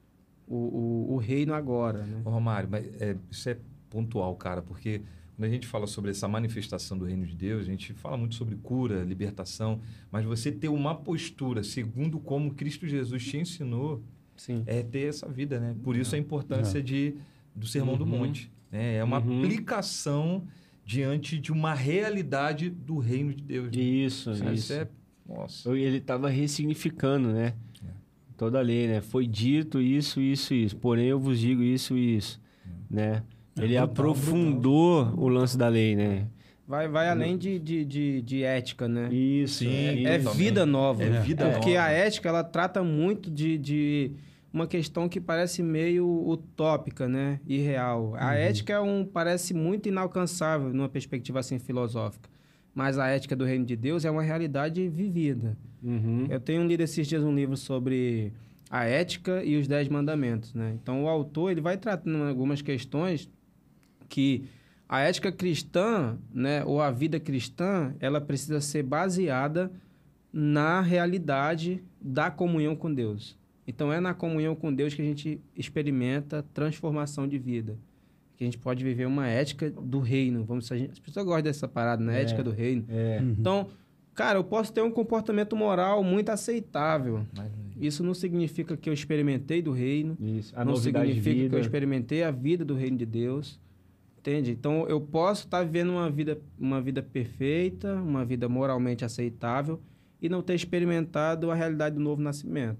o, 0.46 0.56
o, 0.56 1.14
o 1.14 1.16
reino 1.18 1.54
agora. 1.54 2.02
Né? 2.02 2.22
Ô, 2.24 2.30
Romário, 2.30 2.68
mas 2.70 2.84
é, 3.00 3.16
isso 3.30 3.48
é 3.48 3.58
pontual, 3.90 4.34
cara, 4.36 4.62
porque 4.62 5.02
quando 5.40 5.48
a 5.48 5.54
gente 5.54 5.66
fala 5.66 5.86
sobre 5.86 6.10
essa 6.10 6.28
manifestação 6.28 6.98
do 6.98 7.06
reino 7.06 7.24
de 7.24 7.34
Deus, 7.34 7.62
a 7.62 7.64
gente 7.64 7.94
fala 7.94 8.14
muito 8.14 8.34
sobre 8.34 8.56
cura, 8.56 9.02
libertação, 9.02 9.80
mas 10.12 10.22
você 10.22 10.52
ter 10.52 10.68
uma 10.68 10.94
postura 10.94 11.64
segundo 11.64 12.20
como 12.20 12.52
Cristo 12.52 12.86
Jesus 12.86 13.24
te 13.24 13.38
ensinou 13.38 14.04
Sim. 14.36 14.62
é 14.66 14.82
ter 14.82 15.08
essa 15.08 15.26
vida, 15.26 15.58
né? 15.58 15.74
Por 15.82 15.96
isso 15.96 16.14
a 16.14 16.18
importância 16.18 16.80
é. 16.80 16.82
de, 16.82 17.14
do 17.56 17.66
Sermão 17.66 17.94
uhum. 17.94 17.98
do 18.00 18.06
Monte. 18.06 18.52
Né? 18.70 18.96
É 18.96 19.02
uma 19.02 19.18
uhum. 19.18 19.38
aplicação 19.38 20.46
diante 20.84 21.38
de 21.38 21.50
uma 21.50 21.72
realidade 21.72 22.68
do 22.68 22.98
reino 22.98 23.32
de 23.32 23.42
Deus. 23.42 23.74
Né? 23.74 23.82
Isso, 23.82 24.32
isso. 24.32 24.52
isso 24.52 24.72
é, 24.74 24.88
nossa. 25.26 25.74
Ele 25.74 25.96
estava 25.96 26.28
ressignificando, 26.28 27.32
né? 27.32 27.54
É. 27.82 27.88
Toda 28.36 28.58
a 28.58 28.62
lei, 28.62 28.86
né? 28.86 29.00
Foi 29.00 29.26
dito 29.26 29.80
isso, 29.80 30.20
isso, 30.20 30.52
isso. 30.52 30.76
Porém, 30.76 31.06
eu 31.06 31.18
vos 31.18 31.40
digo 31.40 31.62
isso, 31.62 31.96
isso. 31.96 32.38
É. 32.92 32.94
Né? 32.94 33.22
É 33.60 33.64
Ele 33.64 33.76
aprofundou 33.76 35.04
brutal. 35.04 35.24
o 35.24 35.28
lance 35.28 35.56
da 35.56 35.68
lei, 35.68 35.96
né? 35.96 36.26
Vai, 36.70 36.86
vai 36.86 37.08
além 37.08 37.36
de, 37.36 37.58
de, 37.58 37.84
de, 37.84 38.22
de 38.22 38.44
ética, 38.44 38.86
né? 38.86 39.12
Isso. 39.12 39.64
Sim, 39.64 40.06
é, 40.06 40.14
é 40.14 40.18
vida 40.18 40.64
nova. 40.64 41.02
É 41.02 41.20
vida 41.20 41.20
Porque 41.20 41.34
nova. 41.42 41.52
Porque 41.54 41.76
a 41.76 41.88
ética, 41.90 42.28
ela 42.28 42.44
trata 42.44 42.80
muito 42.84 43.28
de, 43.28 43.58
de 43.58 44.12
uma 44.52 44.68
questão 44.68 45.08
que 45.08 45.20
parece 45.20 45.64
meio 45.64 46.06
utópica, 46.28 47.08
né? 47.08 47.40
Irreal. 47.44 48.14
A 48.16 48.26
uhum. 48.26 48.32
ética 48.32 48.72
é 48.74 48.80
um, 48.80 49.04
parece 49.04 49.52
muito 49.52 49.88
inalcançável 49.88 50.72
numa 50.72 50.88
perspectiva 50.88 51.40
assim 51.40 51.58
filosófica. 51.58 52.30
Mas 52.72 52.98
a 52.98 53.08
ética 53.08 53.34
do 53.34 53.44
reino 53.44 53.64
de 53.64 53.74
Deus 53.74 54.04
é 54.04 54.10
uma 54.10 54.22
realidade 54.22 54.88
vivida. 54.88 55.56
Uhum. 55.82 56.26
Eu 56.30 56.38
tenho 56.38 56.64
lido 56.64 56.82
esses 56.82 57.06
dias 57.06 57.24
um 57.24 57.34
livro 57.34 57.56
sobre 57.56 58.32
a 58.70 58.84
ética 58.84 59.42
e 59.42 59.56
os 59.56 59.66
dez 59.66 59.88
mandamentos, 59.88 60.54
né? 60.54 60.76
Então 60.80 61.02
o 61.02 61.08
autor 61.08 61.50
ele 61.50 61.60
vai 61.60 61.76
tratando 61.76 62.22
algumas 62.22 62.62
questões 62.62 63.28
que 64.10 64.44
a 64.86 65.00
ética 65.00 65.30
cristã, 65.30 66.18
né, 66.34 66.64
ou 66.64 66.82
a 66.82 66.90
vida 66.90 67.18
cristã, 67.20 67.94
ela 68.00 68.20
precisa 68.20 68.60
ser 68.60 68.82
baseada 68.82 69.70
na 70.32 70.80
realidade 70.80 71.82
da 72.00 72.30
comunhão 72.30 72.74
com 72.76 72.92
Deus. 72.92 73.38
Então 73.66 73.92
é 73.92 74.00
na 74.00 74.12
comunhão 74.12 74.54
com 74.56 74.74
Deus 74.74 74.92
que 74.92 75.00
a 75.00 75.04
gente 75.04 75.40
experimenta 75.56 76.44
transformação 76.52 77.26
de 77.28 77.38
vida. 77.38 77.78
Que 78.36 78.42
a 78.42 78.46
gente 78.46 78.58
pode 78.58 78.82
viver 78.82 79.06
uma 79.06 79.28
ética 79.28 79.70
do 79.70 80.00
reino. 80.00 80.44
Vamos, 80.44 80.70
a 80.72 80.76
gente, 80.76 80.90
as 80.90 80.98
pessoas 80.98 81.24
gostam 81.24 81.42
dessa 81.42 81.68
parada, 81.68 82.02
né? 82.02 82.18
É, 82.18 82.22
ética 82.22 82.42
do 82.42 82.50
reino. 82.50 82.84
É. 82.88 83.20
Uhum. 83.20 83.36
Então, 83.38 83.68
cara, 84.12 84.38
eu 84.38 84.44
posso 84.44 84.72
ter 84.72 84.82
um 84.82 84.90
comportamento 84.90 85.54
moral 85.54 86.02
muito 86.02 86.30
aceitável. 86.30 87.24
Mas, 87.36 87.46
é 87.46 87.86
isso 87.86 88.02
não 88.02 88.14
significa 88.14 88.76
que 88.76 88.88
eu 88.88 88.92
experimentei 88.92 89.62
do 89.62 89.70
reino. 89.72 90.16
Isso. 90.20 90.52
A 90.56 90.64
não 90.64 90.74
significa 90.74 91.48
que 91.48 91.54
eu 91.54 91.60
experimentei 91.60 92.24
a 92.24 92.30
vida 92.30 92.64
do 92.64 92.74
reino 92.74 92.96
de 92.96 93.06
Deus. 93.06 93.60
Entende? 94.20 94.50
Então 94.50 94.86
eu 94.86 95.00
posso 95.00 95.46
estar 95.46 95.58
tá 95.58 95.64
vivendo 95.64 95.92
uma 95.92 96.10
vida, 96.10 96.38
uma 96.58 96.80
vida 96.80 97.02
perfeita, 97.02 97.94
uma 97.94 98.22
vida 98.22 98.50
moralmente 98.50 99.02
aceitável 99.02 99.80
e 100.20 100.28
não 100.28 100.42
ter 100.42 100.54
experimentado 100.54 101.50
a 101.50 101.54
realidade 101.54 101.94
do 101.94 102.02
novo 102.02 102.20
nascimento. 102.20 102.78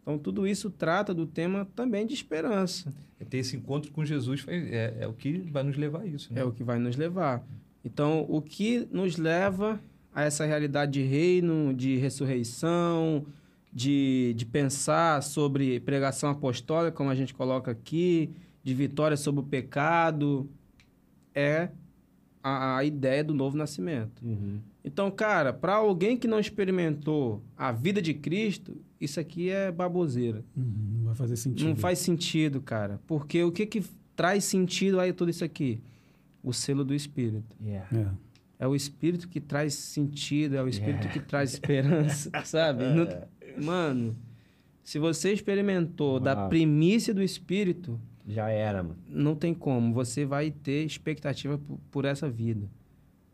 Então 0.00 0.16
tudo 0.16 0.46
isso 0.46 0.70
trata 0.70 1.12
do 1.12 1.26
tema 1.26 1.66
também 1.74 2.06
de 2.06 2.14
esperança. 2.14 2.94
É 3.18 3.24
ter 3.24 3.38
esse 3.38 3.56
encontro 3.56 3.90
com 3.90 4.04
Jesus 4.04 4.44
é, 4.46 4.98
é 5.00 5.06
o 5.08 5.12
que 5.12 5.38
vai 5.50 5.64
nos 5.64 5.76
levar 5.76 6.02
a 6.02 6.06
isso. 6.06 6.32
Né? 6.32 6.40
É 6.40 6.44
o 6.44 6.52
que 6.52 6.62
vai 6.62 6.78
nos 6.78 6.94
levar. 6.94 7.44
Então 7.84 8.24
o 8.28 8.40
que 8.40 8.86
nos 8.92 9.16
leva 9.16 9.80
a 10.14 10.22
essa 10.22 10.44
realidade 10.44 10.92
de 10.92 11.02
reino, 11.02 11.74
de 11.74 11.96
ressurreição, 11.96 13.26
de, 13.72 14.34
de 14.36 14.46
pensar 14.46 15.20
sobre 15.20 15.80
pregação 15.80 16.30
apostólica, 16.30 16.96
como 16.96 17.10
a 17.10 17.14
gente 17.16 17.34
coloca 17.34 17.72
aqui, 17.72 18.30
de 18.62 18.72
vitória 18.72 19.16
sobre 19.16 19.40
o 19.40 19.44
pecado, 19.44 20.48
é 21.40 21.72
a, 22.42 22.78
a 22.78 22.84
ideia 22.84 23.22
do 23.22 23.34
novo 23.34 23.56
nascimento. 23.56 24.24
Uhum. 24.24 24.60
Então, 24.84 25.10
cara, 25.10 25.52
para 25.52 25.74
alguém 25.74 26.16
que 26.16 26.26
não 26.26 26.40
experimentou 26.40 27.42
a 27.56 27.70
vida 27.70 28.00
de 28.00 28.14
Cristo, 28.14 28.76
isso 29.00 29.20
aqui 29.20 29.50
é 29.50 29.70
baboseira. 29.70 30.42
Uhum, 30.56 30.98
não 30.98 31.04
vai 31.04 31.14
fazer 31.14 31.36
sentido. 31.36 31.68
Não 31.68 31.76
faz 31.76 31.98
sentido, 31.98 32.60
cara. 32.60 33.00
Porque 33.06 33.42
o 33.42 33.52
que, 33.52 33.66
que 33.66 33.84
traz 34.16 34.44
sentido 34.44 34.98
aí 34.98 35.12
tudo 35.12 35.30
isso 35.30 35.44
aqui? 35.44 35.80
O 36.42 36.52
selo 36.52 36.84
do 36.84 36.94
Espírito. 36.94 37.54
Yeah. 37.62 37.88
Yeah. 37.92 38.16
É 38.58 38.66
o 38.66 38.74
Espírito 38.74 39.28
que 39.28 39.40
traz 39.40 39.74
sentido, 39.74 40.56
é 40.56 40.62
o 40.62 40.68
Espírito 40.68 41.04
yeah. 41.04 41.12
que 41.12 41.20
traz 41.20 41.52
esperança, 41.52 42.30
sabe? 42.44 42.84
No, 42.84 43.06
mano, 43.62 44.16
se 44.82 44.98
você 44.98 45.32
experimentou 45.32 46.12
Uau. 46.12 46.20
da 46.20 46.48
primícia 46.48 47.12
do 47.12 47.22
Espírito, 47.22 48.00
já 48.30 48.48
era, 48.48 48.82
mano. 48.82 48.96
Não 49.08 49.34
tem 49.34 49.52
como. 49.52 49.92
Você 49.94 50.24
vai 50.24 50.50
ter 50.50 50.84
expectativa 50.84 51.58
por, 51.58 51.78
por 51.90 52.04
essa 52.04 52.28
vida. 52.30 52.68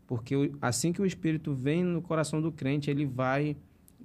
Porque 0.06 0.52
assim 0.60 0.92
que 0.92 1.02
o 1.02 1.06
Espírito 1.06 1.52
vem 1.52 1.82
no 1.82 2.00
coração 2.00 2.40
do 2.40 2.52
crente, 2.52 2.90
ele 2.90 3.04
vai 3.04 3.56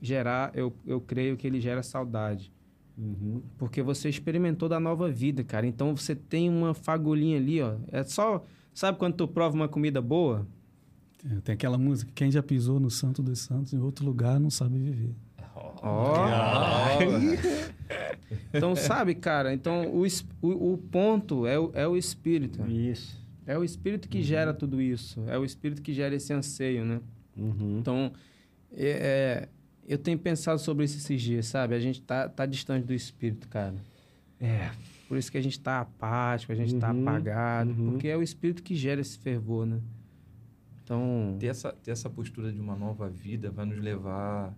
gerar, 0.01 0.51
eu, 0.55 0.73
eu 0.85 0.99
creio 0.99 1.37
que 1.37 1.45
ele 1.45 1.61
gera 1.61 1.83
saudade. 1.83 2.51
Uhum. 2.97 3.41
Porque 3.57 3.81
você 3.81 4.09
experimentou 4.09 4.67
da 4.67 4.79
nova 4.79 5.09
vida, 5.09 5.43
cara. 5.43 5.65
Então 5.65 5.95
você 5.95 6.15
tem 6.15 6.49
uma 6.49 6.73
fagulhinha 6.73 7.37
ali, 7.37 7.61
ó. 7.61 7.75
É 7.91 8.03
só. 8.03 8.43
Sabe 8.73 8.97
quando 8.97 9.15
tu 9.15 9.27
prova 9.27 9.55
uma 9.55 9.67
comida 9.67 10.01
boa? 10.01 10.47
Tem 11.43 11.53
aquela 11.53 11.77
música: 11.77 12.11
quem 12.13 12.31
já 12.31 12.41
pisou 12.41 12.79
no 12.79 12.89
Santo 12.89 13.21
dos 13.21 13.39
Santos 13.39 13.73
em 13.73 13.79
outro 13.79 14.05
lugar 14.05 14.39
não 14.39 14.49
sabe 14.49 14.77
viver. 14.77 15.15
Ó. 15.55 15.73
Oh. 15.83 17.71
então, 18.53 18.75
sabe, 18.75 19.15
cara? 19.15 19.53
Então, 19.53 19.88
o, 19.93 20.05
o, 20.41 20.73
o 20.73 20.77
ponto 20.77 21.45
é 21.45 21.59
o, 21.59 21.71
é 21.73 21.88
o 21.88 21.97
espírito. 21.97 22.65
Isso. 22.69 23.19
É 23.45 23.57
o 23.57 23.63
espírito 23.63 24.07
que 24.07 24.19
uhum. 24.19 24.23
gera 24.23 24.53
tudo 24.53 24.82
isso. 24.82 25.23
É 25.27 25.38
o 25.38 25.43
espírito 25.43 25.82
que 25.82 25.93
gera 25.93 26.15
esse 26.15 26.32
anseio, 26.32 26.86
né? 26.86 27.01
Uhum. 27.36 27.79
Então, 27.79 28.11
é, 28.71 28.89
é, 28.89 29.49
eu 29.88 29.97
tenho 29.97 30.17
pensado 30.17 30.59
sobre 30.59 30.86
isso 30.86 30.97
esses 30.97 31.21
dias, 31.21 31.47
sabe? 31.47 31.75
A 31.75 31.79
gente 31.79 32.01
tá, 32.01 32.29
tá 32.29 32.45
distante 32.45 32.86
do 32.86 32.93
espírito, 32.93 33.47
cara. 33.47 33.75
É. 34.39 34.71
Por 35.07 35.17
isso 35.17 35.32
que 35.32 35.38
a 35.38 35.41
gente 35.41 35.59
tá 35.59 35.82
apático, 35.82 36.51
a 36.51 36.55
gente 36.55 36.75
tá 36.75 36.91
uhum. 36.91 37.03
tá 37.03 37.11
apagado. 37.11 37.71
Uhum. 37.71 37.91
Porque 37.91 38.07
é 38.07 38.15
o 38.15 38.23
espírito 38.23 38.63
que 38.63 38.75
gera 38.75 39.01
esse 39.01 39.17
fervor, 39.17 39.65
né? 39.65 39.82
Então... 40.84 41.38
Ter 41.39 41.47
essa, 41.47 41.71
ter 41.73 41.91
essa 41.91 42.09
postura 42.09 42.51
de 42.51 42.59
uma 42.59 42.75
nova 42.75 43.09
vida 43.09 43.49
vai 43.51 43.65
nos 43.65 43.79
levar 43.79 44.53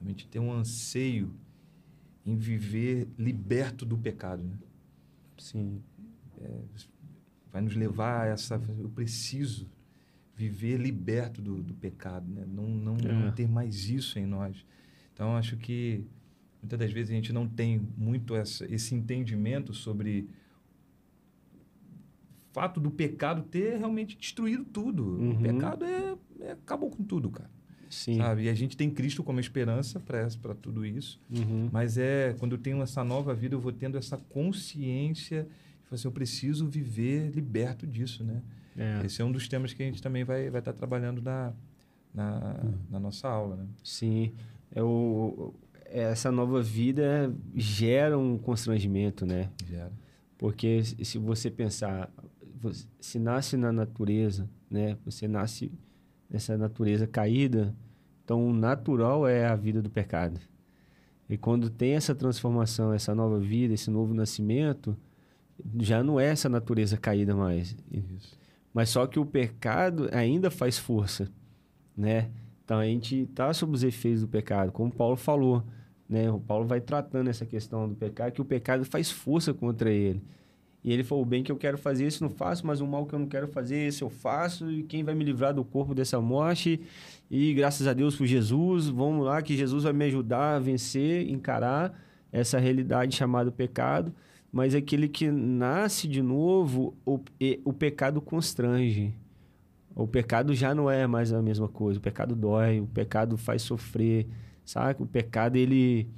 realmente 0.00 0.26
ter 0.26 0.38
um 0.38 0.52
anseio 0.52 1.32
em 2.24 2.36
viver 2.36 3.08
liberto 3.18 3.84
do 3.84 3.98
pecado, 3.98 4.42
né? 4.42 4.56
Sim. 5.38 5.82
É, 6.40 6.60
vai 7.52 7.62
nos 7.62 7.74
levar 7.74 8.22
a 8.22 8.26
essa... 8.26 8.60
Eu 8.78 8.88
preciso 8.88 9.68
viver 10.34 10.78
liberto 10.78 11.42
do, 11.42 11.62
do 11.62 11.74
pecado, 11.74 12.26
né? 12.28 12.44
Não, 12.46 12.68
não, 12.68 12.96
é. 12.96 13.12
não 13.12 13.32
ter 13.32 13.48
mais 13.48 13.88
isso 13.88 14.18
em 14.18 14.26
nós. 14.26 14.64
Então, 15.12 15.36
acho 15.36 15.56
que 15.56 16.04
muitas 16.62 16.78
das 16.78 16.92
vezes 16.92 17.10
a 17.10 17.14
gente 17.14 17.32
não 17.32 17.46
tem 17.46 17.80
muito 17.96 18.34
essa, 18.34 18.64
esse 18.72 18.94
entendimento 18.94 19.74
sobre 19.74 20.28
o 22.50 22.52
fato 22.52 22.80
do 22.80 22.90
pecado 22.90 23.42
ter 23.42 23.78
realmente 23.78 24.16
destruído 24.16 24.64
tudo. 24.64 25.04
Uhum. 25.04 25.30
O 25.32 25.42
pecado 25.42 25.84
é, 25.84 26.16
é, 26.40 26.52
acabou 26.52 26.90
com 26.90 27.02
tudo, 27.02 27.30
cara. 27.30 27.50
Sim. 27.92 28.16
Sabe? 28.16 28.44
E 28.44 28.48
a 28.48 28.54
gente 28.54 28.74
tem 28.74 28.90
Cristo 28.90 29.22
como 29.22 29.38
esperança 29.38 30.00
para 30.00 30.54
tudo 30.54 30.84
isso. 30.86 31.20
Uhum. 31.30 31.68
Mas 31.70 31.98
é 31.98 32.34
quando 32.38 32.52
eu 32.52 32.58
tenho 32.58 32.80
essa 32.82 33.04
nova 33.04 33.34
vida, 33.34 33.54
eu 33.54 33.60
vou 33.60 33.70
tendo 33.70 33.98
essa 33.98 34.16
consciência. 34.16 35.46
Assim, 35.90 36.08
eu 36.08 36.12
preciso 36.12 36.66
viver 36.66 37.30
liberto 37.34 37.86
disso, 37.86 38.24
né? 38.24 38.40
É. 38.74 39.04
Esse 39.04 39.20
é 39.20 39.24
um 39.24 39.30
dos 39.30 39.46
temas 39.46 39.74
que 39.74 39.82
a 39.82 39.86
gente 39.86 40.00
também 40.00 40.24
vai, 40.24 40.48
vai 40.48 40.60
estar 40.60 40.72
tá 40.72 40.78
trabalhando 40.78 41.20
na, 41.20 41.52
na, 42.14 42.60
uhum. 42.64 42.74
na 42.90 42.98
nossa 42.98 43.28
aula, 43.28 43.56
né? 43.56 43.66
Sim. 43.84 44.32
É 44.74 44.82
o, 44.82 45.52
essa 45.84 46.32
nova 46.32 46.62
vida 46.62 47.30
gera 47.54 48.18
um 48.18 48.38
constrangimento, 48.38 49.26
né? 49.26 49.50
Gera. 49.68 49.92
Porque 50.38 50.82
se 50.82 51.18
você 51.18 51.50
pensar, 51.50 52.10
se 52.98 53.18
nasce 53.18 53.58
na 53.58 53.70
natureza, 53.70 54.48
né? 54.70 54.96
Você 55.04 55.28
nasce 55.28 55.70
nessa 56.32 56.56
natureza 56.56 57.06
caída. 57.06 57.74
Então, 58.24 58.48
o 58.48 58.52
natural 58.52 59.28
é 59.28 59.46
a 59.46 59.54
vida 59.54 59.82
do 59.82 59.90
pecado. 59.90 60.40
E 61.28 61.36
quando 61.36 61.68
tem 61.68 61.92
essa 61.92 62.14
transformação, 62.14 62.92
essa 62.92 63.14
nova 63.14 63.38
vida, 63.38 63.74
esse 63.74 63.90
novo 63.90 64.14
nascimento, 64.14 64.96
já 65.78 66.02
não 66.02 66.18
é 66.18 66.26
essa 66.26 66.48
natureza 66.48 66.96
caída 66.96 67.36
mais. 67.36 67.76
Isso. 67.90 68.38
Mas 68.72 68.88
só 68.88 69.06
que 69.06 69.18
o 69.18 69.26
pecado 69.26 70.08
ainda 70.12 70.50
faz 70.50 70.78
força, 70.78 71.30
né? 71.96 72.30
Então 72.64 72.78
a 72.78 72.84
gente 72.86 73.22
está 73.22 73.52
sob 73.52 73.74
os 73.74 73.82
efeitos 73.82 74.22
do 74.22 74.28
pecado, 74.28 74.72
como 74.72 74.90
Paulo 74.90 75.16
falou, 75.16 75.62
né? 76.08 76.30
O 76.30 76.40
Paulo 76.40 76.66
vai 76.66 76.80
tratando 76.80 77.28
essa 77.28 77.44
questão 77.44 77.88
do 77.88 77.94
pecado, 77.94 78.32
que 78.32 78.40
o 78.40 78.44
pecado 78.44 78.84
faz 78.84 79.10
força 79.10 79.52
contra 79.52 79.90
ele. 79.90 80.22
E 80.84 80.92
ele 80.92 81.04
falou: 81.04 81.22
o 81.22 81.26
bem 81.26 81.42
que 81.42 81.52
eu 81.52 81.56
quero 81.56 81.78
fazer, 81.78 82.06
isso 82.06 82.22
não 82.22 82.30
faço, 82.30 82.66
mas 82.66 82.80
o 82.80 82.86
mal 82.86 83.06
que 83.06 83.14
eu 83.14 83.18
não 83.18 83.26
quero 83.26 83.46
fazer, 83.48 83.86
isso 83.86 84.04
eu 84.04 84.10
faço. 84.10 84.70
E 84.70 84.82
quem 84.82 85.04
vai 85.04 85.14
me 85.14 85.24
livrar 85.24 85.54
do 85.54 85.64
corpo 85.64 85.94
dessa 85.94 86.20
morte? 86.20 86.80
E 87.30 87.54
graças 87.54 87.86
a 87.86 87.92
Deus 87.92 88.16
por 88.16 88.26
Jesus, 88.26 88.88
vamos 88.88 89.24
lá, 89.24 89.40
que 89.40 89.56
Jesus 89.56 89.84
vai 89.84 89.92
me 89.92 90.04
ajudar 90.06 90.56
a 90.56 90.58
vencer, 90.58 91.28
encarar 91.30 91.98
essa 92.32 92.58
realidade 92.58 93.16
chamada 93.16 93.50
pecado. 93.50 94.12
Mas 94.50 94.74
aquele 94.74 95.08
que 95.08 95.30
nasce 95.30 96.06
de 96.06 96.20
novo, 96.20 96.94
o, 97.06 97.18
o 97.64 97.72
pecado 97.72 98.20
constrange. 98.20 99.14
O 99.94 100.06
pecado 100.06 100.54
já 100.54 100.74
não 100.74 100.90
é 100.90 101.06
mais 101.06 101.32
a 101.32 101.40
mesma 101.40 101.68
coisa. 101.68 101.98
O 101.98 102.02
pecado 102.02 102.34
dói, 102.34 102.80
o 102.80 102.86
pecado 102.86 103.36
faz 103.36 103.62
sofrer, 103.62 104.26
sabe? 104.64 105.02
O 105.02 105.06
pecado 105.06 105.56
ele, 105.56 106.08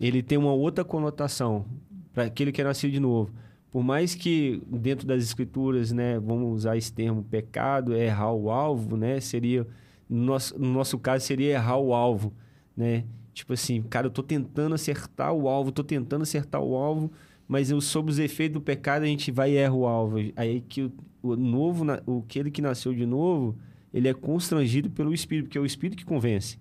ele 0.00 0.22
tem 0.22 0.38
uma 0.38 0.52
outra 0.52 0.84
conotação 0.84 1.64
para 2.12 2.24
aquele 2.24 2.50
que 2.50 2.60
é 2.60 2.64
nascido 2.64 2.92
de 2.92 3.00
novo 3.00 3.30
por 3.70 3.82
mais 3.82 4.14
que 4.14 4.62
dentro 4.66 5.06
das 5.06 5.22
escrituras, 5.22 5.92
né, 5.92 6.18
vamos 6.18 6.54
usar 6.54 6.76
esse 6.76 6.92
termo, 6.92 7.22
pecado 7.22 7.94
é 7.94 8.06
errar 8.06 8.32
o 8.32 8.50
alvo, 8.50 8.96
né, 8.96 9.20
seria, 9.20 9.66
no 10.08 10.24
nosso, 10.24 10.58
no 10.58 10.72
nosso 10.72 10.98
caso, 10.98 11.24
seria 11.24 11.52
errar 11.52 11.78
o 11.78 11.92
alvo, 11.92 12.32
né, 12.76 13.04
tipo 13.34 13.52
assim, 13.52 13.82
cara, 13.82 14.06
eu 14.06 14.10
tô 14.10 14.22
tentando 14.22 14.74
acertar 14.74 15.32
o 15.32 15.48
alvo, 15.48 15.72
tô 15.72 15.84
tentando 15.84 16.22
acertar 16.22 16.62
o 16.62 16.74
alvo, 16.74 17.10
mas 17.46 17.70
eu, 17.70 17.80
sob 17.80 18.10
os 18.10 18.18
efeitos 18.18 18.54
do 18.54 18.60
pecado 18.60 19.02
a 19.02 19.06
gente 19.06 19.30
vai 19.30 19.52
e 19.52 19.56
erra 19.56 19.74
o 19.74 19.86
alvo, 19.86 20.16
aí 20.34 20.60
que 20.60 20.82
o, 20.82 20.92
o 21.22 21.36
novo, 21.36 21.84
o 22.06 22.24
aquele 22.26 22.50
que 22.50 22.62
nasceu 22.62 22.94
de 22.94 23.04
novo, 23.04 23.56
ele 23.92 24.08
é 24.08 24.14
constrangido 24.14 24.90
pelo 24.90 25.14
Espírito, 25.14 25.46
porque 25.46 25.58
é 25.58 25.60
o 25.60 25.66
Espírito 25.66 25.96
que 25.96 26.04
convence. 26.04 26.58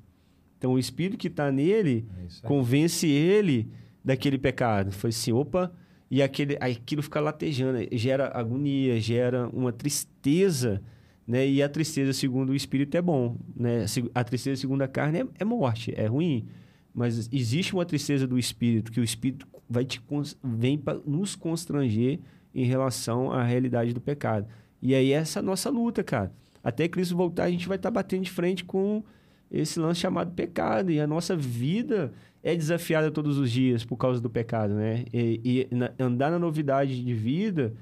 Então, 0.57 0.73
o 0.73 0.79
Espírito 0.79 1.17
que 1.17 1.27
está 1.27 1.51
nele 1.51 2.05
é 2.41 2.47
convence 2.47 3.05
ele 3.07 3.69
daquele 4.03 4.37
pecado. 4.37 4.91
Foi 4.91 5.09
assim, 5.09 5.31
opa, 5.31 5.71
e 6.09 6.21
aquele, 6.21 6.57
aquilo 6.59 7.01
fica 7.01 7.19
latejando, 7.19 7.79
gera 7.91 8.31
agonia, 8.37 8.99
gera 8.99 9.47
uma 9.49 9.71
tristeza, 9.71 10.81
né? 11.27 11.47
E 11.47 11.63
a 11.63 11.69
tristeza, 11.69 12.13
segundo 12.13 12.51
o 12.51 12.55
espírito, 12.55 12.95
é 12.95 13.01
bom, 13.01 13.37
né? 13.55 13.85
A 14.13 14.23
tristeza, 14.23 14.61
segundo 14.61 14.83
a 14.83 14.87
carne, 14.87 15.21
é, 15.21 15.27
é 15.39 15.45
morte, 15.45 15.93
é 15.95 16.05
ruim. 16.05 16.47
Mas 16.93 17.27
existe 17.31 17.73
uma 17.73 17.85
tristeza 17.85 18.27
do 18.27 18.37
espírito, 18.37 18.91
que 18.91 18.99
o 18.99 19.03
espírito 19.03 19.47
vai 19.69 19.83
te, 19.83 20.01
vem 20.43 20.77
para 20.77 20.99
nos 21.05 21.35
constranger 21.35 22.19
em 22.53 22.65
relação 22.65 23.31
à 23.31 23.43
realidade 23.43 23.93
do 23.93 23.99
pecado. 23.99 24.47
E 24.81 24.93
aí, 24.93 25.11
essa 25.11 25.39
é 25.39 25.41
a 25.41 25.43
nossa 25.43 25.69
luta, 25.69 26.03
cara. 26.03 26.31
Até 26.63 26.87
Cristo 26.87 27.15
voltar, 27.17 27.45
a 27.45 27.51
gente 27.51 27.67
vai 27.67 27.77
estar 27.77 27.89
tá 27.89 27.93
batendo 27.93 28.23
de 28.23 28.31
frente 28.31 28.63
com 28.63 29.03
esse 29.51 29.79
lance 29.79 29.99
chamado 29.99 30.31
pecado. 30.33 30.91
E 30.91 30.99
a 30.99 31.07
nossa 31.07 31.35
vida 31.35 32.13
é 32.45 32.55
desafiada 32.55 33.09
todos 33.09 33.39
os 33.39 33.49
dias 33.49 33.83
por 33.83 33.97
causa 33.97 34.21
do 34.21 34.29
pecado, 34.29 34.75
né? 34.75 35.03
E, 35.11 35.67
e 35.71 35.75
na, 35.75 35.91
andar 35.97 36.29
na 36.29 36.37
novidade 36.37 37.03
de 37.03 37.13
vida 37.15 37.73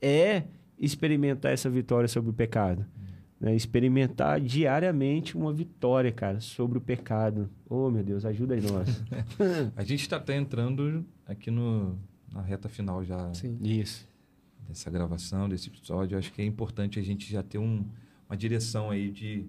é 0.00 0.42
experimentar 0.78 1.52
essa 1.52 1.70
vitória 1.70 2.06
sobre 2.06 2.28
o 2.28 2.32
pecado. 2.34 2.84
Né? 3.40 3.56
Experimentar 3.56 4.38
diariamente 4.38 5.38
uma 5.38 5.50
vitória, 5.54 6.12
cara, 6.12 6.38
sobre 6.38 6.76
o 6.76 6.82
pecado. 6.82 7.48
Oh, 7.66 7.90
meu 7.90 8.04
Deus, 8.04 8.26
ajuda 8.26 8.52
aí 8.52 8.60
nós. 8.60 9.02
a 9.74 9.82
gente 9.82 10.02
está 10.02 10.18
até 10.18 10.36
entrando 10.36 11.02
aqui 11.24 11.50
no, 11.50 11.98
na 12.30 12.42
reta 12.42 12.68
final 12.68 13.02
já. 13.02 13.32
Sim. 13.32 13.58
Isso. 13.62 14.06
dessa 14.68 14.90
gravação, 14.90 15.48
desse 15.48 15.68
episódio. 15.68 16.18
Acho 16.18 16.30
que 16.30 16.42
é 16.42 16.44
importante 16.44 16.98
a 16.98 17.02
gente 17.02 17.32
já 17.32 17.42
ter 17.42 17.56
um, 17.56 17.86
uma 18.28 18.36
direção 18.36 18.90
aí 18.90 19.10
de 19.10 19.46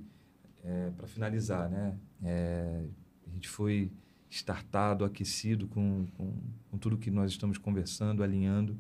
é, 0.64 0.92
para 0.96 1.08
finalizar, 1.08 1.70
né? 1.70 1.94
É, 2.24 2.86
a 3.28 3.34
gente 3.34 3.50
foi 3.50 3.92
startado, 4.32 5.04
aquecido 5.04 5.68
com, 5.68 6.08
com, 6.18 6.34
com, 6.70 6.78
tudo 6.78 6.98
que 6.98 7.12
nós 7.12 7.32
estamos 7.32 7.58
conversando, 7.58 8.24
alinhando. 8.24 8.78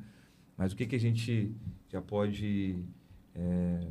Mas 0.58 0.72
o 0.72 0.76
que, 0.76 0.86
que 0.86 0.96
a 0.96 1.00
gente 1.00 1.54
já 1.90 2.02
pode 2.02 2.82
é, 3.36 3.86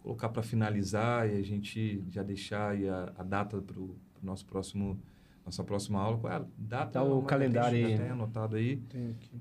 colocar 0.00 0.30
para 0.30 0.42
finalizar 0.42 1.28
e 1.28 1.36
a 1.36 1.42
gente 1.42 2.02
já 2.10 2.22
deixar 2.22 2.70
aí 2.70 2.88
a, 2.88 3.12
a 3.18 3.22
data 3.22 3.60
para 3.60 3.78
o 3.78 3.94
nosso 4.22 4.46
próximo 4.46 4.98
nossa 5.44 5.62
próxima 5.62 6.00
aula. 6.00 6.16
Qual 6.16 6.32
é 6.32 6.36
a 6.36 6.44
data? 6.56 6.92
Tá 6.92 7.02
o 7.02 7.22
calendário 7.22 7.76
aí. 7.76 7.92
Já 7.92 8.02
tem 8.02 8.10
anotado 8.12 8.56
aí. 8.56 8.76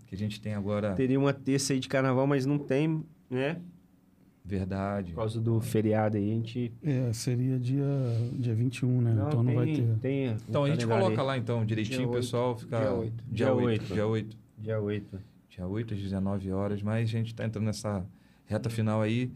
Que 0.05 0.14
a 0.14 0.18
gente 0.18 0.41
tem 0.41 0.53
agora. 0.53 0.93
Teria 0.95 1.18
uma 1.18 1.34
terça 1.34 1.72
aí 1.72 1.80
de 1.80 1.88
carnaval, 1.88 2.28
mas 2.28 2.45
não 2.45 2.59
tem, 2.59 3.05
né? 3.30 3.61
Verdade. 4.46 5.12
Por 5.12 5.20
causa 5.20 5.39
do 5.39 5.62
feriado 5.62 6.18
aí, 6.18 6.30
a 6.30 6.34
gente. 6.34 6.74
É, 6.84 7.14
seria 7.14 7.58
dia, 7.58 7.86
dia 8.34 8.54
21, 8.54 9.02
né? 9.02 9.14
Não, 9.14 9.28
então 9.28 9.46
tem, 9.46 9.56
não 9.56 9.66
vai 9.66 9.74
ter. 9.74 10.00
Tem 10.00 10.38
então 10.50 10.64
a 10.66 10.70
gente 10.70 10.86
coloca 10.86 11.22
aí. 11.22 11.28
lá, 11.28 11.38
então, 11.38 11.66
direitinho, 11.66 12.10
o 12.10 12.12
pessoal 12.12 12.58
fica. 12.58 12.80
Dia 12.80 12.94
8. 12.94 13.24
Dia 13.32 13.54
8. 13.56 13.94
Dia 13.94 14.08
8. 14.08 14.38
Dia 14.58 14.82
8. 14.82 15.22
Dia 15.50 15.68
8 15.68 15.94
às 15.94 16.00
19 16.02 16.52
horas, 16.52 16.82
mas 16.82 17.08
a 17.08 17.12
gente 17.12 17.28
está 17.28 17.46
entrando 17.46 17.66
nessa 17.66 18.06
reta 18.46 18.70
final 18.70 19.02
aí. 19.02 19.32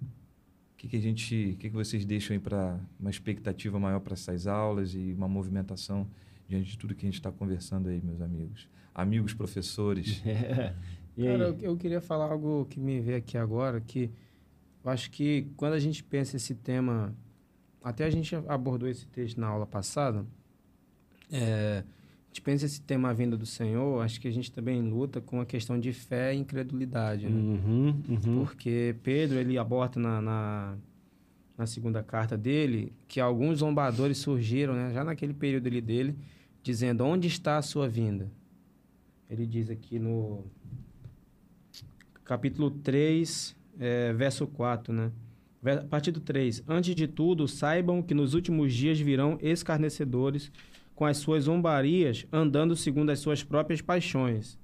O 0.00 0.76
que, 0.76 0.88
que 0.88 0.96
a 0.96 1.00
gente. 1.00 1.54
O 1.54 1.56
que, 1.56 1.70
que 1.70 1.74
vocês 1.74 2.04
deixam 2.04 2.34
aí 2.34 2.40
para 2.40 2.78
uma 3.00 3.10
expectativa 3.10 3.78
maior 3.80 3.98
para 4.00 4.14
essas 4.14 4.46
aulas 4.46 4.94
e 4.94 5.12
uma 5.16 5.26
movimentação 5.26 6.06
diante 6.46 6.70
de 6.70 6.78
tudo 6.78 6.94
que 6.94 7.04
a 7.04 7.08
gente 7.08 7.18
está 7.18 7.32
conversando 7.32 7.88
aí, 7.88 8.00
meus 8.00 8.20
amigos? 8.20 8.68
Amigos 8.94 9.34
professores. 9.34 10.22
É. 11.16 11.26
Cara, 11.26 11.44
eu, 11.44 11.58
eu 11.60 11.76
queria 11.76 12.00
falar 12.00 12.32
algo 12.32 12.66
que 12.68 12.80
me 12.80 13.00
veio 13.00 13.18
aqui 13.18 13.38
agora, 13.38 13.80
que 13.80 14.10
eu 14.84 14.90
acho 14.90 15.10
que 15.10 15.48
quando 15.56 15.72
a 15.72 15.78
gente 15.78 16.04
pensa 16.04 16.36
esse 16.36 16.54
tema, 16.54 17.14
até 17.82 18.04
a 18.04 18.10
gente 18.10 18.36
abordou 18.46 18.88
esse 18.88 19.06
texto 19.06 19.40
na 19.40 19.46
aula 19.46 19.66
passada, 19.66 20.26
é, 21.32 21.82
a 21.82 22.26
gente 22.28 22.42
pensa 22.42 22.66
esse 22.66 22.82
tema 22.82 23.08
a 23.08 23.12
vinda 23.14 23.36
do 23.36 23.46
Senhor, 23.46 24.02
acho 24.02 24.20
que 24.20 24.28
a 24.28 24.30
gente 24.30 24.52
também 24.52 24.82
luta 24.82 25.22
com 25.22 25.40
a 25.40 25.46
questão 25.46 25.80
de 25.80 25.92
fé 25.92 26.34
e 26.34 26.38
incredulidade, 26.38 27.26
né? 27.26 27.34
Uhum, 27.34 28.02
uhum. 28.08 28.44
Porque 28.44 28.94
Pedro, 29.02 29.38
ele 29.38 29.56
aborta 29.56 29.98
na, 29.98 30.20
na, 30.20 30.76
na, 31.56 31.66
segunda 31.66 32.02
carta 32.02 32.36
dele 32.36 32.92
que 33.08 33.20
alguns 33.20 33.60
zombadores 33.60 34.18
surgiram, 34.18 34.74
né, 34.74 34.92
já 34.92 35.02
naquele 35.02 35.32
período 35.32 35.66
ali 35.66 35.80
dele, 35.80 36.14
dizendo, 36.62 37.04
onde 37.04 37.26
está 37.26 37.56
a 37.56 37.62
sua 37.62 37.88
vinda? 37.88 38.30
Ele 39.30 39.46
diz 39.46 39.70
aqui 39.70 39.98
no 39.98 40.44
capítulo 42.24 42.70
3, 42.70 43.56
é, 43.78 44.12
verso 44.12 44.46
4, 44.46 44.92
né? 44.92 45.12
Partido 45.88 46.20
3. 46.20 46.62
Antes 46.68 46.94
de 46.94 47.06
tudo, 47.06 47.48
saibam 47.48 48.02
que 48.02 48.12
nos 48.12 48.34
últimos 48.34 48.74
dias 48.74 49.00
virão 49.00 49.38
escarnecedores 49.40 50.52
com 50.94 51.06
as 51.06 51.16
suas 51.16 51.44
zombarias, 51.44 52.26
andando 52.30 52.76
segundo 52.76 53.10
as 53.10 53.18
suas 53.18 53.42
próprias 53.42 53.80
paixões, 53.80 54.58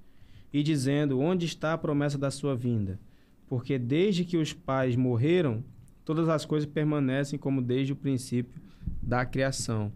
e 0.53 0.61
dizendo: 0.61 1.19
Onde 1.19 1.45
está 1.45 1.73
a 1.73 1.77
promessa 1.77 2.17
da 2.17 2.29
sua 2.29 2.55
vinda? 2.55 2.99
Porque 3.47 3.79
desde 3.79 4.23
que 4.23 4.37
os 4.37 4.53
pais 4.53 4.95
morreram, 4.95 5.63
todas 6.05 6.29
as 6.29 6.45
coisas 6.45 6.69
permanecem 6.69 7.37
como 7.37 7.61
desde 7.61 7.93
o 7.93 7.95
princípio 7.95 8.61
da 9.01 9.25
criação. 9.25 9.91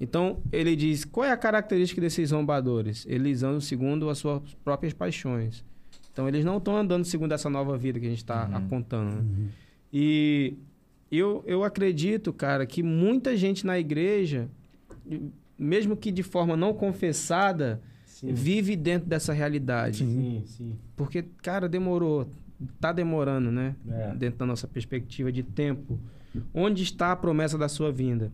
Então, 0.00 0.42
ele 0.50 0.74
diz: 0.74 1.04
qual 1.04 1.26
é 1.26 1.30
a 1.30 1.36
característica 1.36 2.00
desses 2.00 2.30
zombadores? 2.30 3.06
Eles 3.06 3.42
andam 3.42 3.60
segundo 3.60 4.08
as 4.08 4.18
suas 4.18 4.54
próprias 4.64 4.92
paixões. 4.92 5.64
Então 6.12 6.28
eles 6.28 6.44
não 6.44 6.58
estão 6.58 6.76
andando 6.76 7.04
segundo 7.04 7.32
essa 7.32 7.48
nova 7.48 7.76
vida 7.76 7.98
que 7.98 8.06
a 8.06 8.10
gente 8.10 8.18
está 8.18 8.46
uhum. 8.46 8.56
apontando. 8.56 9.10
Né? 9.10 9.20
Uhum. 9.20 9.48
E 9.92 10.54
eu, 11.10 11.42
eu 11.46 11.64
acredito, 11.64 12.32
cara, 12.32 12.66
que 12.66 12.82
muita 12.82 13.36
gente 13.36 13.66
na 13.66 13.78
igreja, 13.78 14.48
mesmo 15.58 15.96
que 15.96 16.10
de 16.10 16.22
forma 16.22 16.56
não 16.56 16.72
confessada, 16.72 17.80
sim. 18.06 18.32
vive 18.32 18.76
dentro 18.76 19.08
dessa 19.08 19.32
realidade. 19.32 19.98
Sim, 19.98 20.42
sim. 20.46 20.76
Porque, 20.96 21.24
cara, 21.42 21.68
demorou. 21.68 22.28
Tá 22.78 22.92
demorando, 22.92 23.50
né? 23.50 23.74
É. 23.88 24.14
Dentro 24.14 24.40
da 24.40 24.46
nossa 24.46 24.68
perspectiva 24.68 25.32
de 25.32 25.42
tempo. 25.42 25.98
Onde 26.52 26.82
está 26.82 27.10
a 27.10 27.16
promessa 27.16 27.56
da 27.56 27.68
sua 27.68 27.90
vinda? 27.90 28.30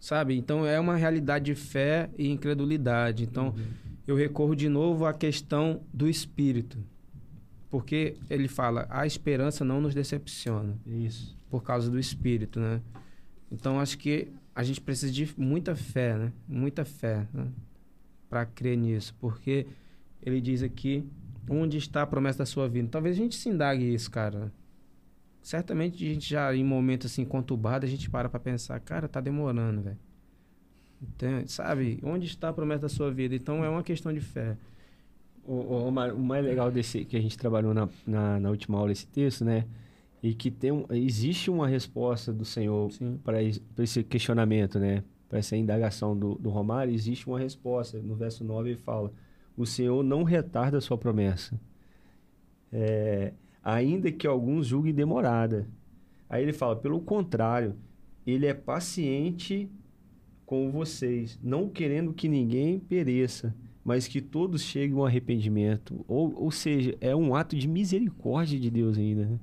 Sabe? 0.00 0.36
Então 0.36 0.64
é 0.64 0.78
uma 0.78 0.94
realidade 0.94 1.46
de 1.46 1.54
fé 1.54 2.08
e 2.16 2.30
incredulidade. 2.30 3.24
Então. 3.24 3.48
Uhum 3.48 3.86
eu 4.06 4.14
recorro 4.14 4.54
de 4.54 4.68
novo 4.68 5.04
à 5.04 5.12
questão 5.12 5.82
do 5.92 6.08
espírito. 6.08 6.78
Porque 7.68 8.16
ele 8.30 8.46
fala, 8.46 8.86
a 8.88 9.06
esperança 9.06 9.64
não 9.64 9.80
nos 9.80 9.94
decepciona. 9.94 10.78
Isso. 10.86 11.36
Por 11.50 11.62
causa 11.62 11.90
do 11.90 11.98
espírito, 11.98 12.60
né? 12.60 12.80
Então, 13.50 13.80
acho 13.80 13.98
que 13.98 14.28
a 14.54 14.62
gente 14.62 14.80
precisa 14.80 15.12
de 15.12 15.28
muita 15.36 15.74
fé, 15.74 16.16
né? 16.16 16.32
Muita 16.48 16.84
fé, 16.84 17.26
né? 17.32 17.48
Para 18.30 18.46
crer 18.46 18.76
nisso. 18.76 19.14
Porque 19.20 19.66
ele 20.22 20.40
diz 20.40 20.62
aqui, 20.62 21.04
onde 21.48 21.76
está 21.76 22.02
a 22.02 22.06
promessa 22.06 22.38
da 22.38 22.46
sua 22.46 22.68
vida? 22.68 22.88
Talvez 22.88 23.16
a 23.16 23.18
gente 23.18 23.36
se 23.36 23.48
indague 23.48 23.92
isso, 23.92 24.10
cara. 24.10 24.52
Certamente 25.42 26.04
a 26.04 26.12
gente 26.12 26.28
já, 26.28 26.54
em 26.54 26.64
momentos 26.64 27.12
assim, 27.12 27.24
conturbados, 27.24 27.88
a 27.88 27.90
gente 27.90 28.10
para 28.10 28.28
para 28.28 28.40
pensar, 28.40 28.78
cara, 28.80 29.08
tá 29.08 29.20
demorando, 29.20 29.82
velho. 29.82 29.98
Então, 31.02 31.46
sabe? 31.46 31.98
Onde 32.02 32.26
está 32.26 32.48
a 32.48 32.52
promessa 32.52 32.82
da 32.82 32.88
sua 32.88 33.10
vida? 33.10 33.34
Então 33.34 33.64
é 33.64 33.68
uma 33.68 33.82
questão 33.82 34.12
de 34.12 34.20
fé. 34.20 34.56
O, 35.44 35.54
o, 35.54 35.88
o 35.88 36.22
mais 36.22 36.44
legal 36.44 36.70
desse 36.70 37.04
que 37.04 37.16
a 37.16 37.20
gente 37.20 37.38
trabalhou 37.38 37.72
na, 37.72 37.88
na, 38.06 38.40
na 38.40 38.50
última 38.50 38.78
aula 38.78 38.92
esse 38.92 39.06
texto, 39.06 39.44
né? 39.44 39.66
E 40.22 40.34
que 40.34 40.50
tem 40.50 40.72
um, 40.72 40.84
existe 40.90 41.50
uma 41.50 41.68
resposta 41.68 42.32
do 42.32 42.44
Senhor 42.44 42.90
para 43.22 43.38
esse 43.42 44.02
questionamento, 44.02 44.78
né? 44.78 45.04
Para 45.28 45.38
essa 45.38 45.56
indagação 45.56 46.16
do, 46.16 46.34
do 46.36 46.50
Romário, 46.50 46.92
existe 46.92 47.28
uma 47.28 47.38
resposta. 47.38 47.98
No 47.98 48.16
verso 48.16 48.42
9 48.42 48.70
ele 48.70 48.78
fala: 48.78 49.12
O 49.56 49.66
Senhor 49.66 50.02
não 50.02 50.24
retarda 50.24 50.78
a 50.78 50.80
sua 50.80 50.98
promessa, 50.98 51.60
é, 52.72 53.32
ainda 53.62 54.10
que 54.10 54.26
alguns 54.26 54.66
julguem 54.66 54.94
demorada. 54.94 55.68
Aí 56.28 56.42
ele 56.42 56.52
fala: 56.52 56.74
pelo 56.74 57.00
contrário, 57.00 57.76
ele 58.26 58.46
é 58.46 58.54
paciente 58.54 59.70
com 60.46 60.70
vocês, 60.70 61.38
não 61.42 61.68
querendo 61.68 62.12
que 62.12 62.28
ninguém 62.28 62.78
pereça, 62.78 63.52
mas 63.84 64.06
que 64.06 64.20
todos 64.20 64.62
cheguem 64.62 64.96
ao 64.96 65.04
arrependimento. 65.04 66.04
Ou, 66.08 66.32
ou 66.44 66.50
seja, 66.50 66.96
é 67.00 67.14
um 67.14 67.34
ato 67.34 67.56
de 67.56 67.68
misericórdia 67.68 68.58
de 68.58 68.70
Deus 68.70 68.96
ainda. 68.96 69.26
Né? 69.26 69.38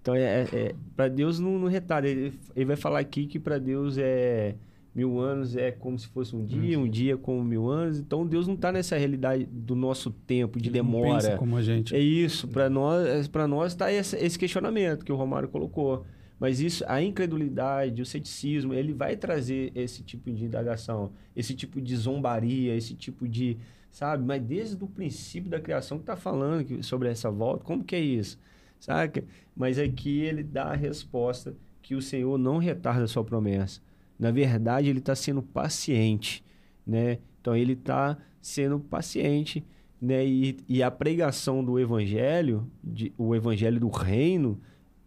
Então, 0.00 0.14
é, 0.14 0.20
é, 0.20 0.48
é 0.52 0.74
para 0.96 1.08
Deus 1.08 1.38
não, 1.38 1.58
não 1.58 1.68
retarda. 1.68 2.08
Ele, 2.08 2.32
ele 2.56 2.64
vai 2.64 2.76
falar 2.76 3.00
aqui 3.00 3.26
que 3.26 3.38
para 3.38 3.58
Deus 3.58 3.98
é 3.98 4.54
mil 4.94 5.18
anos 5.18 5.56
é 5.56 5.70
como 5.70 5.98
se 5.98 6.06
fosse 6.08 6.36
um 6.36 6.44
dia, 6.44 6.78
um 6.78 6.88
dia 6.88 7.16
como 7.16 7.42
mil 7.42 7.68
anos. 7.68 7.98
Então 7.98 8.26
Deus 8.26 8.46
não 8.46 8.54
está 8.54 8.70
nessa 8.70 8.96
realidade 8.96 9.44
do 9.44 9.74
nosso 9.74 10.10
tempo 10.10 10.60
de 10.60 10.68
Ele 10.68 10.74
demora. 10.74 11.08
Não 11.08 11.14
pensa 11.16 11.36
como 11.36 11.56
a 11.56 11.62
gente. 11.62 11.94
É 11.94 11.98
isso. 11.98 12.46
Para 12.48 12.68
nós, 12.68 13.26
para 13.28 13.48
nós 13.48 13.72
está 13.72 13.92
esse, 13.92 14.16
esse 14.16 14.38
questionamento 14.38 15.04
que 15.04 15.12
o 15.12 15.16
Romário 15.16 15.48
colocou. 15.48 16.04
Mas 16.42 16.58
isso, 16.58 16.82
a 16.88 17.00
incredulidade, 17.00 18.02
o 18.02 18.04
ceticismo, 18.04 18.74
ele 18.74 18.92
vai 18.92 19.14
trazer 19.14 19.70
esse 19.76 20.02
tipo 20.02 20.28
de 20.28 20.44
indagação, 20.44 21.12
esse 21.36 21.54
tipo 21.54 21.80
de 21.80 21.94
zombaria, 21.94 22.74
esse 22.74 22.96
tipo 22.96 23.28
de, 23.28 23.56
sabe? 23.92 24.24
Mas 24.24 24.42
desde 24.42 24.82
o 24.82 24.88
princípio 24.88 25.48
da 25.48 25.60
criação 25.60 25.98
que 25.98 26.02
está 26.02 26.16
falando 26.16 26.82
sobre 26.82 27.08
essa 27.08 27.30
volta, 27.30 27.62
como 27.62 27.84
que 27.84 27.94
é 27.94 28.00
isso? 28.00 28.40
Saca? 28.80 29.22
Mas 29.54 29.78
aqui 29.78 30.22
ele 30.22 30.42
dá 30.42 30.64
a 30.64 30.74
resposta 30.74 31.54
que 31.80 31.94
o 31.94 32.02
Senhor 32.02 32.36
não 32.36 32.58
retarda 32.58 33.04
a 33.04 33.06
sua 33.06 33.22
promessa. 33.22 33.80
Na 34.18 34.32
verdade, 34.32 34.88
ele 34.88 34.98
está 34.98 35.14
sendo 35.14 35.44
paciente, 35.44 36.44
né? 36.84 37.18
Então, 37.40 37.54
ele 37.54 37.74
está 37.74 38.18
sendo 38.40 38.80
paciente, 38.80 39.64
né? 40.00 40.26
E, 40.26 40.56
e 40.68 40.82
a 40.82 40.90
pregação 40.90 41.62
do 41.62 41.78
evangelho, 41.78 42.68
de, 42.82 43.12
o 43.16 43.32
evangelho 43.32 43.78
do 43.78 43.88
reino, 43.88 44.60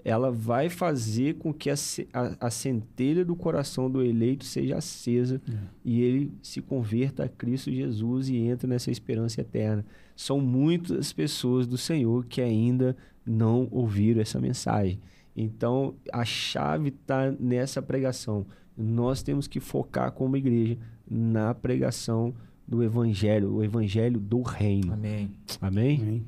ela 0.06 0.32
vai 0.32 0.70
fazer 0.70 1.34
com 1.34 1.52
que 1.52 1.68
a, 1.68 1.74
a, 2.14 2.48
a 2.48 2.50
centelha 2.52 3.26
do 3.26 3.36
coração 3.36 3.90
do 3.90 4.04
eleito 4.04 4.46
seja 4.46 4.78
acesa 4.78 5.42
é. 5.50 5.54
e 5.84 6.00
ele 6.00 6.32
se 6.44 6.62
converta 6.62 7.24
a 7.24 7.28
Cristo 7.28 7.72
Jesus 7.72 8.30
e 8.30 8.38
entra 8.38 8.68
nessa 8.68 8.92
esperança 8.92 9.42
eterna. 9.42 9.84
São 10.16 10.40
muitas 10.40 11.12
pessoas 11.12 11.66
do 11.66 11.76
Senhor 11.76 12.24
que 12.26 12.40
ainda 12.40 12.96
não 13.26 13.68
ouviram 13.72 14.22
essa 14.22 14.40
mensagem. 14.40 15.00
Então, 15.36 15.96
a 16.14 16.24
chave 16.24 16.90
está 16.90 17.32
nessa 17.40 17.82
pregação. 17.82 18.46
Nós 18.78 19.24
temos 19.24 19.48
que 19.48 19.60
focar 19.60 20.12
como 20.12 20.38
igreja 20.38 20.78
na 21.10 21.56
pregação 21.56 22.32
do 22.68 22.84
Evangelho, 22.84 23.56
o 23.56 23.64
Evangelho 23.64 24.20
do 24.20 24.44
Reino. 24.44 24.94
Amém. 24.94 25.32
Amém? 25.60 26.24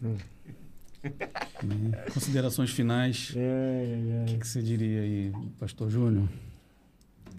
Amém. 0.00 0.16
Amém. 1.62 1.92
Considerações 2.12 2.70
finais. 2.70 3.32
É, 3.36 3.40
é, 3.40 4.20
é. 4.20 4.22
O 4.22 4.26
que, 4.26 4.38
que, 4.38 4.48
você 4.48 4.62
diria 4.62 5.00
aí, 5.00 5.32
Pastor 5.58 5.90
Júnior? 5.90 6.28
Eu 7.26 7.32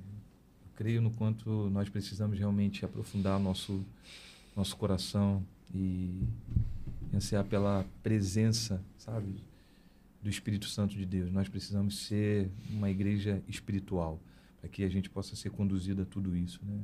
creio 0.76 1.02
no 1.02 1.12
quanto 1.12 1.70
nós 1.70 1.90
precisamos 1.90 2.38
realmente 2.38 2.86
aprofundar 2.86 3.40
nosso, 3.40 3.84
nosso 4.56 4.76
coração 4.78 5.44
e 5.74 6.22
ansiar 7.14 7.44
pela 7.44 7.86
presença, 8.04 8.82
sabe, 8.98 9.36
do 10.22 10.30
Espírito 10.30 10.68
Santo 10.68 10.96
de 10.96 11.06
Deus. 11.06 11.32
Nós 11.32 11.48
precisamos 11.48 12.00
ser 12.06 12.50
uma 12.70 12.90
igreja 12.90 13.42
espiritual 13.48 14.20
para 14.60 14.70
que 14.70 14.84
a 14.84 14.90
gente 14.90 15.10
possa 15.10 15.36
ser 15.36 15.52
conduzido 15.52 16.02
a 16.02 16.06
tudo 16.06 16.36
isso, 16.36 16.60
né? 16.66 16.80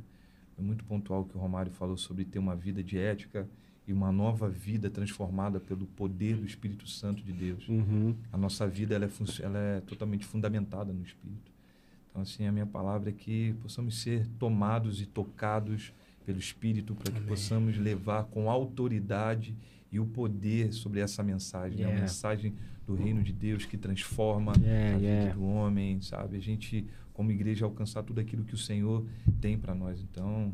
É 0.58 0.62
muito 0.62 0.84
pontual 0.84 1.22
o 1.22 1.26
que 1.26 1.36
o 1.36 1.40
Romário 1.40 1.72
falou 1.72 1.98
sobre 1.98 2.24
ter 2.24 2.38
uma 2.38 2.56
vida 2.56 2.84
de 2.84 2.98
ética 2.98 3.48
e 3.88 3.92
uma 3.92 4.12
nova 4.12 4.50
vida 4.50 4.90
transformada 4.90 5.60
pelo 5.60 5.86
poder 5.86 6.38
do 6.38 6.46
Espírito 6.46 6.88
Santo 6.88 7.22
de 7.22 7.34
Deus. 7.34 7.68
Uhum. 7.68 8.16
A 8.32 8.38
nossa 8.38 8.68
vida 8.68 8.96
ela 8.96 9.06
é, 9.06 9.10
ela 9.42 9.60
é 9.60 9.82
totalmente 9.82 10.26
fundamentada 10.26 10.94
no 10.94 11.04
Espírito. 11.04 11.52
Então, 12.10 12.22
assim, 12.22 12.46
a 12.46 12.52
minha 12.52 12.66
palavra 12.66 13.10
é 13.10 13.14
que 13.14 13.54
possamos 13.62 14.00
ser 14.02 14.28
tomados 14.40 15.02
e 15.02 15.06
tocados 15.06 15.92
pelo 16.26 16.40
Espírito 16.40 16.96
para 16.96 17.12
que 17.12 17.18
Amém. 17.18 17.28
possamos 17.28 17.78
levar 17.78 18.26
com 18.26 18.50
autoridade 18.50 19.56
e 19.92 20.00
o 20.00 20.06
poder 20.06 20.72
sobre 20.74 21.00
essa 21.00 21.22
mensagem, 21.22 21.80
né? 21.80 21.84
Yeah. 21.84 21.98
a 21.98 22.02
mensagem 22.02 22.54
do 22.86 22.96
reino 22.96 23.22
de 23.24 23.34
Deus 23.34 23.66
que 23.66 23.78
transforma 23.78 24.54
Yeah, 24.58 24.96
a 24.96 24.98
vida 24.98 25.08
yeah. 25.08 25.34
do 25.36 25.44
homem, 25.44 26.02
sabe? 26.02 26.38
A 26.38 26.40
gente, 26.40 26.86
como 27.14 27.32
igreja, 27.32 27.66
alcançar 27.66 28.04
tudo 28.04 28.20
aquilo 28.20 28.44
que 28.44 28.54
o 28.54 28.58
Senhor 28.58 29.06
tem 29.42 29.58
para 29.58 29.76
nós. 29.76 30.02
Então, 30.02 30.54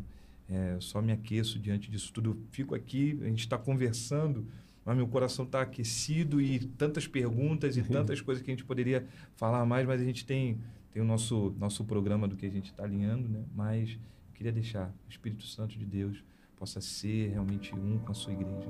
é, 0.49 0.73
eu 0.73 0.81
só 0.81 1.01
me 1.01 1.11
aqueço 1.11 1.59
diante 1.59 1.91
disso 1.91 2.11
tudo. 2.11 2.31
Eu 2.31 2.37
fico 2.51 2.73
aqui, 2.73 3.17
a 3.21 3.25
gente 3.25 3.41
está 3.41 3.57
conversando, 3.57 4.47
mas 4.83 4.97
meu 4.97 5.07
coração 5.07 5.45
está 5.45 5.61
aquecido 5.61 6.41
e 6.41 6.59
tantas 6.59 7.07
perguntas 7.07 7.77
e 7.77 7.83
tantas 7.83 8.21
coisas 8.21 8.43
que 8.43 8.49
a 8.49 8.53
gente 8.53 8.65
poderia 8.65 9.05
falar 9.35 9.65
mais, 9.65 9.87
mas 9.87 10.01
a 10.01 10.03
gente 10.03 10.25
tem, 10.25 10.59
tem 10.91 11.01
o 11.01 11.05
nosso, 11.05 11.55
nosso 11.59 11.83
programa 11.85 12.27
do 12.27 12.35
que 12.35 12.45
a 12.45 12.49
gente 12.49 12.71
está 12.71 12.83
alinhando, 12.83 13.29
né? 13.29 13.43
Mas 13.55 13.91
eu 13.91 14.33
queria 14.33 14.51
deixar 14.51 14.93
o 15.07 15.09
Espírito 15.09 15.43
Santo 15.45 15.77
de 15.77 15.85
Deus 15.85 16.23
possa 16.59 16.81
ser 16.81 17.29
realmente 17.29 17.73
um 17.73 17.97
com 17.99 18.11
a 18.11 18.13
sua 18.13 18.33
igreja. 18.33 18.69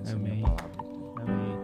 Essa 0.00 0.12
é 0.12 0.14
a 0.14 0.16
Amém. 0.16 0.36
minha 0.36 0.48
palavra. 0.48 1.55